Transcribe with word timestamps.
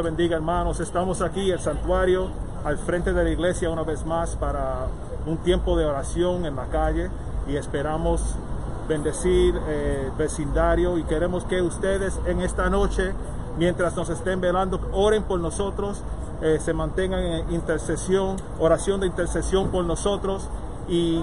bendiga 0.00 0.36
hermanos, 0.36 0.80
estamos 0.80 1.20
aquí 1.20 1.50
el 1.50 1.60
santuario 1.60 2.28
al 2.64 2.78
frente 2.78 3.12
de 3.12 3.24
la 3.24 3.28
iglesia 3.28 3.68
una 3.68 3.82
vez 3.82 4.06
más 4.06 4.36
para 4.36 4.86
un 5.26 5.36
tiempo 5.36 5.76
de 5.76 5.84
oración 5.84 6.46
en 6.46 6.56
la 6.56 6.64
calle. 6.68 7.10
Y 7.46 7.56
esperamos 7.56 8.22
bendecir 8.88 9.54
el 9.54 10.10
vecindario. 10.12 10.96
Y 10.96 11.04
queremos 11.04 11.44
que 11.44 11.60
ustedes 11.60 12.18
en 12.24 12.40
esta 12.40 12.70
noche, 12.70 13.12
mientras 13.58 13.94
nos 13.94 14.08
estén 14.08 14.40
velando, 14.40 14.80
oren 14.94 15.24
por 15.24 15.40
nosotros, 15.40 16.00
eh, 16.40 16.58
se 16.58 16.72
mantengan 16.72 17.22
en 17.22 17.52
intercesión, 17.52 18.36
oración 18.58 18.98
de 18.98 19.08
intercesión 19.08 19.70
por 19.70 19.84
nosotros. 19.84 20.48
Y 20.88 21.22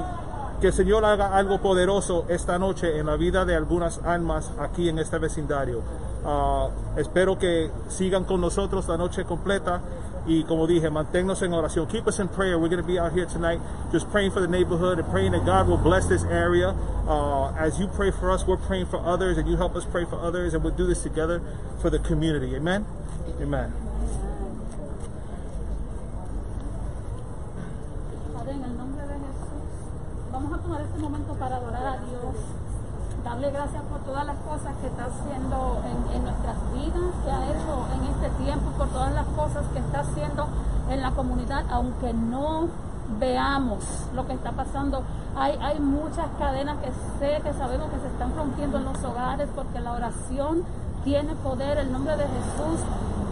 que 0.59 0.67
el 0.67 0.73
Señor 0.73 1.05
haga 1.05 1.35
algo 1.35 1.61
poderoso 1.61 2.25
esta 2.29 2.59
noche 2.59 2.99
en 2.99 3.05
la 3.05 3.15
vida 3.15 3.45
de 3.45 3.55
algunas 3.55 3.99
almas 4.03 4.51
aquí 4.59 4.89
en 4.89 4.99
este 4.99 5.17
vecindario. 5.17 5.81
Uh, 6.23 6.99
espero 6.99 7.39
que 7.39 7.71
sigan 7.87 8.25
con 8.25 8.41
nosotros 8.41 8.87
la 8.89 8.97
noche 8.97 9.23
completa 9.23 9.81
y 10.25 10.43
como 10.43 10.67
dije, 10.67 10.89
manténnos 10.89 11.41
en 11.41 11.53
oración. 11.53 11.87
Keep 11.87 12.07
us 12.07 12.19
in 12.19 12.27
prayer. 12.27 12.59
We're 12.59 12.69
going 12.69 12.81
to 12.81 12.87
be 12.87 12.99
out 12.99 13.13
here 13.13 13.25
tonight 13.25 13.59
just 13.91 14.09
praying 14.11 14.31
for 14.31 14.41
the 14.41 14.47
neighborhood 14.47 14.99
and 14.99 15.09
praying 15.09 15.31
that 15.31 15.45
God 15.45 15.67
will 15.67 15.77
bless 15.77 16.07
this 16.07 16.23
area. 16.25 16.75
Uh, 17.07 17.51
as 17.57 17.79
you 17.79 17.87
pray 17.87 18.11
for 18.11 18.29
us, 18.29 18.45
we're 18.45 18.57
praying 18.57 18.87
for 18.87 18.99
others 18.99 19.37
and 19.37 19.47
you 19.47 19.55
help 19.55 19.75
us 19.75 19.85
pray 19.85 20.05
for 20.05 20.19
others 20.19 20.53
and 20.53 20.63
we'll 20.63 20.75
do 20.75 20.85
this 20.85 21.01
together 21.01 21.41
for 21.81 21.89
the 21.89 21.99
community. 21.99 22.55
Amen? 22.55 22.85
Amen. 23.41 23.73
Vamos 30.41 30.57
a 30.57 30.61
tomar 30.61 30.81
este 30.81 30.99
momento 30.99 31.33
para 31.33 31.57
adorar 31.57 31.85
a 31.85 31.97
Dios, 31.97 32.35
darle 33.25 33.51
gracias 33.51 33.83
por 33.83 33.99
todas 34.05 34.25
las 34.25 34.37
cosas 34.37 34.73
que 34.79 34.87
está 34.87 35.07
haciendo 35.07 35.81
en, 36.15 36.23
nuestras 36.23 36.55
vidas, 36.71 37.11
que 37.25 37.31
ha 37.31 37.43
hecho 37.45 37.85
en 37.93 38.07
este 38.13 38.43
tiempo, 38.43 38.71
por 38.77 38.87
todas 38.87 39.13
las 39.13 39.27
cosas 39.27 39.65
que 39.73 39.79
está 39.79 39.99
haciendo 39.99 40.47
en 40.89 41.01
la 41.01 41.11
comunidad, 41.11 41.65
aunque 41.69 42.13
no 42.13 42.69
veamos 43.19 43.83
lo 44.15 44.25
que 44.27 44.33
está 44.33 44.53
pasando. 44.53 45.03
Hay, 45.35 45.57
hay 45.61 45.81
muchas 45.81 46.27
cadenas 46.37 46.77
que 46.77 46.91
sé, 47.19 47.41
que 47.41 47.53
sabemos 47.53 47.89
que 47.89 47.99
se 47.99 48.07
están 48.07 48.33
rompiendo 48.33 48.77
en 48.77 48.85
los 48.85 49.03
hogares 49.03 49.49
porque 49.53 49.81
la 49.81 49.91
oración 49.91 50.63
tiene 51.03 51.35
poder, 51.35 51.79
el 51.79 51.91
nombre 51.91 52.15
de 52.15 52.23
Jesús 52.23 52.79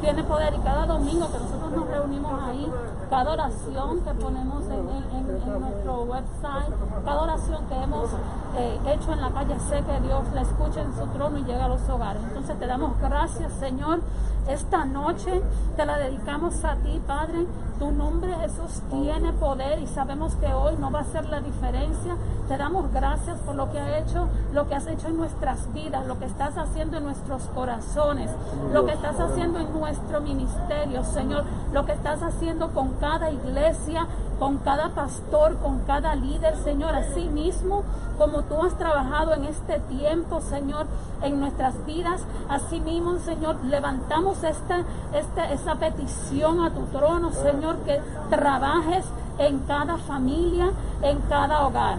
tiene 0.02 0.24
poder 0.24 0.54
y 0.54 0.60
cada 0.60 0.86
domingo 0.86 1.28
que 1.32 1.38
nosotros 1.40 1.72
nos 1.72 1.88
reunimos 1.88 2.42
ahí, 2.44 2.72
cada 3.10 3.32
oración 3.34 4.02
que 4.02 4.12
ponemos 4.14 4.64
en, 4.66 4.72
en- 4.90 5.12
en- 5.12 5.62
nuestro 5.62 6.04
website, 6.04 6.74
cada 7.06 7.22
oración 7.22 7.66
que 7.68 7.76
hemos 7.84 8.10
eh, 8.58 8.80
hecho 8.88 9.14
en 9.14 9.22
la 9.22 9.30
calle, 9.30 9.56
sé 9.70 9.84
que 9.84 10.00
Dios 10.02 10.24
la 10.34 10.42
escucha 10.42 10.82
en 10.82 10.96
su 10.96 11.06
trono 11.08 11.38
y 11.38 11.44
llega 11.44 11.66
a 11.66 11.70
los 11.70 11.88
hogares. 11.90 12.24
Entonces 12.24 12.58
te 12.58 12.66
damos 12.66 13.00
gracias, 13.00 13.52
Señor. 13.54 14.00
Esta 14.48 14.86
noche 14.86 15.42
te 15.76 15.86
la 15.86 15.98
dedicamos 15.98 16.64
a 16.64 16.76
ti, 16.78 17.02
Padre. 17.06 17.46
Tu 17.80 17.92
nombre, 17.92 18.34
Jesús, 18.36 18.82
tiene 18.90 19.34
poder 19.34 19.80
y 19.80 19.88
sabemos 19.88 20.36
que 20.36 20.48
hoy 20.48 20.76
no 20.80 20.90
va 20.90 21.02
a 21.02 21.04
ser 21.04 21.28
la 21.30 21.42
diferencia. 21.42 22.16
Te 22.48 22.58
damos 22.58 22.92
gracias 22.94 23.38
por 23.40 23.56
lo 23.56 23.70
que 23.72 23.80
ha 23.80 24.00
hecho, 24.00 24.28
lo 24.54 24.68
que 24.68 24.76
has 24.76 24.88
hecho 24.88 25.08
en 25.08 25.18
nuestras 25.18 25.72
vidas, 25.74 26.08
lo 26.08 26.18
que 26.18 26.26
estás 26.26 26.58
haciendo 26.58 26.98
en 26.98 27.04
nuestros 27.04 27.44
corazones, 27.54 28.32
lo 28.74 28.86
que 28.86 28.94
estás 28.94 29.20
haciendo 29.20 29.60
en 29.60 29.72
nuestro 29.74 30.22
ministerio, 30.22 31.04
Señor, 31.04 31.44
lo 31.74 31.86
que 31.86 31.92
estás 31.92 32.24
haciendo 32.24 32.72
con 32.72 32.94
cada 32.94 33.30
iglesia, 33.30 34.08
con 34.40 34.58
cada 34.60 34.90
pastor, 34.90 35.58
con 35.58 35.80
cada 35.80 36.16
líder, 36.16 36.56
Señor, 36.58 36.96
así 36.96 37.28
mismo 37.30 37.84
como 38.18 38.44
tú 38.44 38.62
has 38.64 38.78
trabajado 38.78 39.34
en 39.34 39.46
este 39.46 39.80
tiempo, 39.80 40.42
Señor, 40.42 40.88
en 41.22 41.40
nuestras 41.40 41.86
vidas, 41.86 42.22
así 42.50 42.80
mismo, 42.80 43.18
Señor, 43.20 43.64
levantamos 43.66 44.44
esta, 44.44 44.84
esta, 45.14 45.52
esa 45.52 45.76
petición 45.76 46.64
a 46.64 46.72
tu 46.72 46.84
trono, 46.88 47.32
Señor, 47.32 47.78
que 47.86 48.02
trabajes 48.30 49.06
en 49.38 49.60
cada 49.60 49.98
familia, 49.98 50.72
en 51.02 51.20
cada 51.30 51.66
hogar 51.66 51.98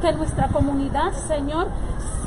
que 0.00 0.12
nuestra 0.12 0.48
comunidad, 0.48 1.12
Señor, 1.12 1.66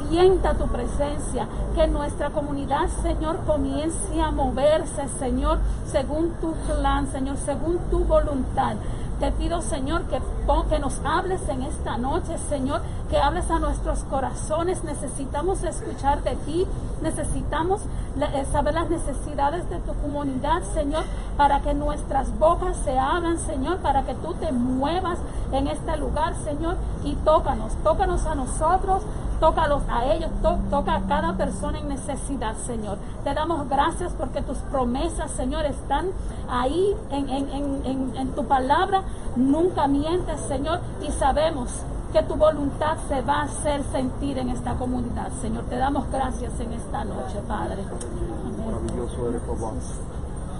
sienta 0.09 0.53
tu 0.55 0.67
presencia, 0.67 1.47
que 1.73 1.87
nuestra 1.87 2.29
comunidad, 2.31 2.89
Señor, 3.01 3.37
comience 3.45 4.21
a 4.21 4.31
moverse, 4.31 5.07
Señor, 5.19 5.59
según 5.85 6.31
tu 6.41 6.51
plan, 6.51 7.07
Señor, 7.11 7.37
según 7.37 7.77
tu 7.89 7.99
voluntad. 7.99 8.75
Te 9.21 9.31
pido, 9.33 9.61
Señor, 9.61 10.05
que, 10.05 10.19
que 10.67 10.79
nos 10.79 10.99
hables 11.05 11.47
en 11.47 11.61
esta 11.61 11.95
noche, 11.95 12.39
Señor, 12.49 12.81
que 13.07 13.19
hables 13.19 13.51
a 13.51 13.59
nuestros 13.59 14.03
corazones. 14.05 14.83
Necesitamos 14.83 15.63
escuchar 15.63 16.23
de 16.23 16.35
ti, 16.37 16.65
necesitamos 17.03 17.83
eh, 18.19 18.45
saber 18.51 18.73
las 18.73 18.89
necesidades 18.89 19.69
de 19.69 19.77
tu 19.77 19.93
comunidad, 19.93 20.63
Señor, 20.73 21.03
para 21.37 21.61
que 21.61 21.75
nuestras 21.75 22.35
bocas 22.39 22.75
se 22.77 22.97
abran, 22.97 23.37
Señor, 23.37 23.77
para 23.77 24.01
que 24.07 24.15
tú 24.15 24.33
te 24.33 24.51
muevas 24.51 25.19
en 25.51 25.67
este 25.67 25.97
lugar, 25.97 26.33
Señor, 26.43 26.77
y 27.03 27.13
tócanos, 27.17 27.73
tócanos 27.83 28.25
a 28.25 28.33
nosotros, 28.33 29.03
tócalos 29.41 29.81
a 29.89 30.05
ellos, 30.05 30.29
to- 30.41 30.59
toca 30.69 30.95
a 30.95 31.01
cada 31.01 31.35
persona 31.35 31.79
en 31.79 31.89
necesidad, 31.89 32.55
Señor. 32.65 32.97
Te 33.25 33.33
damos 33.33 33.67
gracias 33.67 34.13
porque 34.17 34.41
tus 34.41 34.57
promesas, 34.59 35.29
Señor, 35.31 35.65
están 35.65 36.07
ahí 36.49 36.95
en, 37.09 37.27
en- 37.27 37.49
en- 37.85 38.15
en- 38.15 38.31
tu 38.35 38.45
palabra. 38.45 39.01
Nunca 39.35 39.87
mientes, 39.87 40.39
Señor, 40.41 40.79
y 41.05 41.11
sabemos 41.11 41.69
que 42.13 42.21
tu 42.23 42.35
voluntad 42.35 42.97
se 43.09 43.21
va 43.21 43.41
a 43.41 43.43
hacer 43.43 43.83
sentir 43.91 44.37
en 44.37 44.49
esta 44.49 44.75
comunidad, 44.75 45.29
Señor. 45.41 45.63
Te 45.65 45.77
damos 45.77 46.09
gracias 46.11 46.57
en 46.59 46.73
esta 46.73 47.03
noche, 47.03 47.39
Padre. 47.47 47.83
Amén. 47.83 48.65
Maravilloso 48.65 49.29
eres, 49.29 49.41
papá. 49.41 49.71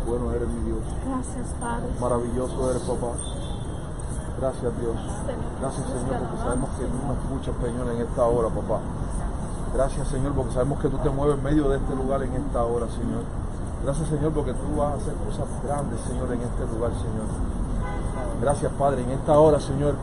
Bueno 0.08 0.32
eres 0.32 0.48
mi 0.50 0.62
Dios. 0.72 0.80
Gracias, 1.08 1.48
Padre. 1.60 1.88
Maravilloso 2.00 2.72
eres, 2.72 2.82
papá. 2.84 3.12
Gracias, 4.42 4.72
Dios. 4.82 4.96
Gracias, 5.62 5.86
Señor, 5.86 6.18
porque 6.18 6.38
sabemos 6.42 6.70
que 6.74 6.86
tú 6.86 6.98
nos 7.06 7.18
escuchas, 7.22 7.54
Señor, 7.62 7.86
en 7.94 8.02
esta 8.02 8.24
hora, 8.26 8.50
papá. 8.50 8.80
Gracias, 9.74 10.08
Señor, 10.08 10.34
porque 10.34 10.52
sabemos 10.54 10.80
que 10.82 10.90
tú 10.90 10.98
te 10.98 11.10
mueves 11.12 11.38
en 11.38 11.44
medio 11.44 11.70
de 11.70 11.78
este 11.78 11.96
lugar 11.96 12.24
en 12.24 12.34
esta 12.34 12.64
hora, 12.66 12.88
Señor. 12.90 13.22
Gracias, 13.86 14.10
Señor, 14.10 14.32
porque 14.34 14.54
tú 14.54 14.76
vas 14.78 14.94
a 14.94 14.96
hacer 14.98 15.14
cosas 15.26 15.46
grandes, 15.64 16.00
Señor, 16.02 16.28
en 16.34 16.42
este 16.42 16.64
lugar, 16.74 16.92
Señor. 16.98 17.28
Gracias, 18.42 18.72
Padre. 18.74 19.04
En 19.04 19.12
esta 19.12 19.38
hora, 19.40 19.60
Señor, 19.60 19.94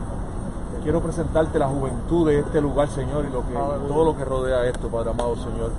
quiero 0.83 1.01
presentarte 1.01 1.59
la 1.59 1.67
juventud 1.67 2.27
de 2.27 2.39
este 2.39 2.61
lugar, 2.61 2.87
Señor, 2.87 3.25
y 3.27 3.87
todo 3.87 4.05
lo 4.05 4.15
que 4.15 4.23
rodea 4.23 4.65
esto, 4.65 4.87
Padre 4.87 5.11
amado, 5.11 5.35
Señor. 5.35 5.71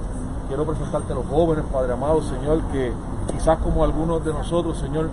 Quiero 0.49 0.65
presentarte 0.67 1.13
a 1.13 1.17
los 1.17 1.27
jóvenes, 1.27 1.65
Padre 1.73 1.95
amado, 1.95 2.21
Señor, 2.23 2.61
que 2.73 2.93
quizás 3.33 3.59
como 3.59 3.85
algunos 3.85 4.23
de 4.25 4.33
nosotros, 4.35 4.77
Señor, 4.79 5.09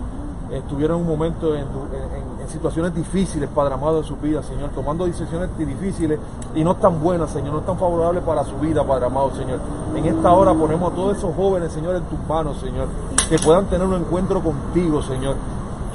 estuvieron 0.52 1.02
un 1.02 1.08
momento 1.08 1.56
en- 1.56 1.62
en 1.68 2.17
situaciones 2.50 2.94
difíciles, 2.96 3.50
Padre 3.54 3.74
amado, 3.74 4.02
de 4.02 4.08
su 4.08 4.16
vida, 4.18 4.42
Señor, 4.44 4.70
tomando 4.72 5.06
decisiones 5.06 5.50
difíciles 5.58 6.20
y 6.56 6.64
no 6.64 6.76
tan 6.76 7.02
buenas, 7.02 7.32
Señor, 7.32 7.54
no 7.54 7.62
tan 7.62 7.78
favorables 7.78 8.24
para 8.24 8.44
su 8.44 8.58
vida, 8.58 8.84
Padre 8.86 9.06
amado, 9.06 9.32
Señor. 9.36 9.60
En 9.96 10.06
esta 10.06 10.32
hora 10.34 10.54
ponemos 10.54 10.92
a 10.92 10.96
todos 10.96 11.18
esos 11.18 11.36
jóvenes, 11.36 11.72
Señor, 11.72 11.96
en 11.96 12.04
tus 12.04 12.20
manos, 12.28 12.58
Señor, 12.58 12.88
que 13.30 13.38
puedan 13.40 13.66
tener 13.66 13.88
un 13.88 13.96
encuentro 13.96 14.42
contigo, 14.42 15.02
Señor 15.02 15.36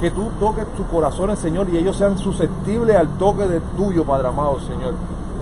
que 0.03 0.11
tú 0.11 0.29
toques 0.37 0.65
sus 0.75 0.85
corazones, 0.87 1.39
Señor, 1.39 1.69
y 1.69 1.77
ellos 1.77 1.95
sean 1.95 2.17
susceptibles 2.17 2.93
al 2.97 3.07
toque 3.17 3.47
de 3.47 3.61
tuyo, 3.77 4.03
Padre 4.03 4.27
amado, 4.27 4.59
Señor. 4.59 4.95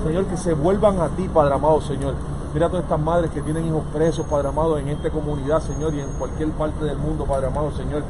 Señor, 0.05 0.25
que 0.25 0.37
se 0.37 0.53
vuelvan 0.53 0.99
a 0.99 1.07
ti, 1.09 1.27
Padre 1.27 1.55
amado, 1.55 1.81
Señor. 1.81 2.13
Mira 2.53 2.67
a 2.67 2.69
todas 2.69 2.83
estas 2.83 2.99
madres 2.99 3.31
que 3.31 3.41
tienen 3.41 3.65
hijos 3.65 3.83
presos, 3.93 4.25
Padre 4.27 4.49
amado, 4.49 4.77
en 4.77 4.89
esta 4.89 5.09
comunidad, 5.09 5.61
Señor, 5.61 5.95
y 5.95 6.01
en 6.01 6.09
cualquier 6.19 6.49
parte 6.51 6.85
del 6.85 6.97
mundo, 6.97 7.25
Padre 7.25 7.47
amado, 7.47 7.71
Señor. 7.71 8.03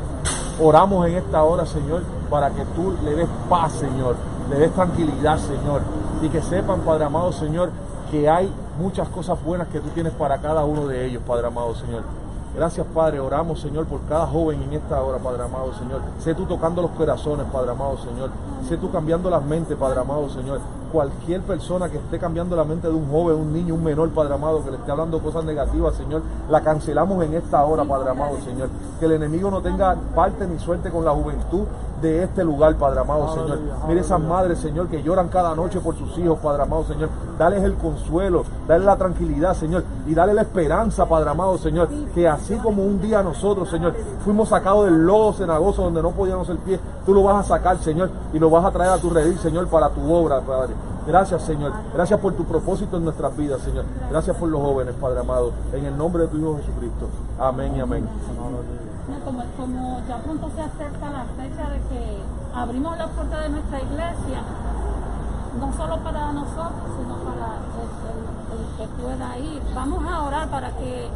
Oramos 0.64 1.08
en 1.08 1.16
esta 1.16 1.44
hora, 1.44 1.66
Señor, 1.66 2.04
para 2.30 2.52
que 2.52 2.64
tú 2.76 2.94
le 3.04 3.16
des 3.16 3.28
paz, 3.50 3.72
Señor, 3.74 4.16
le 4.48 4.60
des 4.60 4.72
tranquilidad, 4.72 5.40
Señor, 5.40 5.82
y 6.22 6.30
que 6.30 6.40
sepan, 6.42 6.82
Padre 6.82 7.06
amado, 7.06 7.32
Señor, 7.32 7.72
que 8.12 8.30
hay 8.30 8.54
muchas 8.80 9.08
cosas 9.10 9.44
buenas 9.44 9.70
que 9.70 9.80
tú 9.80 9.90
tienes 9.90 10.14
para 10.14 10.38
cada 10.38 10.64
uno 10.64 10.86
de 10.86 11.04
ellos, 11.06 11.24
Padre 11.26 11.48
amado, 11.48 11.74
Señor. 11.74 12.04
Gracias, 12.56 12.86
Padre. 12.94 13.20
Oramos, 13.20 13.60
Señor, 13.60 13.86
por 13.86 14.02
cada 14.02 14.28
joven 14.28 14.62
en 14.62 14.74
esta 14.74 15.02
hora, 15.02 15.18
Padre 15.18 15.44
amado, 15.44 15.74
Señor. 15.74 16.02
Sé 16.20 16.36
tú 16.36 16.46
tocando 16.46 16.82
los 16.84 16.92
corazones, 16.92 17.48
Padre 17.52 17.72
amado, 17.72 17.98
Señor. 17.98 18.30
Sé 18.68 18.78
tú 18.78 18.92
cambiando 18.92 19.30
las 19.30 19.44
mentes, 19.44 19.76
Padre 19.78 20.02
amado, 20.02 20.30
Señor. 20.30 20.60
Cualquier 20.92 21.42
persona 21.42 21.90
que 21.90 21.98
esté 21.98 22.20
cambiando 22.20 22.56
la 22.56 22.66
mente 22.66 22.88
de 22.88 22.94
un 22.94 23.10
joven, 23.10 23.38
un 23.38 23.54
niño, 23.54 23.76
un 23.76 23.84
menor, 23.84 24.10
Padre 24.10 24.34
amado, 24.34 24.64
que 24.64 24.72
le 24.72 24.78
esté 24.78 24.92
hablando 24.92 25.22
cosas 25.22 25.46
negativas, 25.46 25.96
Señor, 25.96 26.22
la 26.50 26.62
cancelamos 26.62 27.24
en 27.24 27.34
esta 27.36 27.64
hora, 27.64 27.86
Padre 27.86 28.10
amado, 28.10 28.38
Señor. 28.44 28.70
Que 29.00 29.06
el 29.06 29.14
enemigo 29.14 29.50
no 29.50 29.62
tenga 29.62 29.96
parte 30.14 30.46
ni 30.48 30.60
suerte 30.60 30.90
con 30.90 31.06
la 31.06 31.12
juventud 31.12 31.66
de 32.02 32.24
este 32.24 32.44
lugar, 32.44 32.76
Padre 32.76 33.00
amado, 33.00 33.34
Señor. 33.34 33.60
Mire 33.88 34.02
esas 34.02 34.20
madres, 34.20 34.60
Señor, 34.60 34.88
que 34.88 35.02
lloran 35.04 35.30
cada 35.30 35.56
noche 35.56 35.80
por 35.80 35.96
sus 35.96 36.18
hijos, 36.18 36.40
Padre 36.40 36.64
amado, 36.64 36.84
Señor. 36.84 37.10
Dales 37.38 37.64
el 37.64 37.76
consuelo, 37.76 38.44
dale 38.68 38.84
la 38.84 38.98
tranquilidad, 38.98 39.54
Señor, 39.54 39.84
y 40.08 40.14
dale 40.14 40.34
la 40.34 40.42
esperanza, 40.42 41.06
Padre 41.06 41.30
amado, 41.30 41.58
Señor, 41.58 41.88
que 42.14 42.28
así 42.28 42.56
como 42.56 42.84
un 42.84 43.00
día 43.00 43.24
nosotros, 43.24 43.70
Señor, 43.70 43.94
fuimos 44.24 44.50
sacados 44.50 44.86
del 44.86 45.06
lodo 45.06 45.34
cenagoso 45.34 45.84
donde 45.84 46.02
no 46.02 46.12
podíamos 46.12 46.50
el 46.50 46.58
pie, 46.58 46.80
tú 47.06 47.14
lo 47.14 47.24
vas 47.24 47.46
a 47.46 47.48
sacar, 47.48 47.78
Señor, 47.78 48.10
y 48.34 48.40
lo 48.40 48.50
vas 48.50 48.66
a 48.66 48.72
traer 48.72 48.92
a 48.92 48.98
tu 48.98 49.10
redil, 49.10 49.38
Señor, 49.38 49.68
para 49.68 49.90
tu 49.90 50.12
obra, 50.12 50.42
Padre. 50.42 50.74
Gracias, 51.06 51.42
Señor. 51.44 51.74
Gracias 51.94 52.20
por 52.20 52.34
tu 52.34 52.46
propósito 52.46 52.98
en 52.98 53.06
nuestras 53.06 53.36
vidas, 53.36 53.62
Señor. 53.62 53.86
Gracias 54.10 54.38
por 54.38 54.50
los 54.50 54.62
jóvenes, 54.62 54.94
Padre 54.96 55.20
amado. 55.20 55.52
En 55.74 55.86
el 55.86 55.98
nombre 55.98 56.24
de 56.24 56.30
tu 56.30 56.38
Hijo 56.38 56.58
Jesucristo. 56.58 57.10
Amén 57.40 57.76
y 57.76 57.80
amén. 57.80 58.08
como, 59.58 60.02
ya 60.08 60.18
pronto 60.18 60.50
se 60.56 60.62
acerca 60.62 61.10
la 61.10 61.26
fecha 61.36 61.70
de 61.70 61.80
que 61.90 62.22
abrimos 62.54 62.98
la 62.98 63.08
puerta 63.08 63.42
de 63.42 63.50
nuestra 63.50 63.82
iglesia, 63.82 64.44
no 65.60 65.74
solo 65.74 65.98
para 66.04 66.32
nosotros, 66.34 66.90
sino 66.98 67.16
para 67.16 67.58
el, 67.82 68.78
que 68.78 69.02
pueda 69.02 69.38
ir. 69.40 69.62
Vamos 69.74 70.06
a 70.06 70.22
orar 70.22 70.48
para 70.50 70.70
que 70.78 71.10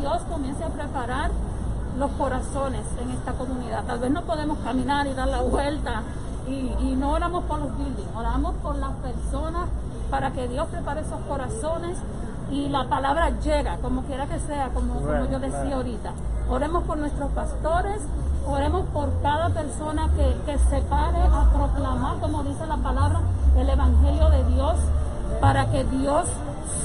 Dios 0.00 0.22
comience 0.28 0.64
a 0.64 0.68
preparar 0.68 1.30
los 1.98 2.10
corazones 2.12 2.82
en 3.00 3.10
esta 3.10 3.32
comunidad. 3.32 3.84
Tal 3.84 4.00
vez 4.00 4.10
no 4.10 4.22
podemos 4.22 4.58
caminar 4.58 5.06
y 5.06 5.14
dar 5.14 5.28
la 5.28 5.40
vuelta 5.42 6.02
y, 6.48 6.94
no 6.96 7.12
oramos 7.12 7.44
por 7.44 7.58
los 7.58 7.76
buildings, 7.76 8.08
oramos 8.16 8.54
por 8.62 8.76
las 8.76 8.92
personas 8.92 9.68
para 10.10 10.30
que 10.30 10.48
Dios 10.48 10.66
prepare 10.68 11.00
esos 11.00 11.20
corazones 11.28 11.98
y 12.50 12.68
la 12.68 12.88
palabra 12.88 13.30
llega, 13.40 13.76
como 13.78 14.02
quiera 14.02 14.26
que 14.26 14.38
sea, 14.38 14.68
como, 14.68 15.00
yo 15.30 15.38
decía 15.38 15.76
ahorita. 15.76 16.12
Oremos 16.48 16.84
por 16.84 16.98
nuestros 16.98 17.30
pastores, 17.32 18.00
oremos 18.46 18.86
por 18.92 19.10
cada 19.20 19.48
persona 19.50 20.08
que, 20.16 20.36
que 20.46 20.58
se 20.58 20.80
pare 20.82 21.18
a 21.18 21.50
proclamar, 21.52 22.18
como 22.20 22.44
dice 22.44 22.66
la 22.66 22.76
palabra, 22.76 23.20
el 23.56 23.68
Evangelio 23.68 24.30
de 24.30 24.44
Dios, 24.44 24.76
para 25.40 25.66
que 25.70 25.82
Dios 25.84 26.26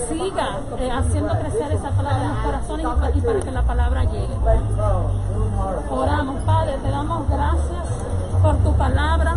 siga 0.09 0.59
eh, 0.79 0.91
haciendo 0.91 1.33
crecer 1.37 1.71
esa 1.73 1.91
palabra 1.91 2.23
en 2.23 2.29
los 2.29 2.37
corazones 2.39 2.85
y, 3.15 3.21
para 3.21 3.39
que 3.39 3.51
la 3.51 3.61
palabra 3.61 4.03
llegue. 4.05 4.35
Oramos, 5.91 6.35
Padre, 6.43 6.77
te 6.81 6.89
damos 6.89 7.29
gracias 7.29 8.00
por 8.41 8.57
tu 8.57 8.73
palabra, 8.73 9.35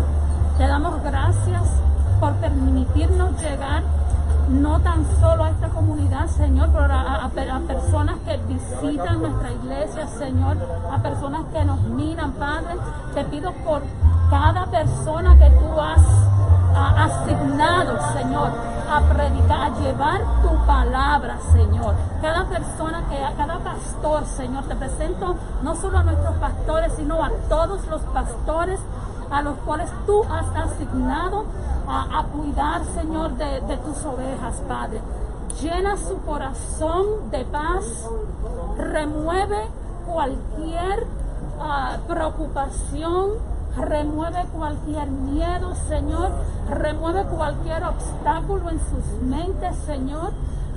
te 0.57 0.67
damos 0.67 1.01
gracias 1.03 1.63
por 2.19 2.33
permitirnos 2.35 3.39
llegar 3.41 3.83
no 4.49 4.79
tan 4.79 5.05
solo 5.19 5.43
a 5.43 5.49
esta 5.49 5.69
comunidad, 5.69 6.27
Señor, 6.27 6.69
pero 6.71 6.93
a, 6.93 7.29
personas 7.67 8.17
que 8.25 8.37
visitan 8.47 9.21
nuestra 9.21 9.51
iglesia, 9.51 10.07
Señor, 10.07 10.57
a 10.91 10.97
personas 10.99 11.45
que 11.51 11.65
nos 11.65 11.81
miran, 11.81 12.31
Padre. 12.33 12.75
Te 13.13 13.23
pido 13.25 13.51
por 13.65 13.81
cada 14.29 14.65
persona 14.67 15.37
que 15.37 15.49
tú 15.49 15.79
has 15.79 16.34
asignado, 16.75 17.97
Señor, 18.13 18.51
a 18.89 19.01
predicar, 19.01 19.61
a 19.61 19.79
llevar 19.79 20.21
tu 20.41 20.65
palabra, 20.65 21.37
Señor. 21.51 21.95
Cada 22.21 22.45
persona 22.45 23.03
que, 23.09 23.23
a 23.23 23.33
cada 23.33 23.59
pastor, 23.59 24.25
Señor, 24.25 24.63
te 24.65 24.75
presento 24.75 25.35
no 25.61 25.75
solo 25.75 25.99
a 25.99 26.03
nuestros 26.03 26.35
pastores, 26.35 26.93
sino 26.95 27.23
a 27.23 27.29
todos 27.49 27.85
los 27.87 28.01
pastores 28.01 28.79
a 29.31 29.41
los 29.41 29.57
cuales 29.59 29.89
tú 30.05 30.23
has 30.23 30.45
asignado 30.55 31.45
a, 31.87 32.23
cuidar, 32.33 32.83
Señor, 32.95 33.31
de, 33.37 33.77
tus 33.77 34.05
ovejas, 34.05 34.61
Padre. 34.67 35.01
Llena 35.61 35.97
su 35.97 36.17
corazón 36.21 37.31
de 37.31 37.45
paz, 37.45 38.09
remueve 38.77 39.67
cualquier 40.05 41.07
ah, 41.59 41.97
preocupación, 42.07 43.31
remueve 43.77 44.45
cualquier 44.53 45.07
miedo, 45.07 45.75
Señor, 45.87 46.31
remueve 46.69 47.23
cualquier 47.25 47.83
obstáculo 47.83 48.69
en 48.69 48.79
sus 48.79 49.21
mentes, 49.21 49.75
Señor, 49.85 50.31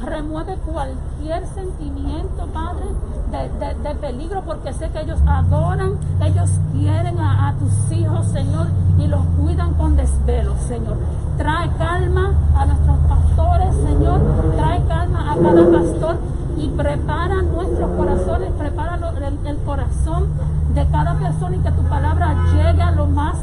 remueve 0.05 0.57
cualquier 0.67 1.47
sentimiento, 1.49 2.47
Padre, 2.53 2.87
de, 3.83 3.95
peligro, 3.97 4.43
porque 4.43 4.73
sé 4.73 4.89
que 4.91 5.01
ellos 5.01 5.21
adoran, 5.27 5.99
ellos 6.23 6.51
quieren 6.73 7.19
a, 7.19 7.49
a, 7.49 7.55
tus 7.55 7.93
hijos, 7.93 8.27
Señor, 8.29 8.69
y 8.99 9.07
los 9.07 9.21
cuidan 9.39 9.75
con 9.75 9.97
desvelo, 9.97 10.57
Señor. 10.67 10.97
Trae 11.37 11.71
calma 11.77 12.33
a 12.57 12.67
nuestros 12.67 12.99
pastores, 13.09 13.75
Señor, 13.77 14.21
trae 14.57 14.83
calma 14.87 15.33
a 15.33 15.37
cada 15.37 15.71
pastor 15.71 16.17
y 16.59 16.69
prepara 16.71 17.43
nuestros 17.43 17.91
corazones, 17.91 18.51
prepara 18.59 18.99
el, 19.45 19.59
corazón 19.59 20.29
de 20.75 20.87
cada 20.89 21.15
persona 21.19 21.57
y 21.57 21.59
que 21.61 21.71
tu 21.71 21.83
palabra 21.83 22.35
llegue 22.53 22.83
a 22.83 22.91
lo 22.93 23.07
más 23.07 23.37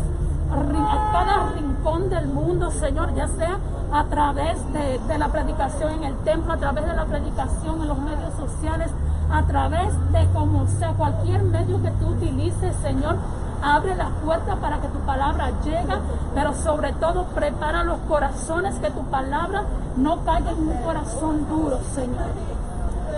a 0.51 1.11
cada 1.11 1.53
rincón 1.53 2.09
del 2.09 2.27
mundo, 2.27 2.71
Señor, 2.71 3.13
ya 3.15 3.27
sea 3.27 3.57
a 3.91 4.03
través 4.05 4.57
de, 4.73 4.99
de, 5.07 5.17
la 5.17 5.29
predicación 5.29 5.93
en 5.93 6.03
el 6.03 6.15
templo, 6.19 6.53
a 6.53 6.57
través 6.57 6.85
de 6.85 6.93
la 6.93 7.05
predicación 7.05 7.81
en 7.81 7.87
los 7.87 7.97
medios 7.97 8.33
sociales, 8.35 8.89
a 9.31 9.43
través 9.43 9.93
de 10.11 10.25
como 10.33 10.67
sea, 10.67 10.93
cualquier 10.93 11.43
medio 11.43 11.81
que 11.81 11.91
tú 11.91 12.07
utilices, 12.07 12.75
Señor, 12.77 13.17
abre 13.61 13.95
las 13.95 14.09
puertas 14.23 14.57
para 14.57 14.79
que 14.79 14.87
tu 14.87 14.99
palabra 14.99 15.51
llegue, 15.63 15.95
pero 16.33 16.53
sobre 16.53 16.93
todo 16.93 17.25
prepara 17.35 17.83
los 17.83 17.99
corazones, 18.07 18.75
que 18.75 18.91
tu 18.91 19.03
palabra 19.05 19.63
no 19.97 20.23
caiga 20.23 20.51
en 20.51 20.67
un 20.67 20.77
corazón 20.83 21.47
duro, 21.49 21.79
Señor. 21.93 22.54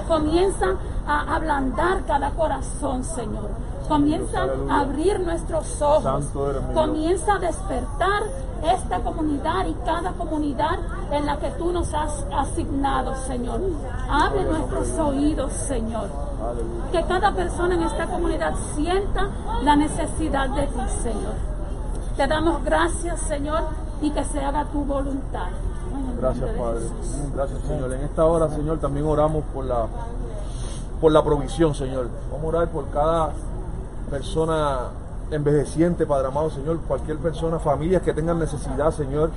Comienza 0.08 0.68
a 1.08 1.36
ablandar 1.36 2.06
cada 2.06 2.32
corazón, 2.32 3.04
Señor 3.04 3.68
comienza 3.88 4.40
a 4.70 4.82
abrir 4.82 5.20
nuestros 5.20 5.82
ojos, 5.82 6.26
comienza 6.74 7.36
a 7.36 7.40
despertar 7.40 8.24
esta 8.64 9.00
comunidad 9.00 9.66
y 9.68 9.74
cada 9.86 10.12
comunidad 10.14 10.80
en 11.12 11.26
la 11.26 11.38
que 11.38 11.52
tú 11.52 11.72
nos 11.72 11.94
has 11.94 12.26
asignado, 12.36 13.16
Señor. 13.16 13.62
Abre 14.10 14.44
nuestros 14.44 14.90
oídos, 15.00 15.54
Señor. 15.54 16.10
Que 16.92 17.04
cada 17.04 17.32
persona 17.32 17.76
en 17.76 17.84
esta 17.84 18.08
comunidad 18.08 18.54
sienta 18.76 19.30
la 19.64 19.76
necesidad 19.76 20.50
de 20.50 20.68
ti, 20.68 20.82
Señor. 21.04 21.34
Te 22.18 22.28
damos 22.28 22.64
gracias, 22.64 23.22
Señor, 23.22 23.64
y 24.02 24.12
que 24.12 24.24
se 24.24 24.44
haga 24.44 24.66
tu 24.66 24.84
voluntad. 24.84 25.50
Gracias, 26.20 26.50
Padre. 26.52 26.82
Gracias, 27.36 27.60
Señor. 27.68 27.94
En 27.94 28.02
esta 28.02 28.26
hora, 28.26 28.50
Señor, 28.50 28.80
también 28.80 29.06
oramos 29.06 29.44
por 29.54 29.66
la 29.66 29.88
por 31.00 31.12
la 31.12 31.24
provisión, 31.24 31.76
Señor. 31.76 32.08
Vamos 32.32 32.46
a 32.46 32.48
orar 32.48 32.70
por 32.70 32.90
cada 32.90 33.32
persona 34.10 34.90
envejeciente, 35.30 36.06
Padre 36.06 36.28
amado, 36.28 36.50
Señor, 36.50 36.80
cualquier 36.88 37.18
persona, 37.18 37.60
familias 37.60 38.02
que 38.02 38.14
tengan 38.14 38.40
necesidad, 38.40 38.92
Señor, 38.92 39.30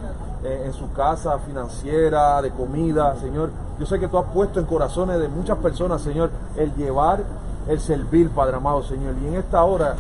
eh, 0.44 0.62
en 0.67 0.73
su 0.73 0.93
casa 0.93 1.38
financiera, 1.41 2.41
de 2.41 2.50
comida, 2.50 3.17
Señor. 3.17 3.50
Yo 3.79 3.87
sé 3.87 3.99
que 3.99 4.09
tú 4.09 4.19
has 4.19 4.26
puesto 4.26 4.61
en 4.61 4.67
corazones 4.67 5.19
de 5.19 5.29
muchas 5.29 5.59
personas, 5.59 6.00
Señor, 6.00 6.31
el 6.56 6.75
llevar, 6.76 7.25
el 7.69 7.81
servir, 7.81 8.31
Padre 8.31 8.56
amado, 8.56 8.83
Señor. 8.83 9.15
Y 9.23 9.26
en 9.26 9.35
esta 9.35 9.62
hora, 9.65 9.97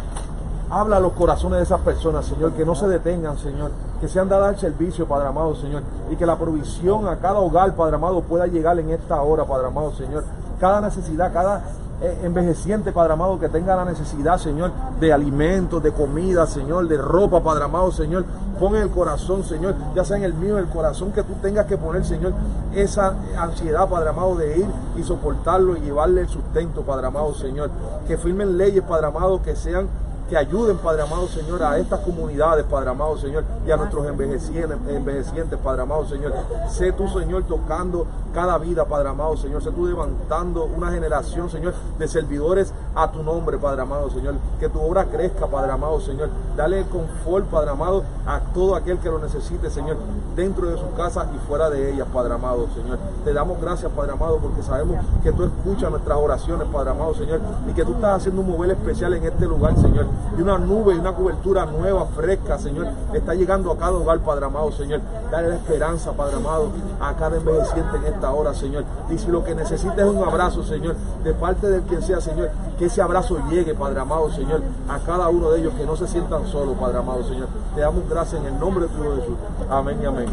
habla 0.70 0.98
a 0.98 1.00
los 1.00 1.12
corazones 1.12 1.58
de 1.58 1.64
esas 1.64 1.80
personas, 1.80 2.24
Señor, 2.24 2.52
que 2.52 2.64
no 2.64 2.74
se 2.74 2.86
detengan, 2.86 3.36
Señor, 3.38 3.72
que 4.00 4.08
sean 4.08 4.28
dadas 4.28 4.50
al 4.50 4.58
servicio, 4.58 5.06
Padre 5.06 5.28
amado, 5.28 5.54
Señor, 5.56 5.82
y 6.10 6.16
que 6.16 6.24
la 6.24 6.38
provisión 6.38 7.08
a 7.08 7.16
cada 7.16 7.40
hogar, 7.40 7.74
Padre 7.74 7.96
amado, 7.96 8.22
pueda 8.22 8.46
llegar 8.46 8.78
en 8.78 8.90
esta 8.90 9.20
hora, 9.20 9.44
Padre 9.44 9.66
amado, 9.66 9.92
Señor. 9.92 10.24
Cada 10.60 10.80
necesidad, 10.80 11.32
cada 11.32 11.62
eh, 12.02 12.20
envejeciente, 12.22 12.92
Padre 12.92 13.14
amado, 13.14 13.38
que 13.40 13.48
tenga 13.48 13.74
la 13.74 13.84
necesidad, 13.84 14.38
Señor, 14.38 14.70
de 15.00 15.12
alimentos, 15.12 15.82
de 15.82 15.92
comida, 15.92 16.46
Señor, 16.46 16.86
de 16.86 16.96
ropa, 16.96 17.42
Padre 17.42 17.64
amado, 17.64 17.90
Señor. 17.90 18.24
Pon 18.60 18.76
en 18.76 18.82
el 18.82 18.90
corazón, 18.90 19.42
Señor, 19.42 19.74
ya 19.94 20.04
sea 20.04 20.18
en 20.18 20.24
el 20.24 20.34
mío, 20.34 20.56
el 20.58 20.68
corazón 20.68 21.12
que 21.12 21.22
tú 21.24 21.34
tengas 21.42 21.66
que 21.66 21.76
poner, 21.76 22.04
Señor, 22.04 22.32
esa 22.74 23.14
ansiedad, 23.36 23.88
Padre 23.88 24.10
amado, 24.10 24.36
de 24.36 24.58
ir 24.58 24.66
y 24.96 25.02
soportarlo 25.02 25.76
y 25.76 25.80
llevarle 25.80 26.20
el 26.20 26.28
sustento, 26.28 26.82
Padre 26.82 27.08
amado, 27.08 27.34
Señor. 27.34 27.70
Que 28.06 28.16
firmen 28.16 28.56
leyes, 28.56 28.84
Padre 28.84 29.08
amado, 29.08 29.42
que 29.42 29.56
sean 29.56 29.88
que 30.30 30.36
ayuden, 30.36 30.78
Padre 30.78 31.02
amado 31.02 31.26
Señor, 31.26 31.60
a 31.64 31.76
estas 31.76 32.00
comunidades, 32.00 32.64
Padre 32.64 32.90
amado 32.90 33.18
Señor, 33.18 33.42
y 33.66 33.70
a 33.72 33.76
nuestros 33.76 34.06
envejecientes, 34.06 34.78
envejecientes, 34.88 35.58
Padre 35.58 35.82
amado 35.82 36.06
Señor. 36.06 36.32
Sé 36.68 36.92
tú, 36.92 37.08
Señor, 37.08 37.42
tocando 37.42 38.06
cada 38.32 38.56
vida, 38.58 38.84
Padre 38.84 39.08
amado 39.08 39.36
Señor. 39.36 39.60
Sé 39.60 39.72
tú 39.72 39.86
levantando 39.86 40.64
una 40.64 40.92
generación, 40.92 41.50
Señor, 41.50 41.74
de 41.98 42.06
servidores 42.06 42.72
a 42.94 43.10
tu 43.10 43.24
nombre, 43.24 43.58
Padre 43.58 43.82
amado 43.82 44.08
Señor. 44.08 44.36
Que 44.60 44.68
tu 44.68 44.80
obra 44.80 45.06
crezca, 45.06 45.48
Padre 45.48 45.72
amado 45.72 46.00
Señor. 46.00 46.30
Dale 46.56 46.86
confort, 46.86 47.46
Padre 47.46 47.70
amado, 47.70 48.04
a 48.24 48.38
todo 48.54 48.76
aquel 48.76 48.98
que 48.98 49.08
lo 49.08 49.18
necesite, 49.18 49.68
Señor, 49.68 49.96
dentro 50.36 50.68
de 50.68 50.78
su 50.78 50.92
casa 50.94 51.28
y 51.34 51.38
fuera 51.48 51.68
de 51.70 51.92
ella, 51.92 52.04
Padre 52.04 52.34
amado 52.34 52.68
Señor. 52.72 52.98
Te 53.24 53.32
damos 53.32 53.60
gracias, 53.60 53.90
Padre 53.90 54.12
amado, 54.12 54.38
porque 54.38 54.62
sabemos 54.62 55.04
que 55.24 55.32
tú 55.32 55.42
escuchas 55.42 55.90
nuestras 55.90 56.18
oraciones, 56.18 56.68
Padre 56.72 56.90
amado 56.90 57.14
Señor, 57.14 57.40
y 57.68 57.72
que 57.72 57.84
tú 57.84 57.94
estás 57.94 58.18
haciendo 58.18 58.42
un 58.42 58.50
mover 58.50 58.70
especial 58.70 59.12
en 59.14 59.24
este 59.24 59.46
lugar, 59.46 59.74
Señor 59.76 60.06
y 60.36 60.42
una 60.42 60.58
nube 60.58 60.94
y 60.94 60.98
una 60.98 61.12
cobertura 61.14 61.66
nueva, 61.66 62.06
fresca, 62.06 62.58
Señor, 62.58 62.88
está 63.12 63.34
llegando 63.34 63.72
a 63.72 63.76
cada 63.76 63.92
hogar, 63.92 64.20
Padre 64.20 64.46
amado, 64.46 64.70
Señor. 64.72 65.00
Dale 65.30 65.48
la 65.48 65.56
esperanza, 65.56 66.12
Padre 66.12 66.36
amado, 66.36 66.70
a 67.00 67.14
cada 67.14 67.36
envejeciente 67.36 67.96
en 67.96 68.04
esta 68.06 68.30
hora, 68.30 68.54
Señor. 68.54 68.84
Y 69.10 69.18
si 69.18 69.28
lo 69.28 69.44
que 69.44 69.54
necesita 69.54 69.96
es 69.96 70.04
un 70.04 70.22
abrazo, 70.22 70.62
Señor, 70.62 70.96
de 71.24 71.34
parte 71.34 71.68
de 71.68 71.82
quien 71.82 72.02
sea, 72.02 72.20
Señor, 72.20 72.50
que 72.78 72.86
ese 72.86 73.02
abrazo 73.02 73.38
llegue, 73.50 73.74
Padre 73.74 74.00
amado, 74.00 74.30
Señor, 74.30 74.62
a 74.88 74.98
cada 75.00 75.28
uno 75.28 75.50
de 75.50 75.60
ellos, 75.60 75.74
que 75.74 75.84
no 75.84 75.96
se 75.96 76.06
sientan 76.06 76.46
solos, 76.46 76.76
Padre 76.78 76.98
amado, 76.98 77.22
Señor. 77.24 77.48
Te 77.74 77.80
damos 77.80 78.08
gracias 78.08 78.40
en 78.40 78.54
el 78.54 78.58
nombre 78.58 78.86
de 78.86 78.94
tu 78.94 79.02
Jesús. 79.02 79.36
Amén 79.68 79.98
y 80.02 80.06
amén. 80.06 80.26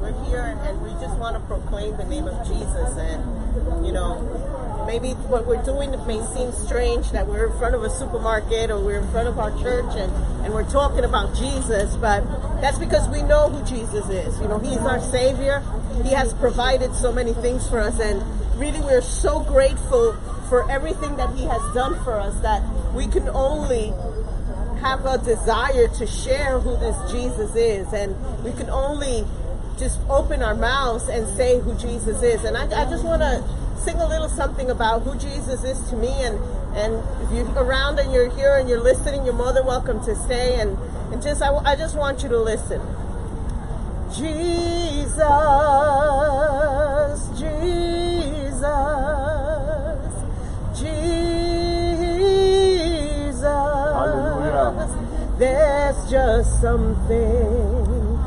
We're 0.00 0.12
here 0.24 0.58
just 1.00 1.18
want 1.18 1.36
to 1.36 1.40
proclaim 1.46 1.96
the 1.96 2.04
name 2.04 2.26
of 2.26 2.46
Jesus 2.46 2.98
maybe 4.88 5.10
what 5.28 5.46
we're 5.46 5.62
doing 5.64 5.90
may 6.06 6.18
seem 6.32 6.50
strange 6.50 7.10
that 7.10 7.26
we're 7.26 7.52
in 7.52 7.58
front 7.58 7.74
of 7.74 7.84
a 7.84 7.90
supermarket 7.90 8.70
or 8.70 8.80
we're 8.80 8.98
in 8.98 9.10
front 9.10 9.28
of 9.28 9.38
our 9.38 9.50
church 9.58 9.94
and, 9.96 10.10
and 10.46 10.54
we're 10.54 10.68
talking 10.70 11.04
about 11.04 11.36
Jesus, 11.36 11.94
but 11.96 12.24
that's 12.62 12.78
because 12.78 13.06
we 13.10 13.20
know 13.20 13.50
who 13.50 13.62
Jesus 13.66 14.08
is. 14.08 14.40
You 14.40 14.48
know, 14.48 14.58
He's 14.58 14.78
our 14.78 14.98
Savior. 14.98 15.62
He 16.02 16.14
has 16.14 16.32
provided 16.32 16.94
so 16.94 17.12
many 17.12 17.34
things 17.34 17.68
for 17.68 17.80
us, 17.80 18.00
and 18.00 18.24
really 18.58 18.80
we're 18.80 19.02
so 19.02 19.40
grateful 19.40 20.14
for 20.48 20.68
everything 20.70 21.16
that 21.16 21.34
He 21.34 21.44
has 21.44 21.60
done 21.74 22.02
for 22.02 22.14
us 22.14 22.40
that 22.40 22.62
we 22.94 23.06
can 23.08 23.28
only 23.28 23.92
have 24.80 25.04
a 25.04 25.18
desire 25.18 25.88
to 25.88 26.06
share 26.06 26.60
who 26.60 26.78
this 26.78 26.96
Jesus 27.12 27.54
is. 27.54 27.92
And 27.92 28.16
we 28.42 28.52
can 28.52 28.70
only 28.70 29.26
just 29.76 30.00
open 30.08 30.42
our 30.42 30.54
mouths 30.54 31.08
and 31.08 31.28
say 31.36 31.60
who 31.60 31.74
Jesus 31.74 32.22
is. 32.22 32.44
And 32.44 32.56
I, 32.56 32.64
I 32.64 32.88
just 32.88 33.04
want 33.04 33.20
to 33.20 33.44
sing 33.78 33.96
a 33.96 34.06
little 34.06 34.28
something 34.28 34.70
about 34.70 35.02
who 35.02 35.16
Jesus 35.16 35.64
is 35.64 35.80
to 35.90 35.96
me. 35.96 36.08
And, 36.08 36.38
and 36.74 37.02
if 37.22 37.30
you're 37.32 37.52
around 37.62 37.98
and 37.98 38.12
you're 38.12 38.30
here 38.30 38.56
and 38.56 38.68
you're 38.68 38.82
listening, 38.82 39.24
you're 39.24 39.34
more 39.34 39.52
than 39.52 39.66
welcome 39.66 40.04
to 40.04 40.14
stay. 40.14 40.60
And, 40.60 40.78
and 41.12 41.22
just, 41.22 41.42
I, 41.42 41.54
I 41.56 41.76
just 41.76 41.96
want 41.96 42.22
you 42.22 42.28
to 42.28 42.38
listen. 42.38 42.80
Jesus, 44.08 45.20
Jesus, 47.38 48.68
Jesus. 50.74 51.38
Hallelujah. 53.42 54.88
There's 55.38 56.10
just 56.10 56.60
something 56.60 58.18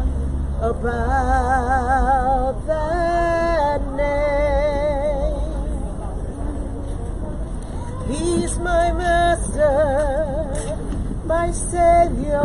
about 0.62 2.56
that 2.68 3.82
name. 3.96 4.41
He's 8.12 8.58
my 8.60 8.92
master, 8.92 9.72
my 11.26 11.50
savior. 11.52 12.42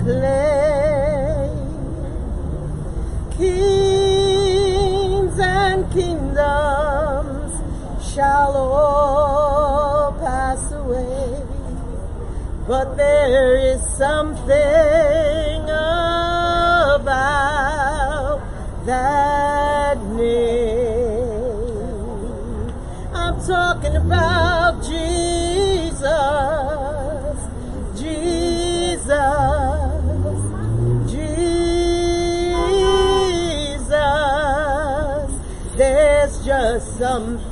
Kings 3.37 5.39
and 5.39 5.93
kingdoms 5.93 7.53
shall 8.13 8.57
all 8.57 10.13
pass 10.21 10.73
away, 10.73 11.43
but 12.67 12.97
there 12.97 13.57
is 13.57 13.81
something 13.97 15.63
about 16.99 18.41
that 18.87 20.03
name. 20.13 20.75
I'm 23.15 23.41
talking 23.47 23.97
about 23.97 24.64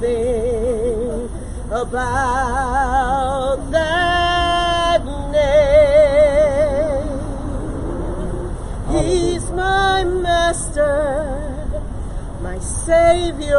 something 0.03 1.31
about 1.71 3.71
that 3.71 5.05
name. 5.31 7.07
He's 8.91 9.49
my 9.51 10.03
master, 10.05 11.69
my 12.43 12.59
savior, 12.59 13.59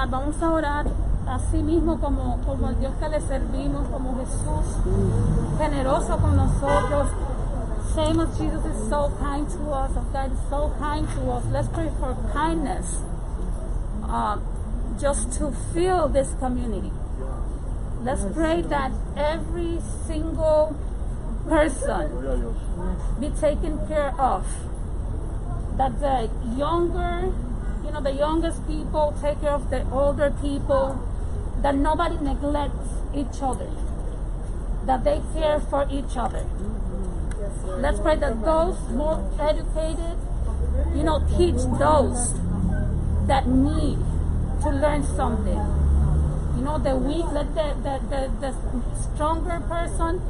comunidad. 0.00 0.10
Vamos 0.10 0.42
a 0.42 0.50
orar 0.50 0.86
así 1.26 1.62
mismo 1.62 1.98
como, 2.00 2.38
como 2.44 2.68
el 2.68 2.78
Dios 2.78 2.92
que 3.00 3.08
le 3.08 3.20
servimos, 3.20 3.88
como 3.88 4.16
Jesús, 4.16 4.76
generoso 5.58 6.16
con 6.18 6.36
nosotros. 6.36 7.08
Same 7.94 8.20
as 8.20 8.38
Jesus 8.38 8.64
is 8.64 8.88
so 8.88 9.10
kind 9.18 9.48
to 9.48 9.72
us, 9.72 9.90
as 9.96 10.04
God 10.12 10.32
is 10.32 10.38
so 10.48 10.72
kind 10.78 11.08
to 11.08 11.32
us. 11.32 11.44
Let's 11.50 11.68
pray 11.68 11.90
for 11.98 12.16
kindness 12.32 13.02
uh, 14.04 14.38
just 15.00 15.32
to 15.38 15.52
fill 15.74 16.08
this 16.08 16.28
community. 16.38 16.92
Let's 18.02 18.24
pray 18.32 18.62
that 18.62 18.92
every 19.16 19.80
single 20.06 20.76
person 21.48 22.54
be 23.18 23.30
taken 23.30 23.86
care 23.88 24.14
of. 24.18 24.46
That 25.76 25.98
the 26.00 26.30
younger, 26.56 27.32
you 27.90 27.94
know, 27.94 28.02
the 28.02 28.12
youngest 28.12 28.64
people 28.68 29.12
take 29.20 29.40
care 29.40 29.50
of 29.50 29.68
the 29.68 29.82
older 29.90 30.32
people. 30.40 30.94
That 31.60 31.74
nobody 31.74 32.16
neglects 32.22 32.88
each 33.12 33.42
other. 33.42 33.68
That 34.86 35.02
they 35.02 35.20
care 35.34 35.58
for 35.58 35.88
each 35.90 36.16
other. 36.16 36.46
Let's 37.66 37.98
pray 37.98 38.14
that 38.16 38.44
those 38.44 38.78
more 38.90 39.18
educated, 39.40 40.16
you 40.94 41.02
know, 41.02 41.18
teach 41.36 41.60
those 41.78 42.38
that 43.26 43.48
need 43.48 43.98
to 44.62 44.70
learn 44.70 45.02
something. 45.04 45.60
You 46.56 46.62
know, 46.62 46.78
the 46.78 46.94
weak, 46.94 47.26
let 47.32 47.52
the, 47.56 47.74
the, 47.82 47.98
the, 48.08 48.30
the 48.40 48.54
stronger 49.02 49.60
person 49.68 50.22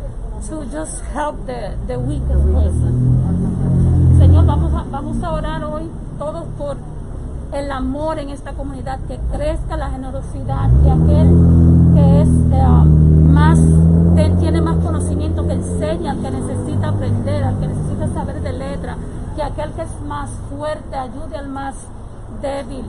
to 0.49 0.64
just 0.73 1.05
help 1.12 1.45
the, 1.47 1.76
the 1.87 1.99
weakest 1.99 2.45
person. 2.57 4.17
Señor, 4.19 4.47
vamos 4.47 4.73
a, 4.73 4.83
vamos 4.90 5.23
a 5.23 5.33
orar 5.33 5.62
hoy 5.64 5.90
todos 6.19 6.45
por 6.59 6.76
el 7.52 7.71
amor 7.73 8.19
en 8.19 8.30
esta 8.30 8.52
comunidad, 8.52 8.99
que 9.09 9.19
crezca 9.33 9.76
la 9.76 9.90
generosidad, 9.90 10.71
que 10.83 10.90
aquel 10.90 11.28
que 11.95 12.21
es 12.23 12.28
eh, 12.28 12.85
más, 13.28 13.59
que 14.16 14.30
tiene 14.38 14.61
más 14.61 14.76
conocimiento, 14.85 15.47
que 15.47 15.54
enseña 15.54 16.14
que 16.14 16.30
necesita 16.30 16.88
aprender, 16.88 17.45
al 17.45 17.59
que 17.59 17.66
necesita 17.66 18.09
saber 18.09 18.40
de 18.40 18.52
letra, 18.52 18.97
que 19.35 19.42
aquel 19.42 19.73
que 19.73 19.83
es 19.83 20.00
más 20.07 20.30
fuerte 20.50 20.97
ayude 20.97 21.37
al 21.37 21.49
más 21.49 21.75
débil, 22.40 22.85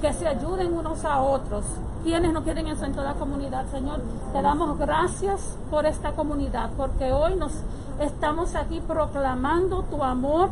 que 0.00 0.12
se 0.12 0.26
ayuden 0.26 0.76
unos 0.76 1.04
a 1.04 1.20
otros. 1.20 1.64
Quienes 2.02 2.32
no 2.32 2.42
quieren 2.42 2.66
eso 2.66 2.84
en 2.84 2.92
toda 2.92 3.12
la 3.12 3.14
comunidad, 3.14 3.66
Señor, 3.70 4.00
te 4.32 4.42
damos 4.42 4.76
gracias 4.76 5.56
por 5.70 5.86
esta 5.86 6.10
comunidad, 6.12 6.70
porque 6.76 7.12
hoy 7.12 7.36
nos 7.36 7.52
estamos 8.00 8.56
aquí 8.56 8.80
proclamando 8.80 9.84
tu 9.84 10.02
amor 10.02 10.50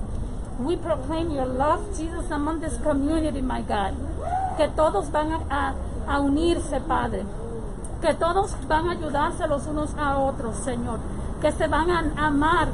We 0.60 0.76
proclaim 0.76 1.30
your 1.30 1.46
love, 1.46 1.96
Jesus, 1.96 2.30
among 2.30 2.60
this 2.60 2.76
community, 2.82 3.40
my 3.40 3.62
God. 3.62 3.96
Que 4.58 4.68
todos 4.76 5.08
van 5.10 5.32
a, 5.32 5.74
a, 6.06 6.20
unirse, 6.20 6.86
Padre. 6.86 7.24
Que 8.02 8.12
todos 8.12 8.54
van 8.68 8.88
a 8.88 8.92
ayudarse 8.92 9.48
los 9.48 9.66
unos 9.66 9.94
a 9.96 10.18
otros, 10.18 10.56
Señor. 10.56 11.00
Que 11.40 11.50
se 11.52 11.66
van 11.66 11.90
a 11.90 12.26
amar 12.26 12.68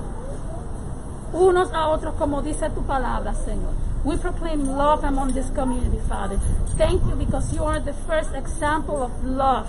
unos 1.33 1.73
a 1.73 1.89
otros 1.89 2.15
como 2.17 2.43
dice 2.43 2.71
tu 2.71 2.83
palabra, 2.83 3.35
Señor. 3.35 3.73
We 4.05 4.17
proclaim 4.17 4.67
love 4.67 5.05
among 5.05 5.35
this 5.35 5.51
community, 5.51 6.01
Father. 6.09 6.39
Thank 6.77 7.05
you 7.07 7.15
because 7.15 7.55
you 7.55 7.63
are 7.63 7.79
the 7.79 7.93
first 7.93 8.35
example 8.35 9.01
of 9.01 9.25
love. 9.25 9.69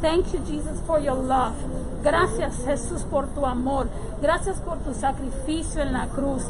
Thank 0.00 0.32
you, 0.32 0.40
Jesus, 0.40 0.80
for 0.86 0.98
your 0.98 1.14
love. 1.14 1.54
Gracias, 2.02 2.64
Jesús, 2.64 3.04
por 3.08 3.26
tu 3.28 3.46
amor. 3.46 3.88
Gracias 4.20 4.60
por 4.60 4.78
tu 4.78 4.92
sacrificio 4.92 5.82
en 5.82 5.92
la 5.92 6.06
cruz. 6.08 6.42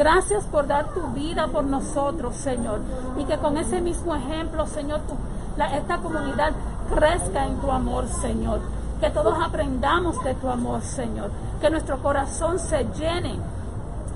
Gracias 0.00 0.44
por 0.44 0.66
dar 0.66 0.94
tu 0.94 1.08
vida 1.08 1.46
por 1.48 1.64
nosotros, 1.64 2.34
Señor. 2.34 2.80
Y 3.18 3.24
que 3.26 3.36
con 3.36 3.58
ese 3.58 3.82
mismo 3.82 4.14
ejemplo, 4.14 4.66
Señor, 4.66 5.02
esta 5.74 5.98
comunidad 5.98 6.52
crezca 6.88 7.44
en 7.44 7.60
tu 7.60 7.70
amor, 7.70 8.08
Señor. 8.08 8.60
Que 8.98 9.10
todos 9.10 9.34
aprendamos 9.44 10.24
de 10.24 10.34
tu 10.36 10.48
amor, 10.48 10.80
Señor. 10.80 11.30
Que 11.60 11.68
nuestro 11.68 11.98
corazón 11.98 12.58
se 12.58 12.86
llene 12.98 13.38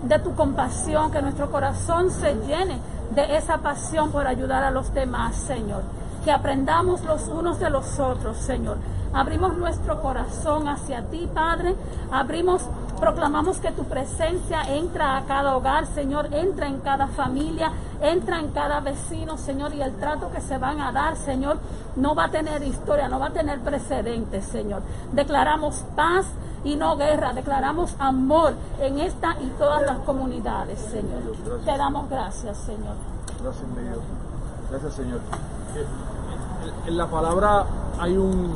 de 0.05 0.19
tu 0.21 0.35
compasión, 0.35 1.13
que 1.13 1.21
nuestro 1.21 1.51
corazón 1.51 2.11
se 2.11 2.35
llene 2.47 2.79
de 3.15 3.37
esa 3.37 3.59
pasión 3.59 4.11
por 4.11 4.27
ayudar 4.27 4.65
a 4.65 4.71
los 4.71 4.95
demás, 4.95 5.37
Señor. 5.37 5.83
Que 6.25 6.33
aprendamos 6.33 7.05
los 7.05 7.29
unos 7.29 7.59
de 7.59 7.69
los 7.69 8.01
otros, 8.01 8.39
Señor. 8.39 8.79
Abrimos 9.13 9.55
nuestro 9.59 10.01
corazón 10.01 10.67
hacia 10.67 11.03
ti, 11.11 11.29
Padre. 11.33 11.77
Abrimos, 12.11 12.63
proclamamos 13.05 13.59
que 13.59 13.71
tu 13.71 13.85
presencia 13.85 14.63
entra 14.75 15.19
a 15.19 15.27
cada 15.27 15.55
hogar, 15.57 15.85
Señor. 15.89 16.33
Entra 16.33 16.69
en 16.69 16.81
cada 16.81 17.07
familia, 17.09 17.71
entra 18.01 18.41
en 18.41 18.49
cada 18.49 18.81
vecino, 18.81 19.37
Señor. 19.37 19.75
Y 19.75 19.83
el 19.83 19.95
trato 19.97 20.31
que 20.33 20.41
se 20.41 20.57
van 20.57 20.81
a 20.81 20.91
dar, 20.91 21.15
Señor, 21.17 21.59
no 21.97 22.15
va 22.15 22.25
a 22.25 22.31
tener 22.31 22.63
historia, 22.63 23.07
no 23.09 23.19
va 23.19 23.27
a 23.27 23.31
tener 23.31 23.61
precedentes, 23.61 24.47
Señor. 24.47 24.81
Declaramos 25.13 25.85
paz 25.95 26.25
y 26.65 26.77
no 26.77 26.97
guerra. 26.97 27.35
Declaramos 27.35 27.95
amor 27.99 28.55
en 28.81 28.99
esta 28.99 29.37
y 29.39 29.49
todas 29.59 29.83
las 29.83 29.99
comunidades, 29.99 30.79
Señor. 30.79 31.21
Te 31.63 31.77
damos 31.77 32.09
gracias, 32.09 32.57
Señor. 32.57 32.97
Gracias, 33.43 33.69
mi 33.69 33.83
Dios. 33.83 33.99
Gracias, 34.71 34.95
Señor. 34.95 35.21
En 36.87 36.97
la 36.97 37.07
palabra 37.07 37.67
hay 38.01 38.17
un, 38.17 38.55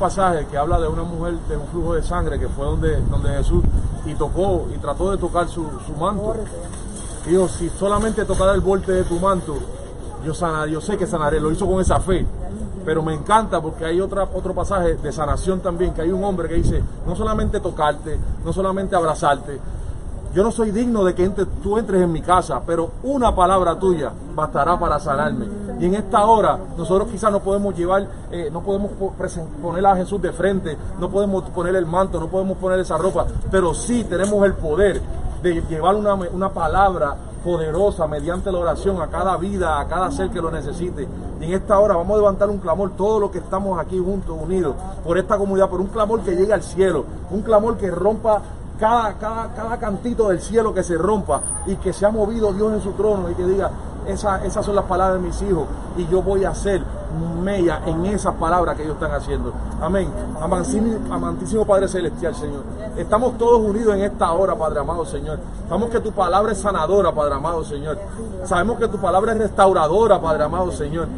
pasaje 0.00 0.46
que 0.46 0.56
habla 0.56 0.80
de 0.80 0.88
una 0.88 1.04
mujer 1.04 1.34
de 1.46 1.56
un 1.58 1.66
flujo 1.68 1.94
de 1.94 2.02
sangre 2.02 2.40
que 2.40 2.48
fue 2.48 2.64
donde, 2.64 2.96
donde 3.02 3.28
Jesús 3.28 3.62
y 4.06 4.14
tocó 4.14 4.66
y 4.74 4.78
trató 4.78 5.10
de 5.10 5.18
tocar 5.18 5.46
su, 5.46 5.64
su 5.86 5.92
manto. 5.92 6.34
Dijo, 7.26 7.46
si 7.48 7.68
solamente 7.68 8.24
tocara 8.24 8.54
el 8.54 8.62
borde 8.62 8.94
de 8.94 9.04
tu 9.04 9.20
manto, 9.20 9.58
yo 10.24 10.32
sanaré, 10.32 10.72
yo 10.72 10.80
sé 10.80 10.96
que 10.96 11.06
sanaré, 11.06 11.38
lo 11.38 11.52
hizo 11.52 11.66
con 11.66 11.80
esa 11.80 12.00
fe. 12.00 12.26
Pero 12.84 13.02
me 13.02 13.12
encanta 13.12 13.60
porque 13.60 13.84
hay 13.84 14.00
otra, 14.00 14.24
otro 14.34 14.54
pasaje 14.54 14.94
de 14.94 15.12
sanación 15.12 15.60
también, 15.60 15.92
que 15.92 16.00
hay 16.00 16.10
un 16.10 16.24
hombre 16.24 16.48
que 16.48 16.54
dice, 16.54 16.82
no 17.06 17.14
solamente 17.14 17.60
tocarte, 17.60 18.18
no 18.42 18.54
solamente 18.54 18.96
abrazarte, 18.96 19.60
yo 20.34 20.42
no 20.42 20.50
soy 20.50 20.70
digno 20.70 21.04
de 21.04 21.14
que 21.14 21.28
tú 21.62 21.76
entres 21.76 22.00
en 22.00 22.10
mi 22.10 22.22
casa, 22.22 22.62
pero 22.66 22.92
una 23.02 23.34
palabra 23.34 23.78
tuya 23.78 24.12
bastará 24.34 24.78
para 24.78 24.98
sanarme. 24.98 25.59
Y 25.80 25.86
en 25.86 25.94
esta 25.94 26.26
hora 26.26 26.58
nosotros 26.76 27.08
quizás 27.10 27.32
no 27.32 27.40
podemos 27.40 27.74
llevar, 27.74 28.06
eh, 28.30 28.50
no 28.52 28.60
podemos 28.60 28.90
poner 29.62 29.86
a 29.86 29.96
Jesús 29.96 30.20
de 30.20 30.30
frente, 30.30 30.76
no 30.98 31.08
podemos 31.08 31.42
poner 31.50 31.74
el 31.74 31.86
manto, 31.86 32.20
no 32.20 32.28
podemos 32.28 32.58
poner 32.58 32.78
esa 32.80 32.98
ropa, 32.98 33.26
pero 33.50 33.72
sí 33.72 34.04
tenemos 34.04 34.44
el 34.44 34.52
poder 34.52 35.00
de 35.42 35.62
llevar 35.62 35.94
una, 35.94 36.14
una 36.14 36.50
palabra 36.50 37.16
poderosa 37.42 38.06
mediante 38.06 38.52
la 38.52 38.58
oración 38.58 39.00
a 39.00 39.06
cada 39.06 39.38
vida, 39.38 39.80
a 39.80 39.88
cada 39.88 40.10
ser 40.10 40.28
que 40.28 40.42
lo 40.42 40.50
necesite. 40.50 41.08
Y 41.40 41.44
en 41.44 41.54
esta 41.54 41.78
hora 41.78 41.96
vamos 41.96 42.14
a 42.14 42.18
levantar 42.18 42.50
un 42.50 42.58
clamor, 42.58 42.90
todos 42.96 43.18
los 43.18 43.30
que 43.30 43.38
estamos 43.38 43.80
aquí 43.80 43.98
juntos, 43.98 44.36
unidos, 44.38 44.74
por 45.02 45.16
esta 45.16 45.38
comunidad, 45.38 45.70
por 45.70 45.80
un 45.80 45.86
clamor 45.86 46.20
que 46.20 46.36
llegue 46.36 46.52
al 46.52 46.62
cielo, 46.62 47.06
un 47.30 47.40
clamor 47.40 47.78
que 47.78 47.90
rompa 47.90 48.42
cada, 48.78 49.14
cada, 49.14 49.54
cada 49.54 49.78
cantito 49.78 50.28
del 50.28 50.40
cielo 50.40 50.74
que 50.74 50.82
se 50.82 50.96
rompa 50.96 51.40
y 51.66 51.76
que 51.76 51.92
se 51.92 52.04
ha 52.04 52.10
movido 52.10 52.52
Dios 52.52 52.72
en 52.72 52.82
su 52.82 52.92
trono 52.92 53.30
y 53.30 53.34
que 53.34 53.44
diga, 53.44 53.70
esa, 54.10 54.44
esas 54.44 54.64
son 54.64 54.76
las 54.76 54.84
palabras 54.84 55.20
de 55.20 55.26
mis 55.26 55.42
hijos 55.42 55.66
y 55.96 56.06
yo 56.06 56.22
voy 56.22 56.44
a 56.44 56.50
hacer 56.50 56.82
mella 57.42 57.80
en 57.86 58.06
esas 58.06 58.34
palabras 58.34 58.76
que 58.76 58.82
ellos 58.82 58.94
están 58.94 59.12
haciendo. 59.12 59.52
Amén. 59.80 60.08
Amantísimo, 60.40 61.64
Padre 61.64 61.88
Celestial, 61.88 62.34
Señor. 62.34 62.62
Estamos 62.96 63.38
todos 63.38 63.60
unidos 63.60 63.94
en 63.94 64.02
esta 64.02 64.30
hora, 64.32 64.54
Padre 64.54 64.80
amado, 64.80 65.04
Señor. 65.04 65.38
Sabemos 65.68 65.90
que 65.90 66.00
tu 66.00 66.12
palabra 66.12 66.52
es 66.52 66.58
sanadora, 66.58 67.12
Padre 67.12 67.34
amado, 67.34 67.64
Señor. 67.64 67.98
Sabemos 68.44 68.78
que 68.78 68.88
tu 68.88 68.98
palabra 68.98 69.32
es 69.32 69.38
restauradora, 69.38 70.20
Padre 70.20 70.44
amado, 70.44 70.70
Señor. 70.70 71.08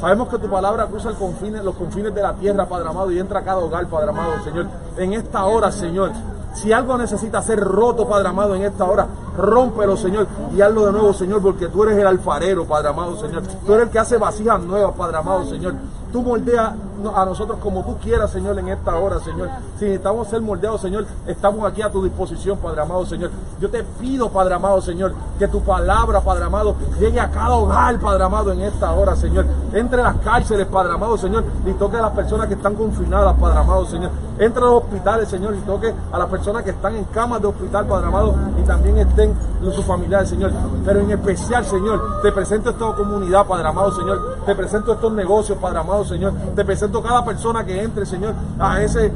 Sabemos 0.00 0.28
que 0.28 0.38
tu 0.38 0.48
palabra 0.48 0.86
cruza 0.86 1.10
los 1.10 1.74
confines 1.74 2.14
de 2.14 2.22
la 2.22 2.34
tierra, 2.34 2.66
Padre 2.66 2.88
amado, 2.88 3.10
y 3.10 3.18
entra 3.18 3.40
a 3.40 3.44
cada 3.44 3.58
hogar, 3.58 3.86
Padre 3.86 4.10
amado, 4.10 4.42
Señor. 4.44 4.66
En 4.96 5.14
esta 5.14 5.44
hora, 5.46 5.72
Señor, 5.72 6.12
si 6.54 6.72
algo 6.72 6.98
necesita 6.98 7.40
ser 7.42 7.60
roto, 7.60 8.06
Padre 8.06 8.28
amado, 8.28 8.54
en 8.54 8.62
esta 8.62 8.84
hora, 8.84 9.06
rómpelo, 9.36 9.96
Señor, 9.96 10.26
y 10.56 10.60
hazlo 10.60 10.86
de 10.86 10.92
nuevo, 10.92 11.12
Señor, 11.12 11.42
porque 11.42 11.68
tú 11.68 11.84
eres 11.84 11.98
el 11.98 12.06
alfarero, 12.06 12.64
Padre 12.64 12.88
amado, 12.88 13.16
Señor. 13.16 13.42
Tú 13.64 13.74
eres 13.74 13.86
el 13.86 13.92
que 13.92 13.98
hace 13.98 14.16
vasijas 14.16 14.60
nuevas, 14.62 14.94
Padre 14.96 15.18
amado, 15.18 15.44
Señor. 15.46 15.74
Tú 16.12 16.22
moldeas 16.22 16.72
a 17.14 17.24
nosotros 17.24 17.58
como 17.60 17.84
tú 17.84 17.96
quieras, 17.98 18.30
Señor, 18.30 18.58
en 18.58 18.68
esta 18.68 18.96
hora, 18.96 19.20
Señor. 19.20 19.48
Si 19.78 19.84
necesitamos 19.84 20.28
ser 20.28 20.40
moldeados, 20.40 20.80
Señor, 20.80 21.06
estamos 21.26 21.64
aquí 21.70 21.82
a 21.82 21.90
tu 21.90 22.02
disposición, 22.02 22.58
Padre 22.58 22.82
amado, 22.82 23.06
Señor. 23.06 23.30
Yo 23.60 23.70
te 23.70 23.82
pido, 23.84 24.30
Padre 24.30 24.54
amado, 24.54 24.80
Señor, 24.80 25.14
que 25.38 25.48
tu 25.48 25.60
palabra, 25.62 26.20
Padre 26.20 26.44
amado, 26.44 26.74
llegue 26.98 27.20
a 27.20 27.30
cada 27.30 27.54
hogar, 27.54 27.98
Padre 27.98 28.24
amado, 28.24 28.52
en 28.52 28.62
esta 28.62 28.92
hora, 28.92 29.16
Señor. 29.16 29.46
Entre 29.72 30.02
las 30.02 30.16
cárceles, 30.16 30.66
Padre 30.66 30.94
amado, 30.94 31.16
Señor, 31.16 31.44
y 31.64 31.72
toque 31.72 31.96
a 31.96 32.02
las 32.02 32.12
personas 32.12 32.46
que 32.48 32.54
están 32.54 32.74
confinadas, 32.74 33.34
Padre 33.38 33.58
amado, 33.58 33.84
Señor. 33.86 34.10
Entre 34.38 34.60
los 34.60 34.82
hospitales, 34.82 35.28
Señor, 35.28 35.54
y 35.54 35.60
toque 35.60 35.94
a 36.12 36.18
las 36.18 36.28
personas 36.28 36.62
que 36.62 36.70
están 36.70 36.94
en 36.94 37.04
camas 37.04 37.40
de 37.40 37.48
hospital, 37.48 37.86
Padre 37.86 38.06
amado, 38.08 38.34
y 38.58 38.62
también 38.66 38.98
estén 38.98 39.34
sus 39.62 39.84
familiares, 39.84 40.28
Señor. 40.28 40.52
Pero 40.84 41.00
en 41.00 41.10
especial, 41.10 41.64
Señor, 41.64 42.20
te 42.22 42.32
presento 42.32 42.70
esta 42.70 42.92
comunidad, 42.94 43.46
Padre 43.46 43.68
amado, 43.68 43.92
Señor. 43.92 44.36
Te 44.44 44.54
presento 44.54 44.92
estos 44.92 45.12
negocios, 45.12 45.58
Padre 45.58 45.78
amado, 45.78 46.04
Señor. 46.04 46.32
Te 46.54 46.64
presento 46.64 46.95
cada 47.02 47.24
persona 47.24 47.64
que 47.64 47.82
entre, 47.82 48.06
Señor, 48.06 48.34
a 48.58 48.82
ese 48.82 49.12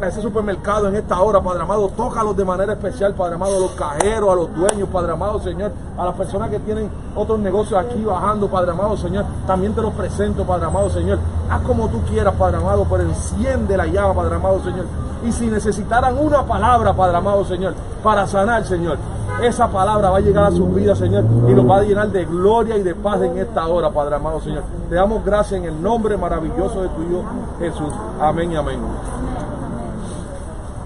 a 0.00 0.08
ese 0.08 0.20
supermercado 0.20 0.88
en 0.88 0.96
esta 0.96 1.20
hora, 1.20 1.40
Padre 1.40 1.62
amado, 1.62 1.88
tócalos 1.90 2.36
de 2.36 2.44
manera 2.44 2.72
especial, 2.72 3.14
Padre 3.14 3.36
amado, 3.36 3.56
a 3.56 3.60
los 3.60 3.70
cajeros, 3.72 4.30
a 4.30 4.34
los 4.34 4.54
dueños, 4.54 4.88
Padre 4.88 5.12
amado, 5.12 5.40
Señor, 5.40 5.72
a 5.96 6.04
las 6.04 6.14
personas 6.14 6.50
que 6.50 6.58
tienen 6.58 6.90
otros 7.14 7.38
negocios 7.38 7.78
aquí 7.78 8.02
bajando, 8.02 8.48
Padre 8.48 8.72
amado, 8.72 8.96
Señor, 8.96 9.24
también 9.46 9.72
te 9.72 9.82
los 9.82 9.92
presento, 9.94 10.44
Padre 10.44 10.66
amado, 10.66 10.90
Señor, 10.90 11.18
haz 11.48 11.60
como 11.62 11.88
tú 11.88 12.00
quieras, 12.02 12.34
Padre 12.34 12.56
amado, 12.56 12.86
pero 12.90 13.04
enciende 13.04 13.76
la 13.76 13.86
llama, 13.86 14.14
Padre 14.14 14.36
amado, 14.36 14.62
Señor, 14.64 14.86
y 15.24 15.32
si 15.32 15.46
necesitaran 15.46 16.18
una 16.18 16.42
palabra, 16.42 16.92
Padre 16.92 17.16
amado, 17.16 17.44
Señor, 17.44 17.74
para 18.02 18.26
sanar, 18.26 18.64
Señor, 18.66 18.98
esa 19.42 19.68
palabra 19.68 20.10
va 20.10 20.18
a 20.18 20.20
llegar 20.20 20.44
a 20.44 20.50
sus 20.50 20.74
vidas, 20.74 20.98
Señor, 20.98 21.24
y 21.48 21.54
los 21.54 21.68
va 21.68 21.78
a 21.78 21.82
llenar 21.82 22.08
de 22.10 22.24
gloria 22.24 22.76
y 22.76 22.82
de 22.82 22.94
paz 22.94 23.20
en 23.22 23.38
esta 23.38 23.66
hora, 23.66 23.90
Padre 23.90 24.16
amado, 24.16 24.40
Señor. 24.40 24.64
Te 24.88 24.94
damos 24.94 25.24
gracias 25.24 25.60
en 25.60 25.66
el 25.66 25.82
nombre 25.82 26.16
maravilloso 26.16 26.82
de 26.82 26.88
tu 26.88 27.02
Hijo 27.02 27.24
Jesús. 27.58 27.92
Amén 28.20 28.52
y 28.52 28.56
amén. 28.56 28.80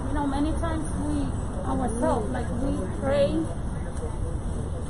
You 0.07 0.13
know, 0.13 0.27
many 0.27 0.51
times 0.53 0.83
we 1.05 1.27
ourselves, 1.67 2.29
like 2.31 2.47
we 2.63 2.73
pray 3.01 3.43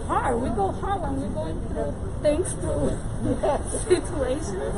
hard. 0.07 0.41
We 0.41 0.49
go 0.49 0.71
hard 0.71 1.01
when 1.01 1.21
we're 1.21 1.29
going 1.29 1.59
through 1.69 1.93
things, 2.21 2.53
through 2.53 2.97
situations. 3.87 4.73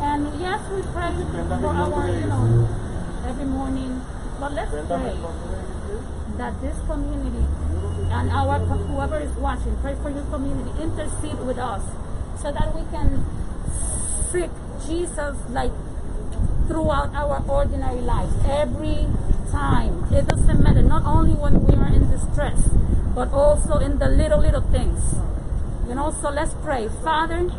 And 0.00 0.40
yes, 0.40 0.60
we 0.70 0.82
pray 0.92 1.12
for 1.60 1.66
our, 1.66 2.10
you 2.10 2.26
know, 2.26 2.68
every 3.26 3.46
morning. 3.46 4.00
But 4.38 4.52
let's 4.52 4.70
pray 4.70 5.16
that 6.36 6.60
this 6.60 6.76
community 6.86 7.46
and 8.10 8.30
our 8.30 8.58
whoever 8.58 9.18
is 9.18 9.32
watching, 9.36 9.76
pray 9.82 9.94
for 10.02 10.10
your 10.10 10.24
community, 10.24 10.70
intercede 10.82 11.40
with 11.40 11.58
us, 11.58 11.82
so 12.40 12.52
that 12.52 12.74
we 12.74 12.82
can 12.90 13.24
seek 14.30 14.50
Jesus 14.86 15.36
like 15.50 15.72
throughout 16.68 17.14
our 17.14 17.42
ordinary 17.48 18.00
life. 18.00 18.30
Every 18.46 19.06
time. 19.50 20.12
It 20.12 20.26
doesn't 20.26 20.62
matter. 20.62 20.82
Not 20.82 21.04
only 21.04 21.32
when 21.32 21.64
we 21.64 21.74
are 21.74 21.88
in 21.88 22.10
distress 22.10 22.68
but 23.14 23.32
also 23.32 23.78
in 23.78 23.98
the 23.98 24.08
little 24.08 24.40
little 24.40 24.60
things. 24.60 25.00
You 25.88 25.94
know 25.94 26.10
so 26.10 26.30
let's 26.30 26.54
pray. 26.62 26.88
Father 27.02 27.50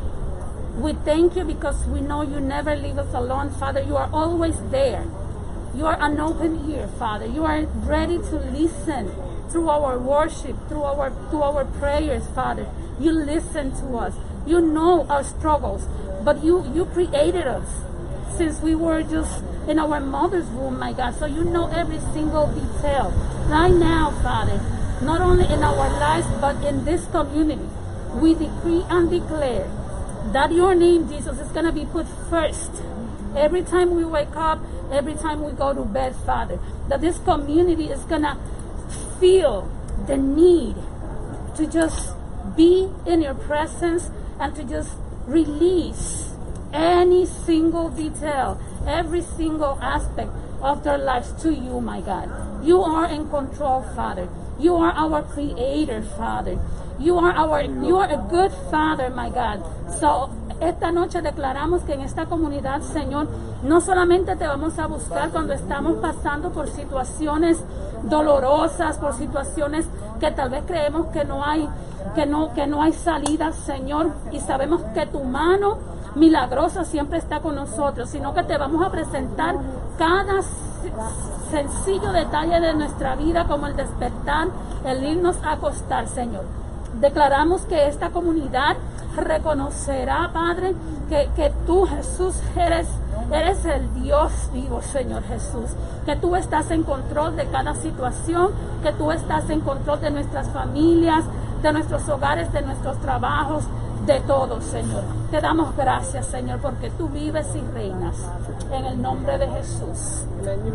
we 0.77 0.93
thank 0.93 1.36
you 1.36 1.43
because 1.43 1.88
we 1.88 2.01
know 2.01 2.21
you 2.21 2.39
never 2.39 2.75
leave 2.75 2.97
us 2.97 3.13
alone. 3.13 3.49
Father 3.49 3.81
you 3.81 3.95
are 3.97 4.10
always 4.13 4.55
there. 4.69 5.05
You 5.73 5.86
are 5.86 5.97
an 5.99 6.19
open 6.19 6.69
ear 6.69 6.88
father. 6.88 7.25
You 7.25 7.45
are 7.45 7.63
ready 7.65 8.17
to 8.17 8.36
listen 8.53 9.12
through 9.49 9.69
our 9.69 9.97
worship 9.97 10.55
through 10.67 10.83
our 10.83 11.12
through 11.29 11.41
our 11.41 11.65
prayers 11.65 12.27
father 12.36 12.67
you 12.99 13.12
listen 13.12 13.71
to 13.71 13.97
us 13.97 14.13
you 14.45 14.62
know 14.62 15.05
our 15.10 15.23
struggles 15.23 15.88
but 16.23 16.43
you 16.43 16.65
you 16.73 16.86
created 16.86 17.47
us 17.47 17.81
since 18.38 18.62
we 18.62 18.75
were 18.75 19.01
just 19.01 19.43
in 19.67 19.79
our 19.79 19.99
mother's 19.99 20.47
womb, 20.47 20.79
my 20.79 20.93
God. 20.93 21.15
So 21.15 21.25
you 21.25 21.43
know 21.43 21.67
every 21.71 21.99
single 22.13 22.47
detail. 22.47 23.12
Right 23.47 23.73
now, 23.73 24.12
Father, 24.23 24.62
not 25.01 25.21
only 25.21 25.45
in 25.45 25.63
our 25.63 25.89
lives, 25.99 26.27
but 26.39 26.63
in 26.63 26.86
this 26.86 27.05
community. 27.07 27.67
We 28.13 28.33
decree 28.33 28.86
and 28.89 29.10
declare 29.10 29.69
that 30.33 30.51
your 30.51 30.73
name, 30.73 31.10
Jesus, 31.10 31.39
is 31.39 31.49
going 31.49 31.65
to 31.65 31.71
be 31.71 31.86
put 31.86 32.07
first. 32.29 32.71
Every 33.36 33.63
time 33.63 33.95
we 33.95 34.05
wake 34.05 34.36
up, 34.36 34.60
every 34.91 35.13
time 35.13 35.43
we 35.43 35.51
go 35.51 35.73
to 35.73 35.83
bed, 35.83 36.15
Father, 36.15 36.60
that 36.88 37.01
this 37.01 37.17
community 37.19 37.89
is 37.89 38.01
going 38.03 38.23
to 38.23 38.38
feel 39.19 39.69
the 40.06 40.17
need 40.17 40.75
to 41.56 41.67
just 41.67 42.13
be 42.56 42.89
in 43.06 43.21
your 43.21 43.34
presence 43.34 44.10
and 44.39 44.56
to 44.56 44.63
just 44.63 44.95
release 45.25 46.30
any 46.73 47.25
single 47.25 47.89
detail, 47.89 48.60
every 48.86 49.21
single 49.21 49.77
aspect 49.82 50.32
of 50.62 50.84
their 50.84 50.97
lives 50.97 51.32
to 51.41 51.53
you, 51.53 51.82
my 51.82 52.01
God. 52.01 52.30
You 52.65 52.82
are 52.82 53.06
in 53.06 53.30
control, 53.30 53.84
Father. 53.95 54.27
You 54.60 54.75
are 54.75 54.91
our 54.91 55.21
creator, 55.23 56.01
Father. 56.01 56.60
You 56.99 57.17
are 57.17 57.32
our 57.32 57.62
you 57.62 57.97
are 57.97 58.10
a 58.10 58.17
good 58.30 58.51
father, 58.71 59.10
my 59.10 59.30
God. 59.30 59.63
So 59.99 60.32
esta 60.60 60.91
noche 60.91 61.21
declaramos 61.21 61.84
que 61.84 61.93
en 61.93 62.01
esta 62.01 62.25
comunidad, 62.25 62.82
Señor, 62.82 63.27
no 63.63 63.80
solamente 63.82 64.36
te 64.36 64.47
vamos 64.47 64.80
a 64.80 64.88
buscar 64.88 65.30
cuando 65.30 65.53
estamos 65.53 65.97
pasando 66.01 66.51
por 66.51 66.67
situaciones 66.69 67.58
dolorosas, 68.03 68.97
por 68.97 69.13
situaciones 69.13 69.86
que 70.19 70.31
tal 70.31 70.49
vez 70.49 70.63
creemos 70.65 71.07
que 71.07 71.25
no 71.25 71.43
hay 71.43 71.67
que 72.15 72.25
no 72.25 72.53
que 72.53 72.67
no 72.67 72.81
hay 72.81 72.93
salida, 72.93 73.51
Señor, 73.51 74.12
y 74.31 74.39
sabemos 74.39 74.81
que 74.93 75.05
tu 75.05 75.23
mano 75.23 75.77
milagrosa 76.15 76.83
siempre 76.83 77.17
está 77.19 77.39
con 77.41 77.55
nosotros, 77.55 78.10
sino 78.10 78.33
que 78.33 78.43
te 78.43 78.57
vamos 78.57 78.86
a 78.86 78.89
presentar 78.89 79.55
cada 79.97 80.41
sencillo 81.51 82.12
detalle 82.12 82.60
de 82.60 82.73
nuestra 82.73 83.15
vida 83.15 83.45
como 83.47 83.67
el 83.67 83.75
despertar, 83.75 84.47
el 84.86 85.03
irnos 85.03 85.38
a 85.43 85.53
acostar, 85.53 86.07
Señor. 86.07 86.45
Declaramos 86.99 87.62
que 87.62 87.88
esta 87.88 88.10
comunidad 88.10 88.77
reconocerá, 89.15 90.31
Padre, 90.33 90.75
que, 91.09 91.29
que 91.35 91.51
tú, 91.65 91.85
Jesús, 91.85 92.35
eres, 92.55 92.87
eres 93.31 93.65
el 93.65 93.93
Dios 94.01 94.31
vivo, 94.53 94.81
Señor 94.81 95.23
Jesús. 95.23 95.71
Que 96.05 96.15
tú 96.15 96.35
estás 96.35 96.71
en 96.71 96.83
control 96.83 97.35
de 97.35 97.45
cada 97.47 97.75
situación, 97.75 98.51
que 98.83 98.91
tú 98.93 99.11
estás 99.11 99.49
en 99.49 99.61
control 99.61 99.99
de 100.01 100.11
nuestras 100.11 100.49
familias, 100.49 101.25
de 101.61 101.73
nuestros 101.73 102.07
hogares, 102.09 102.51
de 102.53 102.61
nuestros 102.61 102.97
trabajos, 102.99 103.63
de 104.05 104.19
todo, 104.21 104.61
Señor. 104.61 105.03
Te 105.31 105.41
damos 105.41 105.75
gracias, 105.75 106.27
Señor, 106.27 106.59
porque 106.59 106.89
tú 106.91 107.09
vives 107.09 107.47
y 107.55 107.61
reinas. 107.73 108.15
En 108.71 108.85
el 108.85 109.01
nombre 109.01 109.37
de 109.37 109.47
Jesús. 109.47 110.25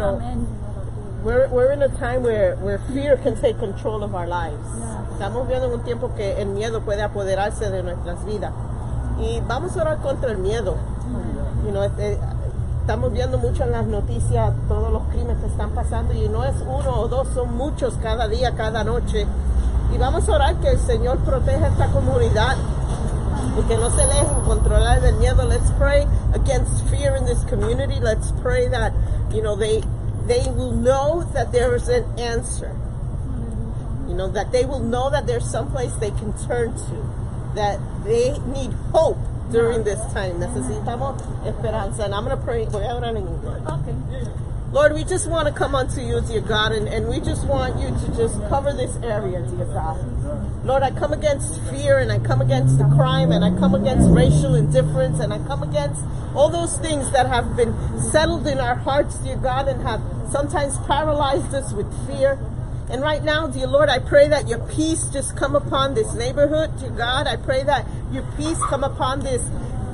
Amén. 0.01 0.47
We're, 1.25 1.49
we're 1.51 1.73
in 1.73 1.83
a 1.83 1.89
time 1.89 2.25
where, 2.25 2.57
where 2.57 2.81
fear 2.93 3.17
can 3.17 3.37
take 3.41 3.57
control 3.59 4.03
of 4.03 4.13
our 4.13 4.27
lives. 4.27 4.59
Estamos 5.13 5.47
viendo 5.47 5.69
en 5.69 5.75
un 5.75 5.85
tiempo 5.85 6.13
que 6.17 6.43
el 6.43 6.49
miedo 6.49 6.81
puede 6.81 7.03
apoderarse 7.03 7.71
de 7.71 7.83
nuestras 7.85 8.25
vidas. 8.25 8.53
Y 9.23 9.41
vamos 9.47 9.77
a 9.77 9.83
orar 9.83 9.99
contra 9.99 10.33
el 10.33 10.39
miedo. 10.39 10.75
You 11.65 11.71
know, 11.71 11.85
este, 11.85 12.19
estamos 12.81 13.13
viendo 13.13 13.39
mucho 13.39 13.63
en 13.63 13.71
las 13.71 13.87
noticias 13.87 14.53
todos 14.67 14.93
los 14.93 15.03
crímenes 15.05 15.39
que 15.39 15.47
están 15.47 15.71
pasando 15.71 16.13
y 16.13 16.29
no 16.29 16.45
es 16.45 16.57
uno 16.63 17.01
o 17.01 17.07
dos, 17.07 17.29
son 17.29 17.57
muchos 17.57 17.95
cada 18.03 18.27
día, 18.27 18.57
cada 18.57 18.83
noche. 18.83 19.25
Y 19.95 19.99
vamos 19.99 20.29
a 20.29 20.33
orar 20.33 20.57
que 20.57 20.71
el 20.71 20.81
Señor 20.81 21.19
proteja 21.19 21.69
esta 21.69 21.87
comunidad 21.93 22.57
y 23.57 23.63
que 23.69 23.77
no 23.77 23.91
se 23.91 24.05
dejen 24.07 24.41
controlar 24.45 25.01
del 25.01 25.15
miedo. 25.17 25.45
Let's 25.45 25.71
pray 25.79 26.05
against 26.35 26.85
fear 26.89 27.15
in 27.15 27.25
this 27.25 27.45
community. 27.45 28.01
Let's 28.01 28.33
pray 28.43 28.69
that, 28.71 28.93
you 29.33 29.43
know, 29.43 29.55
they 29.55 29.83
they 30.27 30.51
will 30.51 30.73
know 30.73 31.23
that 31.33 31.53
there 31.53 31.77
is 31.77 31.89
an 31.89 32.05
answer. 32.19 32.75
You 34.09 34.15
know, 34.15 34.29
that 34.33 34.51
they 34.51 34.65
will 34.65 34.81
know 34.81 35.11
that 35.11 35.27
there's 35.27 35.49
someplace 35.49 35.95
they 36.01 36.11
can 36.11 36.33
turn 36.49 36.75
to. 36.75 37.22
That 37.55 37.79
they 38.05 38.39
need 38.47 38.73
hope 38.93 39.19
during 39.51 39.85
this 39.85 40.01
time. 40.13 40.41
Necesitamos 40.41 41.21
esperanza. 41.47 42.05
And 42.05 42.15
I'm 42.15 42.25
going 42.25 42.37
to 42.37 42.43
pray. 42.43 42.65
Voy 42.67 42.81
a 42.81 42.95
orar 42.95 43.17
en 43.17 43.27
inglés. 43.27 43.67
Okay. 43.81 44.43
Lord, 44.73 44.95
we 44.95 45.05
just 45.05 45.29
want 45.29 45.47
to 45.49 45.53
come 45.53 45.75
unto 45.75 46.01
you, 46.01 46.23
dear 46.23 46.41
God, 46.41 46.73
and, 46.73 46.89
and 46.89 47.07
we 47.07 47.21
just 47.21 47.47
want 47.47 47.79
you 47.79 47.89
to 47.89 48.17
just 48.17 48.41
cover 48.49 48.73
this 48.73 48.97
area, 49.03 49.43
dear 49.43 49.67
God. 49.67 50.65
Lord, 50.65 50.83
I 50.83 50.91
come 50.93 51.13
against 51.13 51.61
fear 51.69 51.99
and 51.99 52.11
I 52.11 52.19
come 52.19 52.41
against 52.41 52.79
the 52.79 52.85
crime 52.85 53.33
and 53.33 53.45
I 53.45 53.51
come 53.61 53.75
against 53.75 54.09
racial 54.09 54.55
indifference 54.55 55.21
and 55.21 55.31
I 55.31 55.45
come 55.47 55.63
against 55.63 56.01
all 56.35 56.49
those 56.49 56.79
things 56.79 57.13
that 57.13 57.27
have 57.27 57.55
been 57.55 57.77
settled 58.01 58.47
in 58.47 58.59
our 58.61 58.77
hearts, 58.77 59.17
dear 59.19 59.37
God, 59.37 59.69
and 59.69 59.83
have 59.83 60.01
sometimes 60.31 60.79
paralyzed 60.87 61.53
us 61.53 61.75
with 61.75 61.93
fear. 62.07 62.39
And 62.91 63.01
right 63.01 63.23
now, 63.23 63.47
dear 63.47 63.67
Lord, 63.67 63.89
I 63.89 63.99
pray 63.99 64.29
that 64.29 64.49
your 64.49 64.59
peace 64.69 65.05
just 65.13 65.37
come 65.37 65.55
upon 65.55 65.95
this 65.95 66.15
neighborhood, 66.15 66.79
dear 66.79 66.91
God. 66.91 67.27
I 67.27 67.37
pray 67.37 67.63
that 67.65 67.87
your 68.11 68.25
peace 68.37 68.59
come 68.69 68.85
upon 68.85 69.21
this 69.21 69.43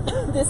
this 0.33 0.48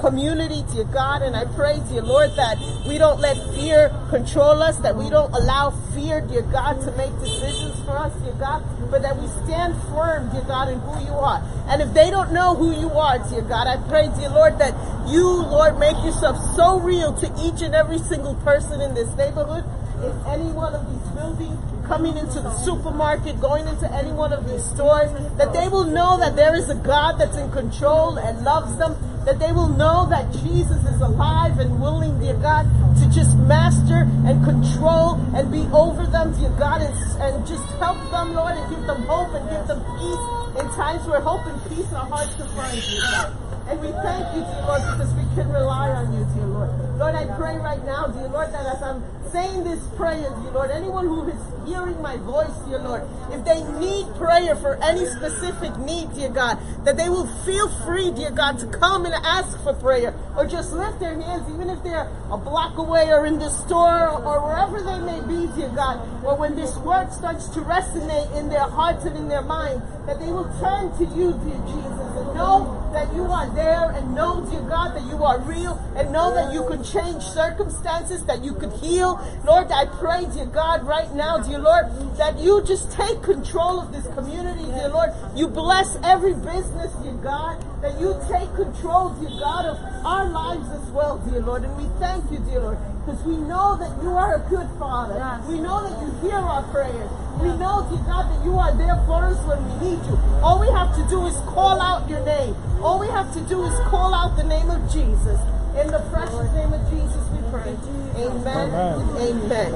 community, 0.00 0.64
dear 0.72 0.84
God. 0.84 1.22
And 1.22 1.36
I 1.36 1.44
pray, 1.44 1.78
dear 1.90 2.02
Lord, 2.02 2.34
that 2.36 2.58
we 2.88 2.96
don't 2.96 3.20
let 3.20 3.36
fear 3.54 3.92
control 4.08 4.62
us, 4.62 4.78
that 4.78 4.96
we 4.96 5.10
don't 5.10 5.32
allow 5.32 5.70
fear, 5.94 6.22
dear 6.22 6.42
God, 6.42 6.80
to 6.82 6.90
make 6.96 7.12
decisions 7.20 7.78
for 7.84 7.96
us, 7.98 8.12
dear 8.24 8.32
God, 8.34 8.64
but 8.90 9.02
that 9.02 9.16
we 9.16 9.28
stand 9.44 9.76
firm, 9.92 10.30
dear 10.32 10.42
God, 10.48 10.68
in 10.68 10.80
who 10.80 11.04
you 11.04 11.12
are. 11.12 11.44
And 11.68 11.82
if 11.82 11.92
they 11.92 12.10
don't 12.10 12.32
know 12.32 12.54
who 12.54 12.72
you 12.72 12.90
are, 12.90 13.18
dear 13.28 13.42
God, 13.42 13.68
I 13.68 13.76
pray, 13.88 14.08
dear 14.18 14.30
Lord, 14.30 14.58
that 14.58 14.74
you, 15.06 15.26
Lord, 15.28 15.78
make 15.78 15.96
yourself 16.02 16.38
so 16.56 16.80
real 16.80 17.12
to 17.20 17.26
each 17.38 17.60
and 17.60 17.74
every 17.74 17.98
single 17.98 18.34
person 18.36 18.80
in 18.80 18.94
this 18.94 19.14
neighborhood, 19.16 19.64
in 20.00 20.12
any 20.26 20.50
one 20.50 20.74
of 20.74 20.88
these 20.88 21.08
buildings, 21.12 21.69
coming 21.90 22.16
into 22.16 22.38
the 22.38 22.54
supermarket, 22.58 23.40
going 23.40 23.66
into 23.66 23.92
any 23.92 24.12
one 24.12 24.32
of 24.32 24.48
these 24.48 24.62
stores, 24.62 25.10
that 25.36 25.52
they 25.52 25.66
will 25.66 25.82
know 25.82 26.16
that 26.20 26.36
there 26.36 26.54
is 26.54 26.70
a 26.70 26.74
God 26.76 27.18
that's 27.18 27.36
in 27.36 27.50
control 27.50 28.16
and 28.16 28.44
loves 28.44 28.78
them, 28.78 28.94
that 29.26 29.40
they 29.40 29.50
will 29.50 29.68
know 29.68 30.06
that 30.08 30.30
Jesus 30.30 30.78
is 30.86 31.00
alive 31.00 31.58
and 31.58 31.82
willing, 31.82 32.16
dear 32.20 32.36
God, 32.36 32.70
to 32.94 33.10
just 33.10 33.36
master 33.38 34.06
and 34.22 34.38
control 34.44 35.18
and 35.34 35.50
be 35.50 35.66
over 35.74 36.06
them, 36.06 36.30
dear 36.38 36.54
God, 36.62 36.80
and, 36.80 36.94
and 37.20 37.44
just 37.44 37.66
help 37.82 37.98
them, 38.12 38.34
Lord, 38.34 38.54
and 38.54 38.70
give 38.70 38.86
them 38.86 39.02
hope 39.10 39.34
and 39.34 39.50
give 39.50 39.66
them 39.66 39.82
peace 39.98 40.62
in 40.62 40.70
times 40.78 41.04
where 41.08 41.20
hope 41.20 41.44
and 41.44 41.58
peace 41.74 41.92
are 41.92 42.06
hard 42.06 42.30
to 42.38 42.44
find, 42.54 42.80
dear 42.86 43.02
God. 43.10 43.49
And 43.70 43.80
we 43.80 43.92
thank 44.02 44.34
you, 44.34 44.42
dear 44.42 44.62
Lord, 44.66 44.82
because 44.82 45.14
we 45.14 45.22
can 45.38 45.48
rely 45.52 45.90
on 45.90 46.12
you, 46.12 46.26
dear 46.34 46.46
Lord. 46.46 46.70
Lord, 46.98 47.14
I 47.14 47.24
pray 47.38 47.56
right 47.56 47.84
now, 47.86 48.08
dear 48.08 48.26
Lord, 48.26 48.52
that 48.52 48.66
as 48.66 48.82
I'm 48.82 49.00
saying 49.30 49.62
this 49.62 49.78
prayer, 49.94 50.26
dear 50.42 50.50
Lord, 50.50 50.70
anyone 50.72 51.06
who 51.06 51.28
is 51.30 51.38
hearing 51.64 52.02
my 52.02 52.16
voice, 52.16 52.50
dear 52.66 52.80
Lord, 52.80 53.06
if 53.30 53.44
they 53.44 53.62
need 53.78 54.12
prayer 54.16 54.56
for 54.56 54.74
any 54.82 55.06
specific 55.06 55.78
need, 55.78 56.12
dear 56.14 56.30
God, 56.30 56.58
that 56.84 56.96
they 56.96 57.08
will 57.08 57.28
feel 57.46 57.68
free, 57.86 58.10
dear 58.10 58.32
God, 58.32 58.58
to 58.58 58.66
come 58.66 59.06
and 59.06 59.14
ask 59.14 59.56
for 59.62 59.72
prayer 59.74 60.14
or 60.36 60.46
just 60.46 60.72
lift 60.72 60.98
their 60.98 61.14
hands, 61.14 61.48
even 61.54 61.70
if 61.70 61.80
they're 61.84 62.10
a 62.30 62.36
block 62.36 62.76
away 62.76 63.06
or 63.12 63.24
in 63.24 63.38
the 63.38 63.50
store 63.50 64.10
or 64.10 64.42
wherever 64.50 64.82
they 64.82 64.98
may 64.98 65.20
be, 65.30 65.46
dear 65.54 65.70
God, 65.70 66.02
or 66.24 66.34
when 66.36 66.56
this 66.56 66.76
word 66.78 67.12
starts 67.12 67.46
to 67.50 67.60
resonate 67.60 68.34
in 68.36 68.48
their 68.48 68.66
hearts 68.66 69.04
and 69.04 69.16
in 69.16 69.28
their 69.28 69.42
minds, 69.42 69.84
that 70.06 70.18
they 70.18 70.32
will 70.32 70.50
turn 70.58 70.90
to 70.98 71.04
you, 71.14 71.38
dear 71.46 71.62
Jesus, 71.70 72.09
know 72.40 72.90
that 72.92 73.14
you 73.14 73.24
are 73.24 73.48
there 73.54 73.90
and 73.92 74.14
know, 74.14 74.40
dear 74.50 74.62
God, 74.62 74.96
that 74.96 75.04
you 75.06 75.22
are 75.22 75.38
real 75.40 75.76
and 75.94 76.10
know 76.10 76.34
that 76.34 76.52
you 76.52 76.66
can 76.66 76.82
change 76.82 77.22
circumstances, 77.22 78.24
that 78.24 78.42
you 78.42 78.54
could 78.54 78.72
heal. 78.80 79.20
Lord, 79.44 79.70
I 79.70 79.84
pray, 79.86 80.26
dear 80.32 80.46
God, 80.46 80.82
right 80.84 81.12
now, 81.14 81.38
dear 81.38 81.58
Lord, 81.58 81.86
that 82.16 82.38
you 82.38 82.64
just 82.64 82.90
take 82.92 83.22
control 83.22 83.78
of 83.78 83.92
this 83.92 84.06
community, 84.14 84.64
dear 84.64 84.88
Lord. 84.88 85.10
You 85.36 85.48
bless 85.48 85.96
every 86.02 86.34
business, 86.34 86.92
dear 87.04 87.18
God, 87.22 87.60
that 87.82 88.00
you 88.00 88.16
take 88.32 88.48
control, 88.56 89.10
dear 89.20 89.36
God, 89.38 89.66
of 89.66 89.76
our 90.04 90.28
lives 90.28 90.68
as 90.70 90.88
well, 90.90 91.18
dear 91.28 91.40
Lord. 91.40 91.64
And 91.64 91.76
we 91.76 91.86
thank 92.00 92.24
you, 92.32 92.38
dear 92.38 92.60
Lord, 92.60 92.78
because 93.04 93.22
we 93.22 93.36
know 93.36 93.76
that 93.76 94.02
you 94.02 94.16
are 94.16 94.36
a 94.36 94.48
good 94.48 94.68
Father. 94.78 95.20
We 95.46 95.60
know 95.60 95.84
that 95.84 95.94
you 96.00 96.28
hear 96.28 96.40
our 96.40 96.64
prayers. 96.72 97.10
We 97.40 97.48
know, 97.56 97.86
dear 97.88 98.04
God, 98.04 98.28
that 98.28 98.44
you 98.44 98.52
are 98.58 98.72
there 98.76 98.96
for 99.06 99.24
us 99.24 99.40
when 99.48 99.64
we 99.64 99.72
need 99.90 100.04
you. 100.04 100.18
All 100.42 100.60
we 100.60 100.68
have 100.76 100.94
to 100.96 101.02
do 101.08 101.24
is 101.26 101.34
call 101.48 101.80
out 101.80 102.08
your 102.08 102.20
name. 102.24 102.54
All 102.82 102.98
we 103.00 103.08
have 103.08 103.32
to 103.32 103.40
do 103.40 103.64
is 103.64 103.72
call 103.88 104.12
out 104.12 104.36
the 104.36 104.44
name 104.44 104.68
of 104.68 104.80
Jesus. 104.92 105.40
In 105.72 105.88
the 105.88 106.00
precious 106.12 106.52
name 106.52 106.72
of 106.72 106.82
Jesus, 106.90 107.22
we 107.32 107.40
pray. 107.48 107.76
Amen. 108.20 108.68
Amen. 109.16 109.72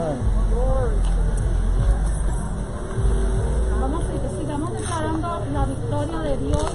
Vamos 3.80 4.04
a 4.04 4.12
que 4.12 4.28
sigamos 4.38 4.72
declarando 4.72 5.40
la 5.52 5.64
victoria 5.64 6.18
de 6.18 6.36
Dios 6.36 6.72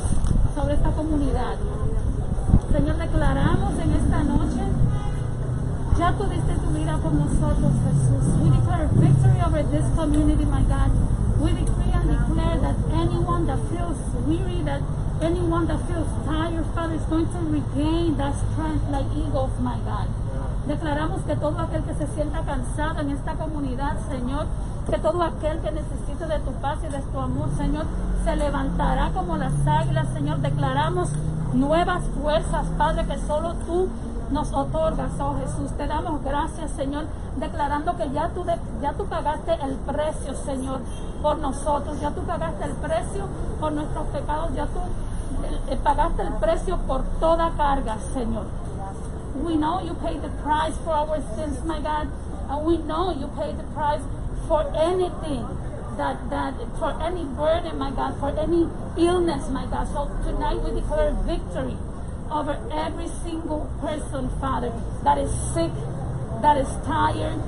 sobre 0.55 0.73
esta 0.73 0.89
comunidad. 0.91 1.55
Señor, 2.71 2.97
declaramos 2.97 3.73
en 3.77 3.91
esta 3.93 4.23
noche, 4.23 4.61
ya 5.99 6.13
tú 6.15 6.23
diste 6.31 6.55
tu 6.55 6.69
vida 6.71 6.97
por 7.03 7.11
nosotros, 7.11 7.73
Jesús. 7.83 8.23
We 8.41 8.49
declare 8.55 8.87
victory 8.87 9.41
over 9.45 9.63
this 9.63 9.85
community, 9.95 10.45
my 10.45 10.63
God. 10.63 10.91
We 11.43 11.51
decree 11.51 11.91
and 11.91 12.07
declare 12.07 12.57
that 12.63 12.75
anyone 12.95 13.45
that 13.47 13.59
feels 13.67 13.99
weary, 14.25 14.63
that 14.63 14.81
anyone 15.21 15.67
that 15.67 15.83
feels 15.87 16.07
tired, 16.25 16.65
Father, 16.73 16.95
is 16.95 17.03
going 17.11 17.27
to 17.27 17.39
regain 17.51 18.15
that 18.15 18.33
strength 18.33 18.87
like 18.89 19.11
eagles, 19.11 19.51
my 19.59 19.75
God. 19.83 20.07
Declaramos 20.67 21.21
que 21.27 21.35
todo 21.35 21.59
aquel 21.59 21.83
que 21.83 21.95
se 21.95 22.07
sienta 22.15 22.43
cansado 22.45 23.01
en 23.01 23.09
esta 23.09 23.33
comunidad, 23.33 23.97
Señor, 24.07 24.45
que 24.89 24.97
todo 24.99 25.21
aquel 25.21 25.59
que 25.59 25.71
necesite 25.71 26.25
de 26.27 26.39
tu 26.39 26.51
paz 26.61 26.79
y 26.83 26.87
de 26.87 27.01
tu 27.01 27.19
amor, 27.19 27.49
Señor, 27.57 27.85
se 28.23 28.35
levantará 28.37 29.11
como 29.11 29.35
las 29.35 29.53
águilas, 29.67 30.07
Señor. 30.13 30.39
Declaramos 30.39 31.11
nuevas 31.53 32.03
fuerzas, 32.21 32.67
Padre, 32.77 33.05
que 33.05 33.17
solo 33.27 33.55
tú 33.65 33.89
nos 34.31 34.53
otorgas, 34.53 35.11
oh 35.19 35.35
Jesús. 35.39 35.71
Te 35.77 35.87
damos 35.87 36.23
gracias, 36.23 36.71
Señor, 36.71 37.05
declarando 37.37 37.95
que 37.97 38.09
ya 38.11 38.29
tú, 38.29 38.45
ya 38.81 38.93
tú 38.93 39.05
pagaste 39.05 39.53
el 39.63 39.75
precio, 39.75 40.35
Señor, 40.45 40.81
por 41.21 41.37
nosotros. 41.39 41.99
Ya 41.99 42.11
tú 42.11 42.21
pagaste 42.21 42.65
el 42.65 42.73
precio 42.73 43.27
por 43.59 43.71
nuestros 43.71 44.07
pecados. 44.07 44.53
Ya 44.53 44.65
tú 44.67 44.79
eh, 45.69 45.79
pagaste 45.83 46.21
el 46.23 46.33
precio 46.33 46.77
por 46.87 47.03
toda 47.19 47.51
carga, 47.57 47.97
Señor. 48.13 48.45
We 49.43 49.55
know 49.55 49.81
you 49.81 49.93
paid 49.95 50.21
the 50.21 50.29
price 50.43 50.75
for 50.83 50.93
our 50.93 51.21
sins, 51.35 51.63
my 51.65 51.79
God. 51.79 52.07
And 52.49 52.65
we 52.65 52.77
know 52.77 53.11
you 53.11 53.27
paid 53.37 53.57
the 53.57 53.63
price 53.73 54.01
for 54.47 54.65
anything 54.75 55.45
that, 55.97 56.17
that 56.29 56.53
for 56.77 56.91
any 57.01 57.23
burden, 57.23 57.77
my 57.77 57.91
God, 57.91 58.19
for 58.19 58.33
any 58.37 58.67
illness, 58.97 59.49
my 59.49 59.65
God. 59.67 59.87
So 59.93 60.09
tonight 60.23 60.59
we 60.63 60.79
declare 60.79 61.11
victory 61.25 61.77
over 62.31 62.57
every 62.71 63.07
single 63.23 63.69
person, 63.81 64.29
Father, 64.39 64.71
that 65.03 65.17
is 65.17 65.31
sick, 65.53 65.71
that 66.41 66.57
is 66.57 66.69
tired, 66.85 67.39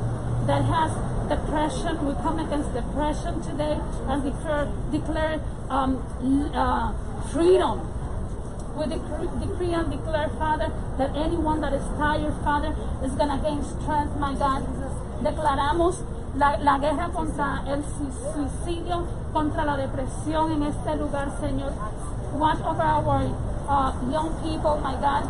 that 0.47 0.65
has 0.65 0.91
depression. 1.29 2.05
We 2.05 2.13
come 2.15 2.39
against 2.39 2.73
depression 2.73 3.41
today 3.41 3.79
and 4.07 4.23
declare, 4.23 4.67
declare 4.91 5.39
um, 5.69 6.01
uh, 6.53 6.93
freedom. 7.31 7.87
We 8.75 8.87
decree, 8.87 9.29
decree 9.39 9.73
and 9.73 9.91
declare, 9.91 10.29
Father, 10.39 10.71
that 10.97 11.15
anyone 11.15 11.61
that 11.61 11.73
is 11.73 11.83
tired, 11.97 12.33
Father, 12.43 12.75
is 13.03 13.11
going 13.13 13.29
to 13.29 13.39
gain 13.43 13.63
strength, 13.63 14.15
my 14.17 14.33
God. 14.35 14.65
Declaramos 15.21 16.03
la, 16.35 16.57
la, 16.57 16.79
guerra 16.79 17.09
contra 17.13 17.63
el 17.67 17.83
suicidio, 17.83 19.05
contra 19.33 19.65
la 19.65 19.77
depresión 19.77 20.51
en 20.53 20.63
este 20.63 20.95
lugar, 20.97 21.31
Señor. 21.39 21.73
Watch 22.33 22.59
over 22.61 22.81
our 22.81 23.03
uh, 23.71 23.95
young 24.11 24.35
people, 24.43 24.77
my 24.83 24.95
God. 24.99 25.23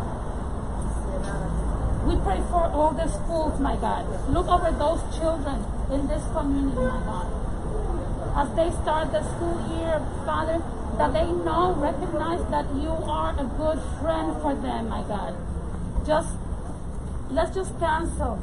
We 2.06 2.16
pray 2.26 2.42
for 2.50 2.66
all 2.74 2.90
the 2.90 3.06
schools, 3.06 3.60
my 3.60 3.76
God. 3.76 4.02
Look 4.28 4.48
over 4.48 4.72
those 4.72 5.02
children 5.16 5.62
in 5.92 6.08
this 6.08 6.24
community, 6.34 6.82
my 6.82 7.02
God. 7.06 7.28
As 8.34 8.48
they 8.56 8.70
start 8.82 9.12
the 9.12 9.22
school 9.22 9.62
year, 9.70 10.02
Father, 10.26 10.58
that 10.98 11.12
they 11.12 11.30
know, 11.30 11.74
recognize 11.78 12.42
that 12.50 12.66
you 12.74 12.90
are 12.90 13.30
a 13.38 13.44
good 13.44 13.78
friend 14.00 14.34
for 14.42 14.54
them, 14.54 14.88
my 14.88 15.02
God. 15.02 15.36
Just, 16.04 16.34
let's 17.30 17.54
just 17.54 17.78
cancel 17.78 18.40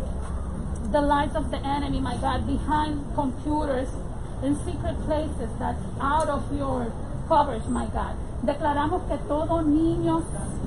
the 0.92 1.02
lies 1.02 1.36
of 1.36 1.52
the 1.52 1.58
enemy, 1.58 2.00
my 2.00 2.16
God, 2.18 2.48
behind 2.48 3.04
computers 3.16 3.90
in 4.42 4.56
secret 4.64 4.96
places 5.04 5.52
that's 5.60 5.84
out 6.00 6.30
of 6.30 6.56
your 6.56 6.94
coverage, 7.30 7.70
my 7.70 7.86
God. 7.94 8.18
Declaramos 8.42 9.04
que 9.04 9.18
todo 9.30 9.62
niño 9.62 10.22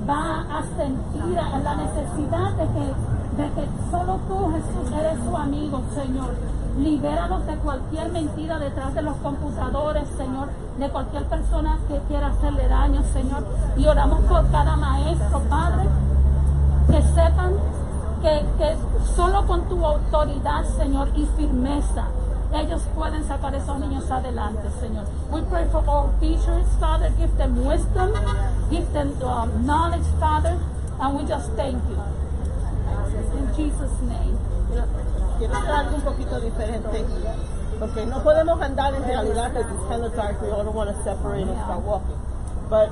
va 0.09 0.45
a 0.49 0.63
sentir 0.77 1.35
la 1.35 1.75
necesidad 1.75 2.51
de 2.53 2.65
que, 2.73 3.41
de 3.41 3.49
que 3.51 3.67
solo 3.91 4.19
tú, 4.27 4.51
Jesús, 4.53 4.97
eres 4.97 5.19
su 5.23 5.35
amigo, 5.35 5.81
Señor. 5.93 6.33
Libéralos 6.77 7.45
de 7.45 7.55
cualquier 7.57 8.11
mentira 8.11 8.57
detrás 8.57 8.95
de 8.95 9.01
los 9.01 9.15
computadores, 9.17 10.07
Señor, 10.17 10.49
de 10.79 10.89
cualquier 10.89 11.25
persona 11.25 11.77
que 11.87 11.99
quiera 12.07 12.27
hacerle 12.27 12.67
daño, 12.67 13.03
Señor. 13.11 13.45
Y 13.77 13.85
oramos 13.85 14.21
por 14.21 14.49
cada 14.49 14.75
maestro, 14.77 15.39
Padre, 15.49 15.83
que 16.89 17.01
sepan 17.01 17.53
que, 18.21 18.45
que 18.57 18.77
solo 19.15 19.45
con 19.45 19.61
tu 19.67 19.85
autoridad, 19.85 20.63
Señor, 20.77 21.09
y 21.15 21.25
firmeza, 21.37 22.05
ellos 22.53 22.81
pueden 22.95 23.23
sacar 23.27 23.53
a 23.53 23.57
esos 23.57 23.79
niños 23.79 24.09
adelante, 24.09 24.69
Señor. 24.79 25.05
We 25.31 25.41
pray 25.49 25.65
for 25.71 25.83
all 25.87 26.13
teachers, 26.19 26.67
Father. 26.79 27.09
Give 27.17 27.35
them 27.37 27.65
wisdom, 27.65 28.13
give 28.69 28.91
them 28.93 29.13
um, 29.23 29.65
knowledge, 29.65 30.05
Father, 30.19 30.57
and 30.99 31.17
we 31.17 31.25
just 31.25 31.51
thank 31.53 31.81
you. 31.89 31.97
In 33.37 33.47
Jesus' 33.55 34.01
name. 34.01 34.37
Quiero 35.39 35.55
hacer 35.55 35.71
algo 35.71 35.95
un 35.95 36.01
poquito 36.01 36.39
diferente. 36.39 37.05
Porque 37.79 38.05
no 38.05 38.23
podemos 38.23 38.61
andar 38.61 38.93
en 38.93 39.03
realidad 39.03 39.51
because 39.51 39.71
it's 39.71 39.87
kind 39.89 40.03
of 40.03 40.15
dark. 40.15 40.41
We 40.41 40.49
all 40.49 40.63
don't 40.63 40.75
want 40.75 40.95
to 40.95 41.03
separate 41.03 41.47
and 41.47 41.57
start 41.63 41.81
walking. 41.81 42.17
But, 42.69 42.89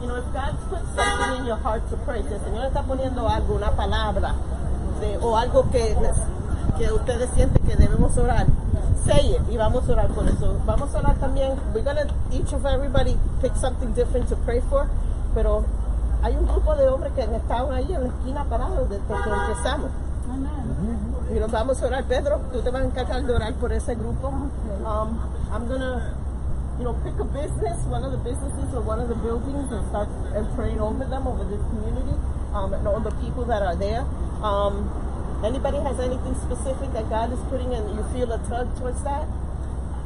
you 0.00 0.08
know, 0.08 0.16
if 0.16 0.24
God's 0.32 0.58
put 0.68 0.80
something 0.96 1.40
in 1.40 1.46
your 1.46 1.56
heart 1.56 1.88
to 1.90 1.96
pray, 1.98 2.22
si 2.22 2.34
el 2.34 2.40
Señor 2.40 2.66
está 2.66 2.82
poniendo 2.82 3.28
algo, 3.28 3.54
una 3.54 3.70
palabra, 3.72 4.34
de, 5.00 5.18
o 5.18 5.36
algo 5.36 5.70
que, 5.70 5.96
que 6.78 6.92
ustedes 6.92 7.30
sienten 7.34 7.62
que 7.66 7.76
debemos 7.76 8.16
orar, 8.16 8.46
say 9.04 9.34
it 9.34 9.42
y 9.50 9.56
vamos 9.56 9.88
a 9.88 9.92
orar 9.92 10.08
por 10.08 10.26
eso. 10.26 10.56
Vamos 10.66 10.94
a 10.94 10.98
orar 10.98 11.16
también. 11.16 11.58
We're 11.74 11.82
gonna 11.82 12.06
each 12.30 12.52
of 12.52 12.64
everybody 12.66 13.16
pick 13.40 13.54
something 13.56 13.92
different 13.94 14.28
to 14.28 14.36
pray 14.36 14.60
for, 14.68 14.88
pero 15.34 15.64
hay 16.22 16.36
un 16.36 16.46
grupo 16.46 16.74
de 16.76 16.88
hombres 16.88 17.12
que 17.14 17.22
estado 17.22 17.72
ahí 17.72 17.92
en 17.92 18.02
la 18.02 18.08
esquina 18.08 18.44
parados 18.44 18.88
desde 18.88 19.04
que 19.04 19.30
empezamos. 19.30 19.90
Y 21.34 21.40
nos 21.40 21.50
vamos 21.50 21.82
a 21.82 21.86
orar. 21.86 22.04
Pedro, 22.04 22.40
tú 22.52 22.60
te 22.60 22.70
vas 22.70 22.82
a 22.82 22.84
encargar 22.84 23.24
de 23.24 23.34
orar 23.34 23.54
por 23.54 23.72
ese 23.72 23.94
grupo. 23.94 24.28
Um, 24.28 25.18
I'm 25.52 25.66
gonna, 25.66 26.14
you 26.78 26.84
know, 26.84 26.94
pick 27.02 27.18
a 27.18 27.24
business, 27.24 27.78
one 27.88 28.04
of 28.04 28.12
the 28.12 28.18
businesses 28.18 28.74
or 28.74 28.82
one 28.82 29.00
of 29.00 29.08
the 29.08 29.14
buildings, 29.16 29.70
and 29.72 29.88
start 29.88 30.08
and 30.34 30.46
praying 30.54 30.80
over 30.80 31.04
them, 31.04 31.26
over 31.26 31.44
this 31.44 31.60
community, 31.70 32.14
um, 32.54 32.72
and 32.72 32.86
all 32.86 33.00
the 33.00 33.12
people 33.22 33.44
that 33.44 33.62
are 33.62 33.76
there. 33.76 34.04
Um, 34.42 34.90
Anybody 35.44 35.78
has 35.78 35.98
anything 35.98 36.34
specific 36.38 36.92
that 36.92 37.08
God 37.10 37.32
is 37.32 37.40
putting 37.50 37.74
and 37.74 37.88
you 37.96 38.04
feel 38.14 38.30
a 38.32 38.38
tug 38.46 38.76
towards 38.78 39.02
that? 39.02 39.26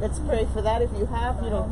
Let's 0.01 0.19
pray 0.19 0.47
for 0.53 0.61
that 0.61 0.81
if 0.81 0.91
you 0.97 1.05
have, 1.05 1.41
you 1.43 1.49
know. 1.49 1.69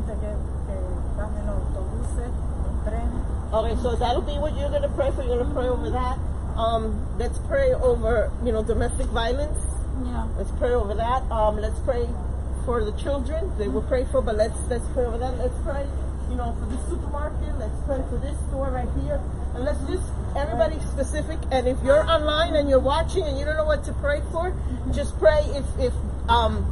Okay, 3.52 3.80
so 3.80 3.96
that'll 3.96 4.22
be 4.22 4.38
what 4.38 4.56
you're 4.56 4.70
going 4.70 4.82
to 4.82 4.88
pray 4.90 5.10
for. 5.12 5.22
You're 5.22 5.38
going 5.38 5.48
to 5.48 5.54
pray 5.54 5.68
over 5.68 5.90
that. 5.90 6.18
Um, 6.58 7.06
let's 7.18 7.38
pray 7.46 7.72
over, 7.74 8.30
you 8.44 8.52
know, 8.52 8.62
domestic 8.62 9.06
violence. 9.08 9.58
Yeah. 10.04 10.28
Let's 10.36 10.50
pray 10.58 10.72
over 10.72 10.94
that. 10.94 11.22
Um, 11.30 11.56
let's 11.56 11.78
pray 11.80 12.08
for 12.64 12.84
the 12.84 12.92
children. 13.00 13.50
They 13.56 13.68
will 13.68 13.82
pray 13.82 14.04
for, 14.10 14.20
but 14.20 14.36
let's 14.36 14.58
let's 14.68 14.84
pray 14.92 15.04
over 15.04 15.18
that. 15.18 15.38
Let's 15.38 15.56
pray, 15.62 15.86
you 16.28 16.36
know, 16.36 16.54
for 16.58 16.66
the 16.66 16.78
supermarket. 16.90 17.58
Let's 17.58 17.80
pray 17.86 18.02
for 18.10 18.18
this 18.18 18.36
store 18.48 18.70
right 18.70 18.88
here. 19.02 19.20
And 19.54 19.64
let's 19.64 19.80
just 19.86 20.04
everybody 20.34 20.80
specific. 20.80 21.38
And 21.50 21.68
if 21.68 21.76
you're 21.84 22.04
online 22.08 22.56
and 22.56 22.68
you're 22.68 22.80
watching 22.80 23.24
and 23.24 23.38
you 23.38 23.44
don't 23.44 23.56
know 23.56 23.64
what 23.64 23.84
to 23.84 23.92
pray 23.94 24.22
for, 24.32 24.54
just 24.92 25.18
pray 25.18 25.40
if 25.54 25.66
if 25.78 25.92
um 26.28 26.64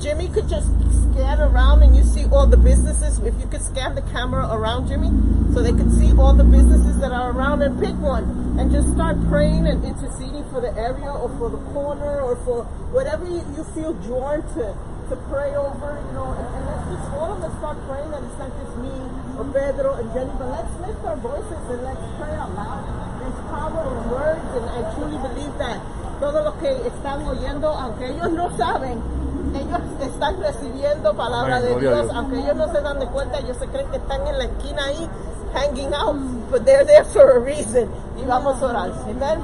Jimmy 0.00 0.28
could 0.28 0.48
just 0.48 0.68
scan 1.12 1.40
around 1.40 1.82
and 1.82 1.94
you 1.96 2.02
see 2.02 2.24
all 2.26 2.46
the 2.46 2.56
businesses. 2.56 3.18
If 3.20 3.38
you 3.40 3.46
could 3.46 3.62
scan 3.62 3.94
the 3.94 4.02
camera 4.02 4.48
around 4.50 4.88
Jimmy 4.88 5.10
so 5.52 5.62
they 5.62 5.72
could 5.72 5.92
see 5.92 6.12
all 6.16 6.32
the 6.32 6.44
businesses 6.44 6.98
that 7.00 7.12
are 7.12 7.32
around 7.32 7.62
and 7.62 7.78
pick 7.78 7.94
one 8.00 8.56
and 8.58 8.70
just 8.70 8.92
start 8.92 9.16
praying 9.28 9.66
and 9.66 9.84
interceding 9.84 10.44
for 10.50 10.60
the 10.60 10.72
area 10.76 11.10
or 11.10 11.28
for 11.38 11.50
the 11.50 11.58
corner 11.72 12.20
or 12.20 12.36
for 12.44 12.64
whatever 12.92 13.26
you, 13.28 13.40
feel 13.74 13.92
drawn 13.94 14.42
to 14.54 14.74
to 15.10 15.16
pray 15.26 15.50
over, 15.58 15.98
you 16.06 16.12
know, 16.14 16.30
and, 16.38 16.46
and 16.54 16.62
let's 16.70 16.86
just 16.86 17.10
all 17.18 17.34
of 17.34 17.42
us 17.42 17.50
start 17.58 17.74
praying 17.90 18.14
and 18.14 18.22
it's 18.22 18.38
not 18.38 18.50
just 18.62 18.74
me 18.78 18.94
or 19.34 19.44
Pedro 19.50 19.98
and 19.98 20.06
Jenny, 20.14 20.30
but 20.38 20.54
let's 20.54 20.70
lift 20.86 21.02
our 21.02 21.18
voices 21.18 21.62
and 21.66 21.82
let's 21.82 22.06
pray 22.14 22.30
out 22.38 22.54
loud. 22.54 22.86
There's 23.18 23.40
power 23.50 23.82
in 23.90 23.98
words 24.06 24.50
and 24.54 24.66
I 24.70 24.86
truly 24.94 25.18
believe 25.18 25.50
that 25.58 25.82
todo 26.22 26.46
lo 26.46 26.54
que 26.62 26.70
están 26.86 27.26
oyendo, 27.26 27.74
aunque 27.74 28.06
ellos 28.06 28.30
no 28.30 28.54
saben, 28.56 29.02
ellos 29.50 29.82
están 29.98 30.38
recibiendo 30.38 31.12
palabra 31.16 31.60
de 31.60 31.74
Dios, 31.74 32.06
aunque 32.14 32.38
ellos 32.38 32.54
no 32.54 32.70
se 32.70 32.80
dan 32.80 33.00
de 33.00 33.06
cuenta, 33.06 33.38
ellos 33.40 33.56
se 33.56 33.66
creen 33.66 33.90
que 33.90 33.96
están 33.96 34.24
en 34.28 34.38
la 34.38 34.44
esquina 34.44 34.84
ahí 34.84 35.10
hanging 35.52 35.92
out, 35.92 36.14
but 36.52 36.64
they're 36.64 36.84
there 36.84 37.04
for 37.04 37.36
a 37.36 37.40
reason. 37.40 37.90
Y 38.16 38.24
vamos 38.26 38.62
a 38.62 38.66
orar. 38.66 38.92
Amen. 39.08 39.40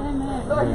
Lord, 0.49 0.69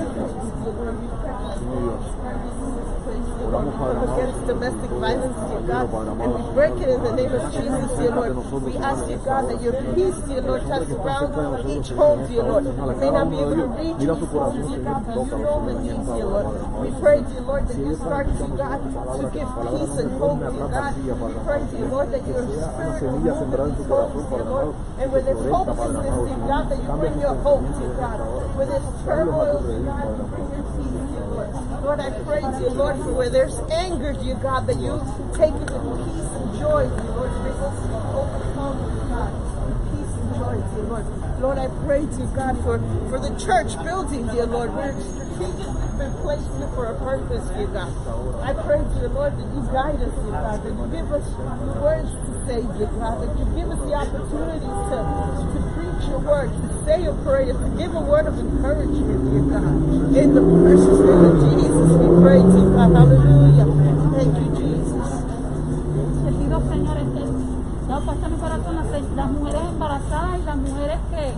against 3.51 4.47
domestic 4.47 4.91
violence, 4.91 5.35
dear 5.51 5.61
God, 5.67 5.91
and 5.91 6.31
we 6.31 6.53
break 6.55 6.75
it 6.79 6.87
in 6.87 7.03
the 7.03 7.11
name 7.11 7.31
of 7.35 7.51
Jesus, 7.51 7.91
dear 7.99 8.15
Lord. 8.15 8.63
We 8.63 8.77
ask 8.77 9.09
you, 9.11 9.17
God, 9.17 9.49
that 9.51 9.61
your 9.61 9.75
peace, 9.91 10.15
dear 10.23 10.41
Lord, 10.41 10.61
shall 10.63 10.85
surround 10.87 11.67
each 11.67 11.89
home, 11.91 12.27
dear 12.31 12.43
Lord. 12.43 12.63
We 12.63 12.95
may 12.95 13.11
not 13.11 13.27
be 13.27 13.37
able 13.43 13.55
to 13.59 13.67
reach 13.75 13.97
these 13.99 14.07
homes, 14.31 14.67
dear 14.71 14.79
God, 14.79 15.03
but 15.03 15.15
you 15.19 15.43
know 15.43 15.59
the 15.67 15.73
needs, 15.83 16.07
dear 16.07 16.25
Lord. 16.31 16.47
We 16.79 16.89
pray, 17.01 17.19
dear 17.27 17.43
Lord, 17.43 17.67
that 17.67 17.77
you 17.77 17.95
start, 17.95 18.27
dear 18.31 18.55
God, 18.55 18.79
to 19.19 19.23
give 19.35 19.51
peace 19.51 19.95
and 19.99 20.11
hope, 20.15 20.39
dear 20.39 20.67
God. 20.71 20.95
We 20.95 21.35
pray, 21.43 21.61
dear 21.75 21.87
Lord, 21.91 22.07
that 22.15 22.23
your 22.23 22.47
spirit 22.47 23.03
will 23.03 23.19
move 23.19 23.51
in 23.51 23.75
these 23.75 23.87
homes, 23.91 24.23
dear 24.31 24.45
Lord. 24.47 24.75
And 24.95 25.11
where 25.11 25.21
there's 25.27 25.43
hopelessness, 25.51 26.17
dear 26.23 26.39
God, 26.47 26.63
that 26.71 26.79
you 26.79 26.91
bring 26.95 27.19
your 27.19 27.35
hope, 27.43 27.67
dear 27.67 27.93
God. 27.99 28.19
Where 28.55 28.67
there's 28.71 28.87
turmoil, 29.03 29.59
dear 29.59 29.83
God, 29.83 30.07
you 30.07 30.23
bring 30.31 30.50
Lord. 31.82 32.00
I 32.00 32.12
pray, 32.24 32.41
to 32.41 32.60
you, 32.62 32.70
Lord, 32.70 32.98
for 32.98 33.12
where 33.13 33.30
there's 33.30 33.58
anger, 33.74 34.13
dear 34.13 34.36
God, 34.36 34.67
that 34.67 34.78
you 34.78 35.02
take 35.34 35.54
it 35.58 35.70
in 35.74 35.82
peace 36.06 36.30
and 36.38 36.54
joy, 36.62 36.86
dear 36.86 37.10
Lord. 37.17 37.34
Bring 37.41 37.58
us 37.58 37.78
to 37.89 37.98
overcome, 38.13 38.78
God. 39.10 39.34
Peace 39.89 40.13
and 40.13 40.30
joy, 40.38 40.56
dear 40.62 40.86
Lord. 40.86 41.06
Lord. 41.41 41.58
I 41.58 41.67
pray, 41.82 42.06
dear 42.06 42.30
God, 42.38 42.54
for, 42.62 42.78
for 43.10 43.17
the 43.17 43.34
church 43.41 43.74
building, 43.82 44.30
dear 44.30 44.46
Lord. 44.46 44.70
We're 44.78 44.94
strategically 45.02 45.89
been 45.98 46.13
placed 46.22 46.46
here 46.62 46.70
for 46.78 46.86
a 46.94 46.98
purpose, 47.02 47.50
dear 47.58 47.65
God. 47.74 47.89
I 48.46 48.54
pray, 48.62 48.86
dear 48.94 49.10
Lord, 49.10 49.34
that 49.34 49.50
you 49.50 49.62
guide 49.74 49.98
us, 50.06 50.13
dear 50.22 50.38
God, 50.38 50.62
that 50.62 50.74
you 50.78 50.86
give 50.94 51.10
us 51.10 51.26
words 51.82 52.13
to 52.13 52.32
say, 52.46 52.62
dear 52.78 52.94
God, 52.94 53.26
that 53.26 53.34
you 53.41 53.46
give 53.58 53.74
us 53.74 53.82
the 53.89 53.94
opportunity 53.98 54.70
to, 54.70 54.98
to 55.50 55.60
preach 56.01 56.09
your 56.09 56.19
word, 56.19 56.49
to 56.49 56.85
say 56.85 57.05
a 57.05 57.13
prayer, 57.23 57.53
to 57.53 57.69
give 57.77 57.93
a 57.93 57.99
word 58.01 58.25
of 58.27 58.37
encouragement, 58.37 59.21
dear 59.31 59.41
God. 59.53 60.17
In 60.17 60.33
the 60.33 60.41
precious 60.41 60.99
name 60.99 61.25
of 61.25 61.35
Jesus, 61.45 61.89
we 61.97 62.07
pray, 62.21 62.41
dear 62.41 62.69
God. 62.73 62.91
Hallelujah. 62.91 63.67
Thank 64.11 64.33
you, 64.37 64.49
Jesus. 64.57 65.09
Te 66.23 66.31
pido, 66.31 66.59
Señor, 66.69 66.97
corazón 68.39 68.75
las, 68.75 69.15
las 69.15 69.31
mujeres 69.31 69.61
embarazadas 69.69 70.39
y 70.39 70.43
las 70.43 70.57
mujeres 70.57 70.97
que, 71.11 71.33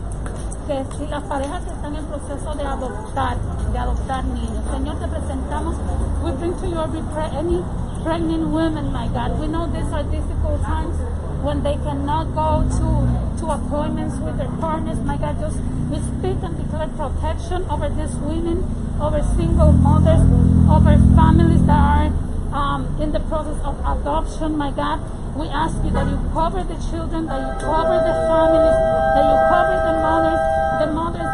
que 0.67 0.85
si 0.97 1.07
las 1.07 1.23
parejas 1.23 1.63
que 1.63 1.71
están 1.71 1.95
en 1.95 2.05
proceso 2.05 2.55
de 2.55 2.63
adoptar, 2.63 3.37
de 3.71 3.79
adoptar 3.79 4.23
niños. 4.25 4.63
Señor, 4.71 4.95
te 4.95 5.07
presentamos, 5.07 5.75
we 6.23 6.31
bring 6.31 6.53
to 6.53 6.67
you 6.67 6.79
every 6.79 7.01
any 7.37 7.63
pregnant 8.03 8.47
women, 8.47 8.91
my 8.91 9.07
God. 9.09 9.39
We 9.39 9.47
know 9.47 9.67
these 9.67 9.91
are 9.91 10.03
difficult 10.03 10.61
times 10.63 10.95
when 11.43 11.61
they 11.63 11.75
cannot 11.83 12.33
go 12.33 12.63
to, 12.63 13.32
to 13.43 13.51
appointments 13.51 14.15
with 14.23 14.37
their 14.37 14.51
partners, 14.63 14.97
my 15.03 15.17
God. 15.17 15.39
Just 15.39 15.59
we 15.91 15.99
speak 15.99 16.39
and 16.47 16.55
declare 16.55 16.87
protection 16.95 17.67
over 17.67 17.89
these 17.91 18.15
women, 18.23 18.63
over 19.03 19.19
single 19.35 19.73
mothers, 19.73 20.23
over 20.71 20.95
families 21.15 21.59
that 21.67 21.75
are 21.75 22.07
um, 22.55 22.87
in 23.01 23.11
the 23.11 23.19
process 23.27 23.59
of 23.67 23.75
adoption, 23.83 24.55
my 24.55 24.71
God. 24.71 25.03
We 25.35 25.47
ask 25.47 25.75
you 25.83 25.91
that 25.91 26.07
you 26.07 26.17
cover 26.31 26.63
the 26.63 26.79
children, 26.87 27.27
that 27.27 27.41
you 27.43 27.53
cover 27.59 27.97
the 27.99 28.15
families, 28.31 28.77
that 29.11 29.25
you 29.27 29.37
cover 29.51 29.77
the 29.81 29.95
mothers, 29.99 30.43
the 30.79 30.87
mothers, 30.93 31.31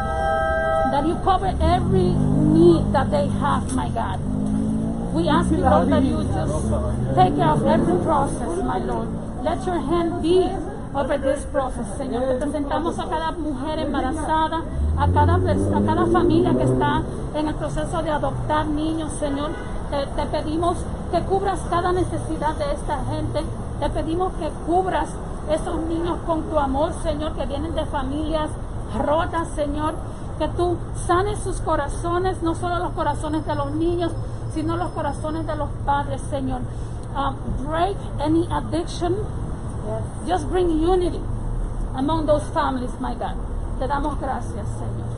that 0.89 1.03
you 1.05 1.15
cover 1.21 1.51
every 1.61 2.09
need 2.57 2.91
that 2.93 3.11
they 3.11 3.27
have, 3.37 3.75
my 3.75 3.89
God. 3.89 4.17
We 5.13 5.27
ask 5.27 5.51
you, 5.51 5.57
Lord, 5.57 5.89
that 5.89 6.03
you 6.03 6.23
just 6.23 6.63
take 7.13 7.35
care 7.35 7.53
of 7.53 7.65
every 7.67 8.01
process, 8.01 8.63
my 8.63 8.77
Lord. 8.79 9.09
Let 9.43 9.65
your 9.65 9.79
hand 9.79 10.21
be 10.23 10.47
over 10.93 11.17
this 11.17 11.45
process, 11.51 11.85
Señor. 11.97 12.23
Te 12.27 12.35
presentamos 12.35 12.97
a 12.99 13.07
cada 13.07 13.31
mujer 13.31 13.79
embarazada, 13.79 14.61
a 14.97 15.07
cada, 15.07 15.35
a 15.35 15.81
cada 15.85 16.05
familia 16.07 16.53
que 16.53 16.63
está 16.63 17.03
en 17.35 17.47
el 17.47 17.55
proceso 17.55 18.01
de 18.01 18.09
adoptar 18.09 18.65
niños, 18.67 19.11
Señor. 19.13 19.51
Te, 19.91 20.05
te 20.05 20.25
pedimos 20.27 20.77
que 21.11 21.21
cubras 21.21 21.59
cada 21.69 21.91
necesidad 21.91 22.55
de 22.55 22.73
esta 22.73 23.03
gente. 23.05 23.43
Te 23.79 23.89
pedimos 23.89 24.33
que 24.33 24.49
cubras 24.65 25.09
esos 25.49 25.79
niños 25.81 26.17
con 26.25 26.43
tu 26.43 26.57
amor, 26.57 26.93
Señor, 27.03 27.33
que 27.33 27.45
vienen 27.45 27.75
de 27.75 27.85
familias 27.85 28.49
rotas, 28.97 29.47
Señor. 29.49 29.95
Que 30.37 30.47
tú 30.49 30.77
sanes 31.05 31.39
sus 31.39 31.59
corazones, 31.61 32.41
no 32.41 32.55
solo 32.55 32.79
los 32.79 32.93
corazones 32.93 33.45
de 33.45 33.55
los 33.55 33.71
niños, 33.71 34.11
sino 34.53 34.77
los 34.77 34.89
corazones 34.91 35.45
de 35.45 35.55
los 35.55 35.69
padres, 35.85 36.21
Señor. 36.29 36.61
Um, 37.15 37.35
break 37.65 37.97
any 38.19 38.47
addiction. 38.51 39.15
Just 40.27 40.47
bring 40.47 40.69
unity 40.69 41.21
among 41.95 42.25
those 42.25 42.47
families, 42.49 42.91
my 42.99 43.13
God. 43.15 43.37
Te 43.79 43.87
damos 43.87 44.19
gracias, 44.19 44.67
Señor. 44.77 45.09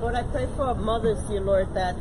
Lord, 0.00 0.14
I 0.14 0.22
pray 0.22 0.48
for 0.56 0.74
mothers, 0.74 1.18
dear 1.28 1.40
Lord, 1.40 1.74
that 1.74 1.94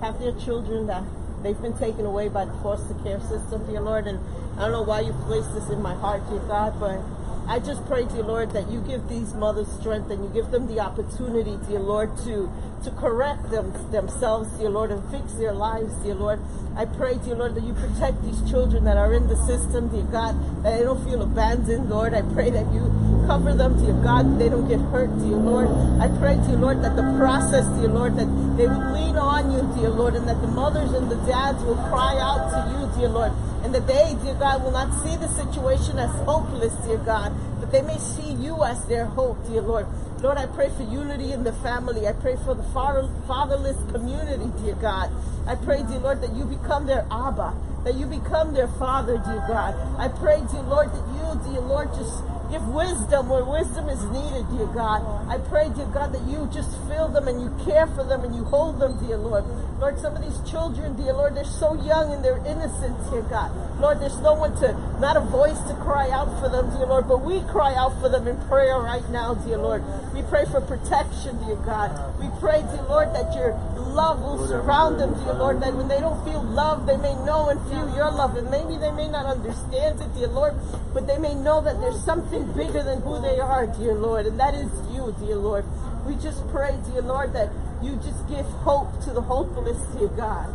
have 0.00 0.18
their 0.18 0.32
children 0.32 0.86
that 0.86 1.04
they've 1.42 1.60
been 1.60 1.76
taken 1.76 2.06
away 2.06 2.28
by 2.28 2.44
the 2.44 2.54
foster 2.62 2.94
care 3.04 3.20
system, 3.20 3.66
dear 3.66 3.80
Lord. 3.80 4.06
And 4.06 4.18
I 4.56 4.62
don't 4.62 4.72
know 4.72 4.82
why 4.82 5.00
you 5.00 5.12
placed 5.26 5.52
this 5.54 5.68
in 5.68 5.82
my 5.82 5.94
heart, 5.94 6.28
dear 6.30 6.40
God, 6.40 6.80
but 6.80 7.00
I 7.46 7.58
just 7.58 7.84
pray, 7.86 8.04
dear 8.04 8.22
Lord, 8.22 8.52
that 8.52 8.70
you 8.70 8.80
give 8.80 9.08
these 9.08 9.34
mothers 9.34 9.68
strength 9.80 10.10
and 10.10 10.24
you 10.24 10.30
give 10.30 10.50
them 10.50 10.68
the 10.68 10.80
opportunity, 10.80 11.58
dear 11.68 11.80
Lord, 11.80 12.16
to 12.24 12.50
to 12.84 12.90
correct 12.92 13.50
them 13.50 13.72
themselves, 13.92 14.48
dear 14.58 14.70
Lord, 14.70 14.90
and 14.90 15.02
fix 15.10 15.34
their 15.34 15.52
lives, 15.52 15.94
dear 16.02 16.14
Lord. 16.14 16.40
I 16.74 16.86
pray, 16.86 17.18
dear 17.18 17.34
Lord, 17.34 17.54
that 17.54 17.64
you 17.64 17.74
protect 17.74 18.22
these 18.22 18.40
children 18.50 18.84
that 18.84 18.96
are 18.96 19.12
in 19.12 19.28
the 19.28 19.36
system, 19.44 19.88
dear 19.88 20.04
God, 20.04 20.34
that 20.64 20.78
they 20.78 20.84
don't 20.84 21.04
feel 21.04 21.20
abandoned, 21.20 21.90
Lord. 21.90 22.14
I 22.14 22.22
pray 22.32 22.48
that 22.48 22.64
you 22.72 22.88
cover 23.26 23.52
them, 23.52 23.76
dear 23.84 23.92
God, 24.02 24.24
that 24.24 24.38
they 24.38 24.48
don't 24.48 24.66
get 24.66 24.80
hurt, 24.88 25.12
dear 25.20 25.36
Lord. 25.36 25.68
I 26.00 26.08
pray, 26.18 26.36
dear 26.48 26.56
Lord, 26.56 26.82
that 26.82 26.96
the 26.96 27.04
process, 27.18 27.66
dear 27.76 27.88
Lord, 27.88 28.16
that 28.16 28.24
they 28.56 28.66
would 28.66 28.86
lean 28.96 29.16
on 29.16 29.52
you, 29.52 29.60
dear 29.76 29.90
Lord, 29.90 30.14
and 30.14 30.26
that 30.26 30.40
the 30.40 30.48
mothers 30.48 30.92
and 30.92 31.10
the 31.10 31.16
dads 31.28 31.62
will 31.62 31.76
cry 31.92 32.16
out 32.18 32.48
to 32.48 32.60
you, 32.72 32.88
dear 32.98 33.08
Lord, 33.08 33.32
and 33.62 33.74
that 33.74 33.86
they, 33.86 34.16
dear 34.24 34.34
God, 34.34 34.64
will 34.64 34.72
not 34.72 34.88
see 35.04 35.14
the 35.16 35.28
situation 35.28 35.98
as 35.98 36.10
hopeless, 36.24 36.72
dear 36.86 36.98
God, 36.98 37.34
but 37.60 37.70
they 37.70 37.82
may 37.82 37.98
see 37.98 38.32
you 38.32 38.64
as 38.64 38.82
their 38.86 39.04
hope, 39.04 39.36
dear 39.46 39.60
Lord. 39.60 39.86
Lord, 40.22 40.38
I 40.38 40.46
pray 40.46 40.70
for 40.70 40.84
unity 40.84 41.32
in 41.32 41.42
the 41.42 41.52
family. 41.52 42.06
I 42.06 42.12
pray 42.12 42.36
for 42.36 42.54
the 42.54 42.62
fatherless 42.62 43.76
community, 43.90 44.52
dear 44.62 44.76
God. 44.76 45.10
I 45.48 45.56
pray, 45.56 45.82
dear 45.82 45.98
Lord, 45.98 46.20
that 46.20 46.32
you 46.36 46.44
become 46.44 46.86
their 46.86 47.04
Abba, 47.10 47.52
that 47.82 47.96
you 47.96 48.06
become 48.06 48.54
their 48.54 48.68
father, 48.68 49.18
dear 49.18 49.44
God. 49.48 49.74
I 49.98 50.06
pray, 50.06 50.40
dear 50.52 50.62
Lord, 50.62 50.90
that 50.92 51.04
you, 51.10 51.52
dear 51.52 51.60
Lord, 51.62 51.92
just 51.94 52.22
give 52.52 52.68
wisdom 52.68 53.30
where 53.30 53.42
wisdom 53.42 53.88
is 53.88 54.04
needed, 54.12 54.44
dear 54.52 54.68
God. 54.76 55.00
I 55.26 55.38
pray, 55.48 55.70
dear 55.70 55.88
God, 55.88 56.12
that 56.12 56.20
you 56.28 56.44
just 56.52 56.68
fill 56.84 57.08
them 57.08 57.26
and 57.26 57.40
you 57.40 57.48
care 57.64 57.86
for 57.86 58.04
them 58.04 58.24
and 58.24 58.36
you 58.36 58.44
hold 58.44 58.78
them, 58.78 59.00
dear 59.00 59.16
Lord. 59.16 59.44
Lord, 59.80 59.98
some 59.98 60.14
of 60.14 60.20
these 60.20 60.38
children, 60.48 60.94
dear 60.94 61.14
Lord, 61.14 61.34
they're 61.34 61.44
so 61.44 61.72
young 61.72 62.12
and 62.12 62.22
they're 62.22 62.44
innocent, 62.44 62.92
dear 63.10 63.22
God. 63.22 63.50
Lord, 63.80 64.00
there's 64.00 64.20
no 64.20 64.34
one 64.34 64.54
to, 64.60 64.76
not 65.00 65.16
a 65.16 65.20
voice 65.20 65.58
to 65.68 65.74
cry 65.80 66.10
out 66.10 66.28
for 66.40 66.50
them, 66.50 66.68
dear 66.76 66.84
Lord, 66.84 67.08
but 67.08 67.24
we 67.24 67.40
cry 67.48 67.74
out 67.74 67.98
for 68.02 68.10
them 68.10 68.28
in 68.28 68.36
prayer 68.48 68.78
right 68.78 69.08
now, 69.08 69.32
dear 69.32 69.56
Lord. 69.56 69.82
We 70.12 70.20
pray 70.20 70.44
for 70.44 70.60
protection, 70.60 71.42
dear 71.46 71.56
God. 71.56 71.88
We 72.20 72.28
pray, 72.38 72.60
dear 72.60 72.84
Lord, 72.84 73.16
that 73.16 73.32
your 73.32 73.56
love 73.92 74.20
will 74.20 74.46
surround 74.48 74.98
them, 74.98 75.14
dear 75.14 75.34
Lord, 75.34 75.60
that 75.62 75.74
when 75.74 75.88
they 75.88 76.00
don't 76.00 76.24
feel 76.24 76.42
love, 76.42 76.86
they 76.86 76.96
may 76.96 77.14
know 77.24 77.48
and 77.48 77.60
feel 77.68 77.94
your 77.94 78.10
love. 78.10 78.36
And 78.36 78.50
maybe 78.50 78.76
they 78.76 78.90
may 78.90 79.08
not 79.08 79.26
understand 79.26 80.00
it, 80.00 80.14
dear 80.14 80.28
Lord, 80.28 80.54
but 80.94 81.06
they 81.06 81.18
may 81.18 81.34
know 81.34 81.60
that 81.60 81.80
there's 81.80 82.02
something 82.02 82.50
bigger 82.52 82.82
than 82.82 83.02
who 83.02 83.20
they 83.20 83.38
are, 83.38 83.66
dear 83.66 83.94
Lord, 83.94 84.26
and 84.26 84.40
that 84.40 84.54
is 84.54 84.70
you, 84.90 85.14
dear 85.20 85.36
Lord. 85.36 85.64
We 86.06 86.16
just 86.16 86.46
pray, 86.48 86.76
dear 86.90 87.02
Lord, 87.02 87.32
that 87.34 87.52
you 87.82 87.96
just 87.96 88.26
give 88.28 88.46
hope 88.64 89.00
to 89.04 89.10
the 89.10 89.22
hopeless, 89.22 89.78
dear 89.94 90.08
God. 90.08 90.48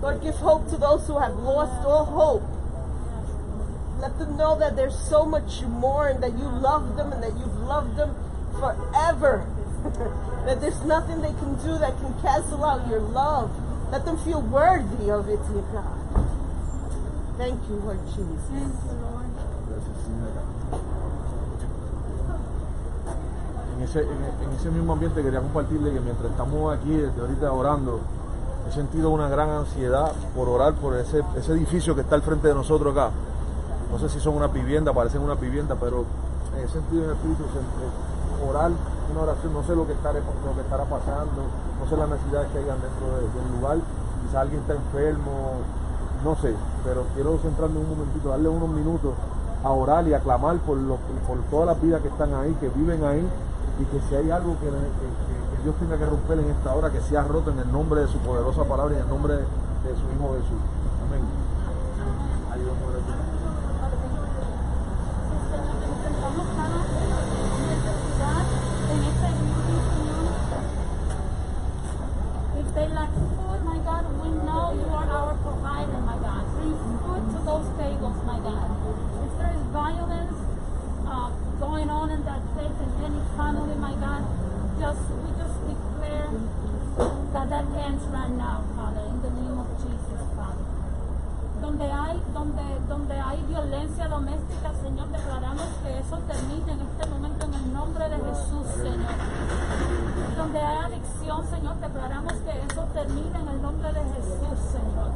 Lord, 0.00 0.22
give 0.22 0.36
hope 0.36 0.70
to 0.70 0.76
those 0.76 1.06
who 1.06 1.18
have 1.18 1.34
lost 1.36 1.84
all 1.84 2.04
hope. 2.04 2.46
Let 4.00 4.18
them 4.18 4.36
know 4.36 4.56
that 4.58 4.76
there's 4.76 4.96
so 4.96 5.26
much 5.26 5.62
more 5.62 6.08
and 6.08 6.22
that 6.22 6.38
you 6.38 6.46
love 6.46 6.96
them 6.96 7.12
and 7.12 7.22
that 7.22 7.36
you've 7.36 7.58
loved 7.66 7.96
them 7.96 8.14
forever. 8.60 9.44
that 10.46 10.60
there's 10.60 10.82
nothing 10.84 11.20
they 11.20 11.32
can 11.38 11.54
do 11.64 11.78
that 11.78 11.94
can 12.00 12.14
cancel 12.22 12.64
out 12.64 12.86
your 12.88 13.00
love. 13.00 13.50
Let 13.90 14.04
them 14.04 14.18
feel 14.18 14.40
worthy 14.42 15.10
of 15.10 15.28
it, 15.28 15.40
dear 15.48 15.62
God. 15.72 16.26
Thank 17.38 17.60
you, 17.68 17.76
Lord 17.76 18.00
Jesus. 18.06 18.42
Thank 18.50 18.74
you, 18.84 18.92
Lord. 19.00 20.38
En 23.76 23.84
ese, 23.84 24.00
en, 24.00 24.08
en 24.10 24.56
ese 24.58 24.70
mismo 24.70 24.92
ambiente 24.94 25.22
quería 25.22 25.40
compartirle 25.40 25.92
que 25.92 26.00
mientras 26.00 26.30
estamos 26.32 26.76
aquí 26.76 26.90
desde 26.90 27.20
ahorita 27.20 27.52
orando, 27.52 28.00
he 28.68 28.72
sentido 28.72 29.10
una 29.10 29.28
gran 29.28 29.50
ansiedad 29.50 30.12
por 30.34 30.48
orar 30.48 30.74
por 30.74 30.96
ese, 30.96 31.22
ese 31.36 31.52
edificio 31.52 31.94
que 31.94 32.00
está 32.00 32.16
al 32.16 32.22
frente 32.22 32.48
de 32.48 32.54
nosotros 32.54 32.92
acá. 32.92 33.10
No 33.90 33.98
sé 33.98 34.08
si 34.08 34.18
son 34.20 34.34
una 34.34 34.48
vivienda, 34.48 34.92
parecen 34.92 35.22
una 35.22 35.34
vivienda, 35.34 35.76
pero 35.78 36.04
he 36.56 36.66
sentido 36.68 37.04
en 37.04 37.10
el 37.10 37.16
espíritu 37.16 37.44
se- 37.44 38.07
orar 38.46 38.70
una 39.10 39.22
oración, 39.22 39.52
no 39.52 39.62
sé 39.64 39.74
lo 39.74 39.86
que, 39.86 39.92
estaré, 39.94 40.20
lo 40.20 40.54
que 40.54 40.60
estará 40.60 40.84
pasando, 40.84 41.42
no 41.80 41.86
sé 41.88 41.96
las 41.96 42.08
necesidades 42.08 42.48
que 42.52 42.58
hayan 42.58 42.78
dentro 42.80 43.06
de- 43.16 43.28
del 43.32 43.46
lugar, 43.58 43.78
quizá 44.22 44.40
alguien 44.42 44.60
está 44.60 44.74
enfermo, 44.74 45.62
no 46.24 46.34
sé, 46.36 46.54
pero 46.84 47.04
quiero 47.14 47.38
centrarme 47.38 47.78
un 47.80 47.88
momentito, 47.88 48.28
darle 48.28 48.48
unos 48.48 48.68
minutos 48.68 49.14
a 49.64 49.70
orar 49.70 50.06
y 50.06 50.14
a 50.14 50.20
clamar 50.20 50.56
por, 50.58 50.76
lo- 50.76 50.98
por 51.26 51.38
todas 51.50 51.66
las 51.66 51.80
vidas 51.80 52.02
que 52.02 52.08
están 52.08 52.34
ahí, 52.34 52.54
que 52.60 52.68
viven 52.68 53.02
ahí, 53.04 53.26
y 53.80 53.84
que 53.84 54.00
si 54.08 54.14
hay 54.14 54.30
algo 54.30 54.54
que- 54.60 54.68
que 54.70 55.62
Dios 55.64 55.74
tenga 55.80 55.96
que 55.96 56.06
romper 56.06 56.38
en 56.38 56.50
esta 56.50 56.74
hora, 56.74 56.90
que 56.90 57.00
sea 57.00 57.22
roto 57.22 57.50
en 57.50 57.58
el 57.60 57.72
nombre 57.72 58.02
de 58.02 58.08
su 58.08 58.18
poderosa 58.18 58.64
palabra 58.64 58.94
y 58.94 58.96
en 58.98 59.02
el 59.04 59.08
nombre 59.08 59.34
de, 59.34 59.40
de 59.42 59.94
su 59.96 60.04
Hijo 60.14 60.34
Jesús. 60.34 60.60
Amén. 61.08 61.22
Ayúdame 62.52 62.82
a 62.82 62.88
orar. 62.88 63.02
presentamos 65.08 66.46
cada 66.56 66.78
necesidad 66.78 68.44
en 68.92 69.00
este 69.04 69.26
edificio, 69.28 69.78
Señor. 69.88 70.28
If 72.58 72.66
they 72.74 72.88
lack 72.88 73.10
food, 73.14 73.60
my 73.64 73.78
God, 73.84 74.04
we 74.22 74.28
know 74.44 74.72
you 74.74 74.86
are 74.92 75.08
our 75.10 75.34
provider, 75.42 75.98
my 76.04 76.18
God. 76.18 76.44
Bring 76.58 76.74
food 77.02 77.22
to 77.34 77.38
those 77.44 77.68
tables, 77.78 78.16
my 78.26 78.38
God. 78.40 78.68
If 79.24 79.32
there 79.38 79.54
is 79.54 79.62
violence 79.72 80.38
uh, 81.06 81.30
going 81.60 81.88
on 81.90 82.10
in 82.10 82.22
that 82.24 82.42
place 82.54 82.76
in 82.82 82.90
any 83.04 83.22
family, 83.36 83.74
my 83.78 83.94
God, 83.94 84.22
just 84.80 85.02
we 85.22 85.30
just 85.38 85.58
declare 85.66 86.30
that 87.32 87.46
that 87.50 87.66
ends 87.78 88.04
right 88.10 88.30
now, 88.34 88.62
Father, 88.76 89.02
in 89.10 89.22
the 89.22 89.30
name 89.30 89.58
of 89.58 89.68
Jesus, 89.82 90.22
Father. 90.36 90.64
Don't 91.58 91.74
donde 91.78 91.90
hay, 91.90 92.16
donde, 92.32 92.62
donde 92.88 93.14
hay 93.18 93.42
violencia 93.48 94.06
doméstica, 94.08 94.70
Señor, 94.80 95.08
declaramos 95.08 95.66
que 95.82 95.98
eso 95.98 96.16
termine 96.26 96.72
en 96.72 96.80
este 96.86 97.06
momento 97.10 97.44
en 97.46 97.54
el 97.54 97.72
nombre 97.74 98.08
de 98.08 98.16
Jesús, 98.16 98.66
Señor. 98.78 99.14
Donde 100.36 100.58
hay 100.60 100.78
adicción, 100.86 101.44
Señor, 101.50 101.76
declaramos 101.80 102.32
que 102.34 102.62
eso 102.62 102.82
termine 102.94 103.38
en 103.42 103.48
el 103.48 103.60
nombre 103.62 103.92
de 103.92 104.00
Jesús, 104.00 104.58
Señor. 104.70 105.10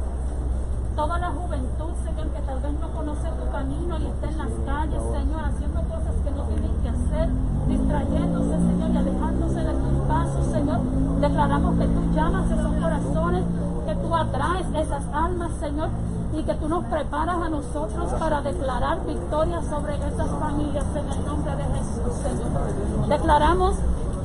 Toda 0.97 1.17
la 1.17 1.31
juventud, 1.31 1.93
Señor, 2.03 2.27
que 2.27 2.41
tal 2.41 2.59
vez 2.59 2.73
no 2.79 2.87
conoce 2.91 3.27
tu 3.39 3.51
camino 3.51 3.97
y 3.99 4.05
está 4.05 4.27
en 4.29 4.37
las 4.37 4.51
calles, 4.67 5.01
Señor, 5.15 5.41
haciendo 5.47 5.79
cosas 5.87 6.15
que 6.23 6.31
no 6.31 6.43
tienen 6.43 6.75
que 6.83 6.89
hacer, 6.89 7.29
distrayéndose, 7.67 8.55
Señor, 8.67 8.89
y 8.91 8.97
alejándose 8.97 9.59
de 9.63 9.73
tus 9.73 9.97
pasos, 10.07 10.45
Señor. 10.51 10.79
Declaramos 11.23 11.79
que 11.79 11.87
tú 11.87 12.02
llamas 12.13 12.49
esos 12.51 12.73
corazones, 12.75 13.43
que 13.85 13.95
tú 13.95 14.15
atraes 14.15 14.67
esas 14.75 15.03
almas, 15.13 15.51
Señor, 15.59 15.89
y 16.33 16.43
que 16.43 16.53
tú 16.55 16.67
nos 16.67 16.85
preparas 16.85 17.37
a 17.37 17.49
nosotros 17.49 18.13
para 18.19 18.41
declarar 18.41 19.05
victoria 19.05 19.61
sobre 19.63 19.95
esas 19.95 20.29
familias 20.39 20.85
en 20.95 21.11
el 21.11 21.25
nombre 21.25 21.55
de 21.55 21.63
Jesús, 21.63 22.13
Señor. 22.23 23.07
Declaramos 23.07 23.75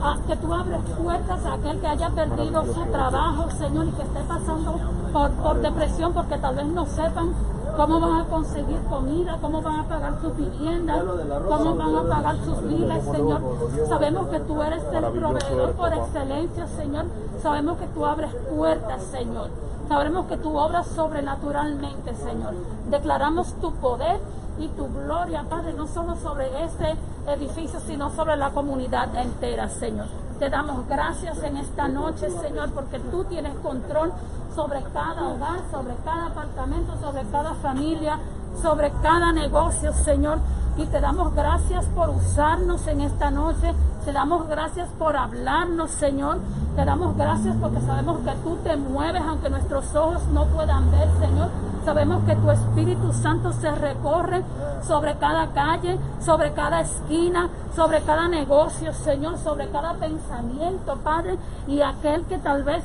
ah, 0.03 0.17
que 0.27 0.37
tú 0.37 0.55
abres 0.55 0.81
puertas 1.03 1.45
a 1.45 1.55
aquel 1.55 1.81
que 1.81 1.87
haya 1.87 2.09
perdido 2.11 2.65
su 2.73 2.85
trabajo, 2.87 3.51
Señor, 3.51 3.87
y 3.87 3.93
que 3.93 4.03
esté 4.03 4.21
pasando 4.21 4.81
por, 5.13 5.31
por 5.33 5.61
depresión 5.61 6.13
porque 6.13 6.39
tal 6.39 6.57
vez 6.57 6.67
no 6.67 6.87
sepan 6.87 7.33
cómo 7.79 8.01
van 8.01 8.21
a 8.21 8.25
conseguir 8.25 8.81
comida, 8.91 9.39
cómo 9.41 9.63
van 9.63 9.77
a 9.77 9.89
pagar 9.89 10.21
sus 10.21 10.37
viviendas, 10.37 11.01
cómo 11.47 11.77
van 11.77 11.97
a 11.97 12.03
pagar 12.09 12.37
sus 12.45 12.63
vidas, 12.65 13.05
Señor. 13.05 13.41
Sabemos 13.89 14.27
que 14.27 14.41
tú 14.41 14.63
eres 14.63 14.83
el 14.93 15.05
proveedor 15.05 15.73
por 15.75 15.95
excelencia, 15.95 16.67
Señor. 16.67 17.07
Sabemos 17.41 17.79
que 17.79 17.87
tú 17.87 18.05
abres 18.05 18.35
puertas, 18.51 19.01
Señor. 19.05 19.51
Sabemos 19.89 20.27
que 20.27 20.37
tú 20.39 20.59
obras 20.59 20.89
sobrenaturalmente, 20.89 22.17
Señor. 22.17 22.55
Declaramos 22.91 23.55
tu 23.61 23.73
poder 23.75 24.19
y 24.59 24.67
tu 24.69 24.89
gloria, 24.89 25.45
Padre, 25.49 25.73
no 25.73 25.87
solo 25.87 26.17
sobre 26.17 26.65
este 26.65 26.97
edificio, 27.29 27.79
sino 27.79 28.11
sobre 28.11 28.37
la 28.37 28.51
comunidad 28.51 29.15
entera, 29.15 29.69
Señor. 29.69 30.07
Te 30.41 30.51
damos 30.51 30.87
gracias 30.89 31.43
en 31.45 31.57
esta 31.57 31.87
noche, 31.87 32.29
Señor, 32.31 32.71
porque 32.73 32.99
tú 32.99 33.25
tienes 33.25 33.55
control 33.59 34.13
sobre 34.59 34.83
cada 34.93 35.23
hogar, 35.23 35.61
sobre 35.71 35.95
cada 36.05 36.27
apartamento, 36.27 36.93
sobre 37.01 37.23
cada 37.31 37.55
familia, 37.55 38.19
sobre 38.61 38.91
cada 39.03 39.31
negocio, 39.31 39.93
Señor. 39.93 40.41
Y 40.77 40.85
te 40.87 41.01
damos 41.01 41.33
gracias 41.33 41.85
por 41.95 42.11
usarnos 42.11 42.85
en 42.89 43.03
esta 43.03 43.31
noche. 43.31 43.73
Te 44.05 44.13
damos 44.13 44.49
gracias 44.49 44.89
por 44.99 45.17
hablarnos, 45.17 45.93
Señor. 45.93 46.39
Te 46.75 46.85
damos 46.85 47.17
gracias 47.17 47.55
porque 47.61 47.81
sabemos 47.83 48.19
que 48.19 48.33
tú 48.43 48.57
te 48.65 48.77
mueves 48.77 49.23
aunque 49.23 49.49
nuestros 49.49 49.95
ojos 49.95 50.27
no 50.33 50.47
puedan 50.47 50.91
ver, 50.91 51.09
Señor. 51.21 51.51
Sabemos 51.85 52.25
que 52.25 52.35
tu 52.35 52.51
Espíritu 52.51 53.13
Santo 53.13 53.53
se 53.53 53.71
recorre 53.71 54.43
sobre 54.83 55.17
cada 55.19 55.53
calle, 55.53 56.01
sobre 56.19 56.53
cada 56.53 56.81
esquina, 56.81 57.49
sobre 57.77 58.03
cada 58.03 58.27
negocio, 58.27 58.93
Señor, 58.93 59.39
sobre 59.39 59.69
cada 59.69 59.95
pensamiento, 59.95 60.97
Padre. 61.05 61.39
Y 61.69 61.81
aquel 61.81 62.25
que 62.25 62.39
tal 62.39 62.65
vez 62.65 62.83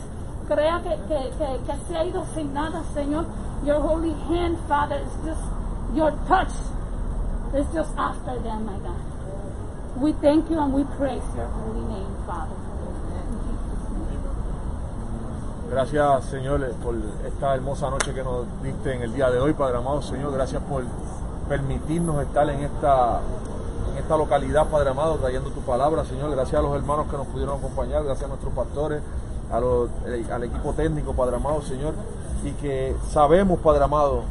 crea 0.48 0.82
que, 0.84 0.90
que, 1.08 1.32
que, 1.38 1.60
que 1.66 1.86
se 1.88 1.98
ha 1.98 2.06
ido 2.06 2.26
sin 2.34 2.54
nada, 2.54 2.84
Señor. 2.94 3.26
Your 3.66 3.80
holy 3.80 4.14
hand, 4.28 4.58
Father, 4.68 4.98
is 4.98 5.26
just 5.26 5.42
your 5.94 6.12
touch 6.28 6.52
is 7.54 7.68
just 7.74 7.92
after 7.98 8.40
them, 8.40 8.66
my 8.66 8.78
God. 8.80 9.00
We 10.02 10.12
thank 10.14 10.50
you 10.50 10.60
and 10.60 10.74
we 10.74 10.84
praise 10.98 11.24
your 11.36 11.46
holy 11.46 11.82
name, 11.82 12.16
Father. 12.26 12.56
Gracias, 15.70 16.26
Señor, 16.26 16.62
por 16.84 16.96
esta 17.26 17.56
hermosa 17.56 17.90
noche 17.90 18.14
que 18.14 18.24
nos 18.24 18.46
diste 18.62 18.94
en 18.94 19.02
el 19.02 19.14
día 19.14 19.32
de 19.32 19.40
hoy, 19.40 19.54
Padre 19.54 19.78
amado, 19.78 20.02
Señor. 20.02 20.32
Gracias 20.32 20.62
por 20.64 20.84
permitirnos 21.50 22.22
estar 22.22 22.48
en 22.50 22.60
esta, 22.60 23.22
en 23.92 23.98
esta 23.98 24.18
localidad, 24.18 24.68
Padre 24.68 24.92
amado, 24.92 25.16
trayendo 25.16 25.50
tu 25.50 25.62
palabra, 25.62 26.06
Señor. 26.06 26.30
Gracias 26.32 26.60
a 26.60 26.62
los 26.62 26.76
hermanos 26.76 27.08
que 27.10 27.18
nos 27.18 27.28
pudieron 27.28 27.58
acompañar, 27.58 28.04
gracias 28.04 28.26
a 28.26 28.28
nuestros 28.28 28.54
pastores, 28.54 29.02
eh, 30.08 30.26
al 30.32 30.44
equipo 30.44 30.74
técnico, 30.74 31.14
Padre 31.14 31.36
amado, 31.36 31.62
Señor. 31.62 31.94
Y 32.44 32.52
que 32.54 32.96
sabemos, 33.12 33.60
Padre 33.60 33.84
amado, 33.84 34.24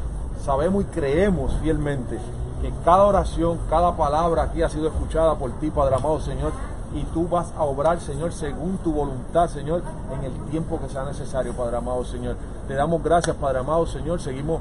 sabemos 0.45 0.83
y 0.83 0.87
creemos 0.87 1.55
fielmente 1.63 2.19
que 2.61 2.73
cada 2.85 3.05
oración, 3.05 3.59
cada 3.71 3.97
palabra 3.97 4.45
aquí 4.45 4.63
ha 4.63 4.69
sido 4.69 4.89
escuchada 4.89 5.37
por 5.37 5.51
ti, 5.53 5.71
Padre 5.71 5.97
amado, 5.97 6.21
Señor 6.21 6.53
y 6.95 7.05
tú 7.05 7.27
vas 7.29 7.53
a 7.57 7.63
obrar, 7.63 8.01
Señor, 8.01 8.33
según 8.33 8.77
tu 8.79 8.93
voluntad, 8.93 9.49
Señor, 9.49 9.83
en 10.13 10.25
el 10.25 10.33
tiempo 10.51 10.79
que 10.79 10.89
sea 10.89 11.05
necesario, 11.05 11.55
Padre 11.55 11.79
amado, 11.79 12.05
Señor. 12.05 12.37
Te 12.69 12.75
damos 12.75 13.03
gracias, 13.03 13.35
Padre 13.37 13.61
amado, 13.61 13.87
Señor. 13.87 14.21
Seguimos 14.21 14.61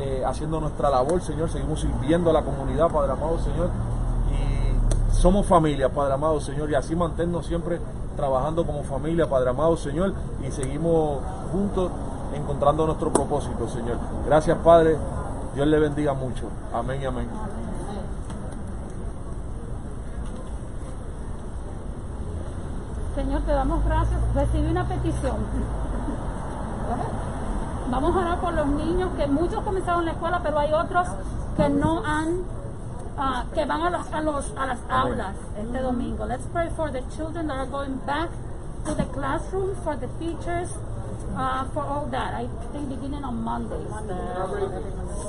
eh, 0.00 0.22
haciendo 0.26 0.60
nuestra 0.60 0.90
labor, 0.90 1.22
Señor. 1.22 1.50
Seguimos 1.50 1.80
sirviendo 1.80 2.30
a 2.30 2.32
la 2.34 2.42
comunidad, 2.42 2.90
Padre 2.90 3.12
amado, 3.12 3.38
Señor. 3.38 3.70
Y 4.30 5.14
somos 5.14 5.46
familia, 5.46 5.88
Padre 5.88 6.14
amado, 6.14 6.38
Señor. 6.40 6.70
Y 6.70 6.74
así 6.74 6.94
mantenernos 6.94 7.46
siempre 7.46 7.80
trabajando 8.14 8.64
como 8.64 8.82
familia, 8.82 9.28
Padre 9.28 9.50
amado, 9.50 9.76
Señor. 9.76 10.12
Y 10.46 10.50
seguimos 10.50 11.20
juntos 11.52 11.90
encontrando 12.34 12.86
nuestro 12.86 13.12
propósito, 13.12 13.68
Señor. 13.68 13.98
Gracias, 14.26 14.56
Padre. 14.58 14.96
Dios 15.54 15.66
le 15.66 15.78
bendiga 15.78 16.14
mucho. 16.14 16.48
Amén 16.72 17.00
y 17.02 17.04
amén. 17.04 17.28
Señor, 23.14 23.42
te 23.42 23.52
damos 23.52 23.84
gracias. 23.84 24.20
Recibí 24.34 24.70
una 24.70 24.84
petición. 24.88 25.36
Vamos 27.90 28.16
a 28.16 28.18
orar 28.18 28.40
por 28.40 28.54
los 28.54 28.66
niños, 28.66 29.10
que 29.16 29.26
muchos 29.26 29.62
comenzaron 29.62 30.04
la 30.04 30.12
escuela, 30.12 30.40
pero 30.42 30.58
hay 30.58 30.72
otros 30.72 31.06
que 31.56 31.68
no 31.68 32.04
han, 32.04 32.38
ah, 33.16 33.44
que 33.54 33.64
van 33.64 33.80
a, 33.82 33.90
los, 33.90 34.06
a, 34.12 34.20
los, 34.20 34.52
a 34.56 34.66
las 34.66 34.80
aulas 34.88 35.36
este 35.56 35.80
domingo. 35.82 36.26
Let's 36.26 36.46
pray 36.52 36.68
for 36.76 36.90
the 36.90 37.02
children 37.16 37.46
that 37.48 37.56
are 37.56 37.66
going 37.66 37.96
back 38.06 38.30
to 38.86 38.94
the 38.94 39.04
classroom, 39.04 39.76
for 39.82 39.96
the 39.96 40.08
teachers, 40.18 40.70
uh, 41.36 41.64
for 41.72 41.82
all 41.82 42.06
that. 42.10 42.34
I 42.34 42.48
think 42.72 42.88
beginning 42.88 43.24
on 43.24 43.42
Monday. 43.42 43.82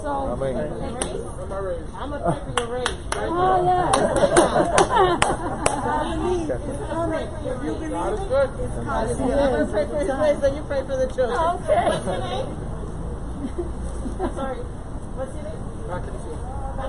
So, 0.01 0.35
Amén. 0.35 0.55
I'm 1.95 2.09
gonna 2.09 2.23
pray 2.23 2.39
for 2.43 2.51
your 2.59 2.69
raise. 2.73 2.99
oh 3.15 3.65
yeah. 3.65 3.91
God 7.89 8.13
is 8.13 8.19
good. 8.27 8.49
Hallelujah. 8.85 9.35
I'm 9.35 9.51
gonna 9.51 9.71
pray 9.71 9.85
for 9.85 9.97
his 9.99 10.09
raise, 10.09 10.39
then 10.41 10.55
you 10.55 10.63
pray 10.63 10.81
for 10.81 10.97
the 10.97 11.07
children. 11.07 11.39
Okay. 11.39 11.85
What's 11.89 12.05
your 12.05 12.19
name? 12.19 12.47
Sorry. 14.35 14.74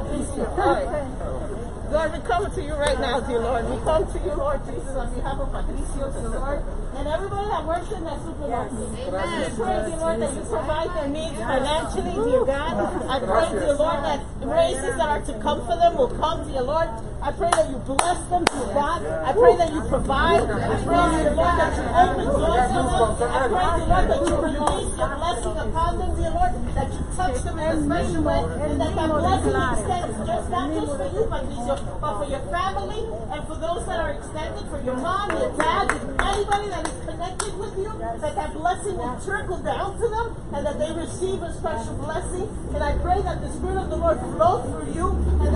What's 0.06 0.36
your 0.36 0.46
name? 0.46 0.46
Patricia. 0.46 0.50
All 0.50 0.74
right. 0.74 1.56
Lord, 1.86 2.12
we 2.12 2.18
come 2.26 2.50
to 2.50 2.62
you 2.62 2.74
right 2.74 2.98
now, 2.98 3.20
dear 3.20 3.38
Lord. 3.38 3.70
We 3.70 3.76
come 3.86 4.04
to 4.10 4.18
you, 4.18 4.34
Lord 4.34 4.60
Jesus, 4.66 4.90
on 4.90 5.14
behalf 5.14 5.38
of 5.38 5.52
Patricio, 5.54 6.10
dear 6.10 6.28
Lord, 6.34 6.62
and 6.98 7.06
everybody 7.06 7.46
that 7.46 7.64
works 7.64 7.92
in 7.92 8.04
that 8.04 8.18
supermarket. 8.26 8.74
We 8.74 9.06
pray, 9.06 9.86
dear 9.86 9.96
Lord, 9.96 10.20
that 10.20 10.34
you 10.34 10.42
provide 10.50 10.90
their 10.98 11.08
needs 11.08 11.38
financially, 11.38 12.14
dear 12.26 12.44
God. 12.44 12.74
I 13.06 13.18
pray, 13.22 13.60
dear 13.60 13.74
Lord, 13.74 14.02
that 14.02 14.20
races 14.42 14.96
that 14.98 15.08
are 15.08 15.22
to 15.22 15.34
come 15.38 15.60
for 15.64 15.76
them 15.78 15.96
will 15.96 16.10
come, 16.18 16.50
dear 16.50 16.62
Lord. 16.62 16.90
I 17.22 17.32
pray 17.32 17.50
that 17.50 17.70
you 17.70 17.78
bless 17.78 18.18
them, 18.28 18.44
dear 18.44 18.68
God. 18.74 19.02
I 19.06 19.32
pray 19.32 19.56
that 19.56 19.72
you 19.72 19.80
provide. 19.88 20.46
I 20.46 20.76
pray, 20.84 21.02
dear 21.16 21.34
Lord, 21.34 21.56
that 21.58 21.72
you 21.76 21.84
open 21.90 22.26
doors 22.26 22.68
for 22.70 23.08
them. 23.18 23.30
I 23.32 23.48
pray, 23.48 23.66
dear 23.76 23.88
Lord, 23.88 24.06
that 24.06 24.20
you 24.26 24.36
release 24.36 24.92
your 24.96 25.10
blessing 25.16 25.56
upon 25.56 25.98
them, 25.98 26.10
dear 26.16 26.30
Lord, 26.30 26.52
that 26.76 26.88
you 26.92 27.02
touch 27.16 27.42
them 27.42 27.58
in 27.58 27.66
a 27.66 27.76
special 27.82 28.22
way, 28.22 28.42
and 28.62 28.80
that 28.80 28.92
that 28.94 29.08
blessing 29.10 29.56
extends 29.56 30.16
just 30.26 30.50
not 30.50 30.66
just 30.76 30.92
for 30.96 31.08
you, 31.10 31.24
but 31.26 32.12
for 32.20 32.26
your 32.30 32.44
family 32.52 33.02
and 33.32 33.40
for 33.48 33.56
those 33.56 33.86
that 33.86 33.98
are 33.98 34.12
extended, 34.12 34.68
for 34.70 34.80
your 34.84 34.96
mom, 34.96 35.30
your 35.34 35.50
dad, 35.56 35.90
anybody 36.20 36.68
that 36.68 36.86
is 36.86 36.98
connected 37.04 37.58
with 37.58 37.74
you, 37.78 37.90
that 37.98 38.34
that 38.36 38.52
blessing 38.52 38.96
will 38.96 39.18
trickle 39.24 39.58
down 39.58 39.98
to 39.98 40.06
them 40.08 40.36
and 40.54 40.66
that 40.66 40.78
they 40.78 40.92
receive 40.92 41.42
a 41.42 41.52
special 41.54 41.94
blessing. 41.96 42.46
And 42.74 42.84
I 42.84 42.92
pray 42.98 43.20
that 43.22 43.40
the 43.40 43.50
Spirit 43.52 43.78
of 43.78 43.90
the 43.90 43.96
Lord 43.96 44.20
flow 44.20 44.62
through 44.62 44.92
you 44.92 45.08
and 45.40 45.55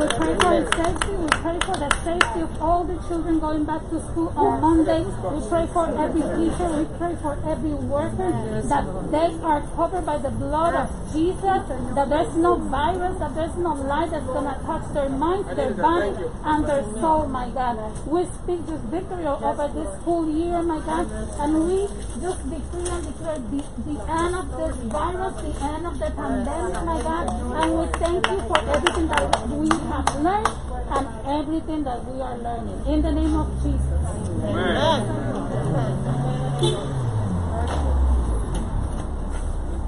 is 0.00 0.08
good. 0.08 0.24
So 0.24 0.24
we 0.24 0.34
pray 0.34 0.34
for 0.34 0.50
his 0.58 0.68
safety, 0.74 1.12
we 1.14 1.28
pray 1.28 1.58
for 1.60 1.76
the 1.78 1.90
safety 2.02 2.40
of 2.40 2.62
all 2.62 2.82
the 2.82 2.96
children 3.06 3.38
going 3.38 3.64
back 3.64 3.80
to 3.90 4.00
school 4.10 4.32
on 4.34 4.60
Monday. 4.60 5.04
We 5.04 5.48
pray 5.48 5.66
for 5.70 5.86
every 5.86 6.22
teacher. 6.34 6.66
We 6.66 6.84
pray 6.98 7.14
for 7.22 7.38
every 7.46 7.74
worker 7.74 8.30
that 8.66 8.84
they 9.12 9.30
are 9.44 9.60
covered 9.76 10.06
by 10.06 10.18
the 10.18 10.30
blood 10.30 10.74
of 10.74 11.12
Jesus. 11.12 11.62
That 11.94 12.08
there's 12.10 12.34
no 12.34 12.56
virus, 12.56 13.18
that 13.20 13.34
there's 13.36 13.56
no 13.56 13.74
lie 13.74 14.08
that's 14.08 14.26
gonna 14.26 14.58
touch 14.66 14.94
their 14.94 15.08
mind, 15.10 15.46
their 15.56 15.74
body, 15.74 16.26
and 16.42 16.66
their 16.66 16.82
soul, 16.98 17.28
my 17.28 17.50
God. 17.50 17.78
We 18.06 18.24
speak 18.42 18.66
this 18.66 18.80
victory 18.90 19.26
over 19.26 19.68
this 19.68 20.02
whole 20.02 20.28
year, 20.28 20.62
my 20.62 20.80
God, 20.80 21.06
and 21.38 21.68
we 21.68 21.86
just 22.20 22.42
decree 22.50 22.90
and 22.90 23.06
declare 23.06 23.38
the, 23.38 23.62
the 23.86 23.96
end 24.10 24.34
of 24.34 24.46
this 24.58 24.76
virus, 24.90 25.34
the 25.38 25.54
end 25.62 25.86
of 25.86 25.98
the 25.98 26.10
pandemic, 26.10 26.82
my 26.82 27.02
God, 27.02 27.26
and 27.62 27.78
we 27.78 27.86
thank 27.98 28.26
you 28.26 28.40
for 28.48 28.58
everything 28.58 29.08
that 29.08 29.48
we 29.48 29.83
have 29.88 30.08
learned 30.22 30.48
and 30.90 31.08
everything 31.26 31.84
that 31.84 32.04
we 32.04 32.20
are 32.20 32.36
learning. 32.38 32.86
In 32.86 33.02
the 33.02 33.12
name 33.12 33.34
of 33.34 33.48
Jesus. 33.62 33.80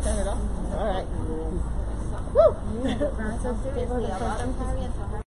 Turn 0.02 0.18
it 0.18 0.26
off. 0.28 0.38
All 0.74 0.86
right. 0.86 1.06
Woo! 2.34 2.56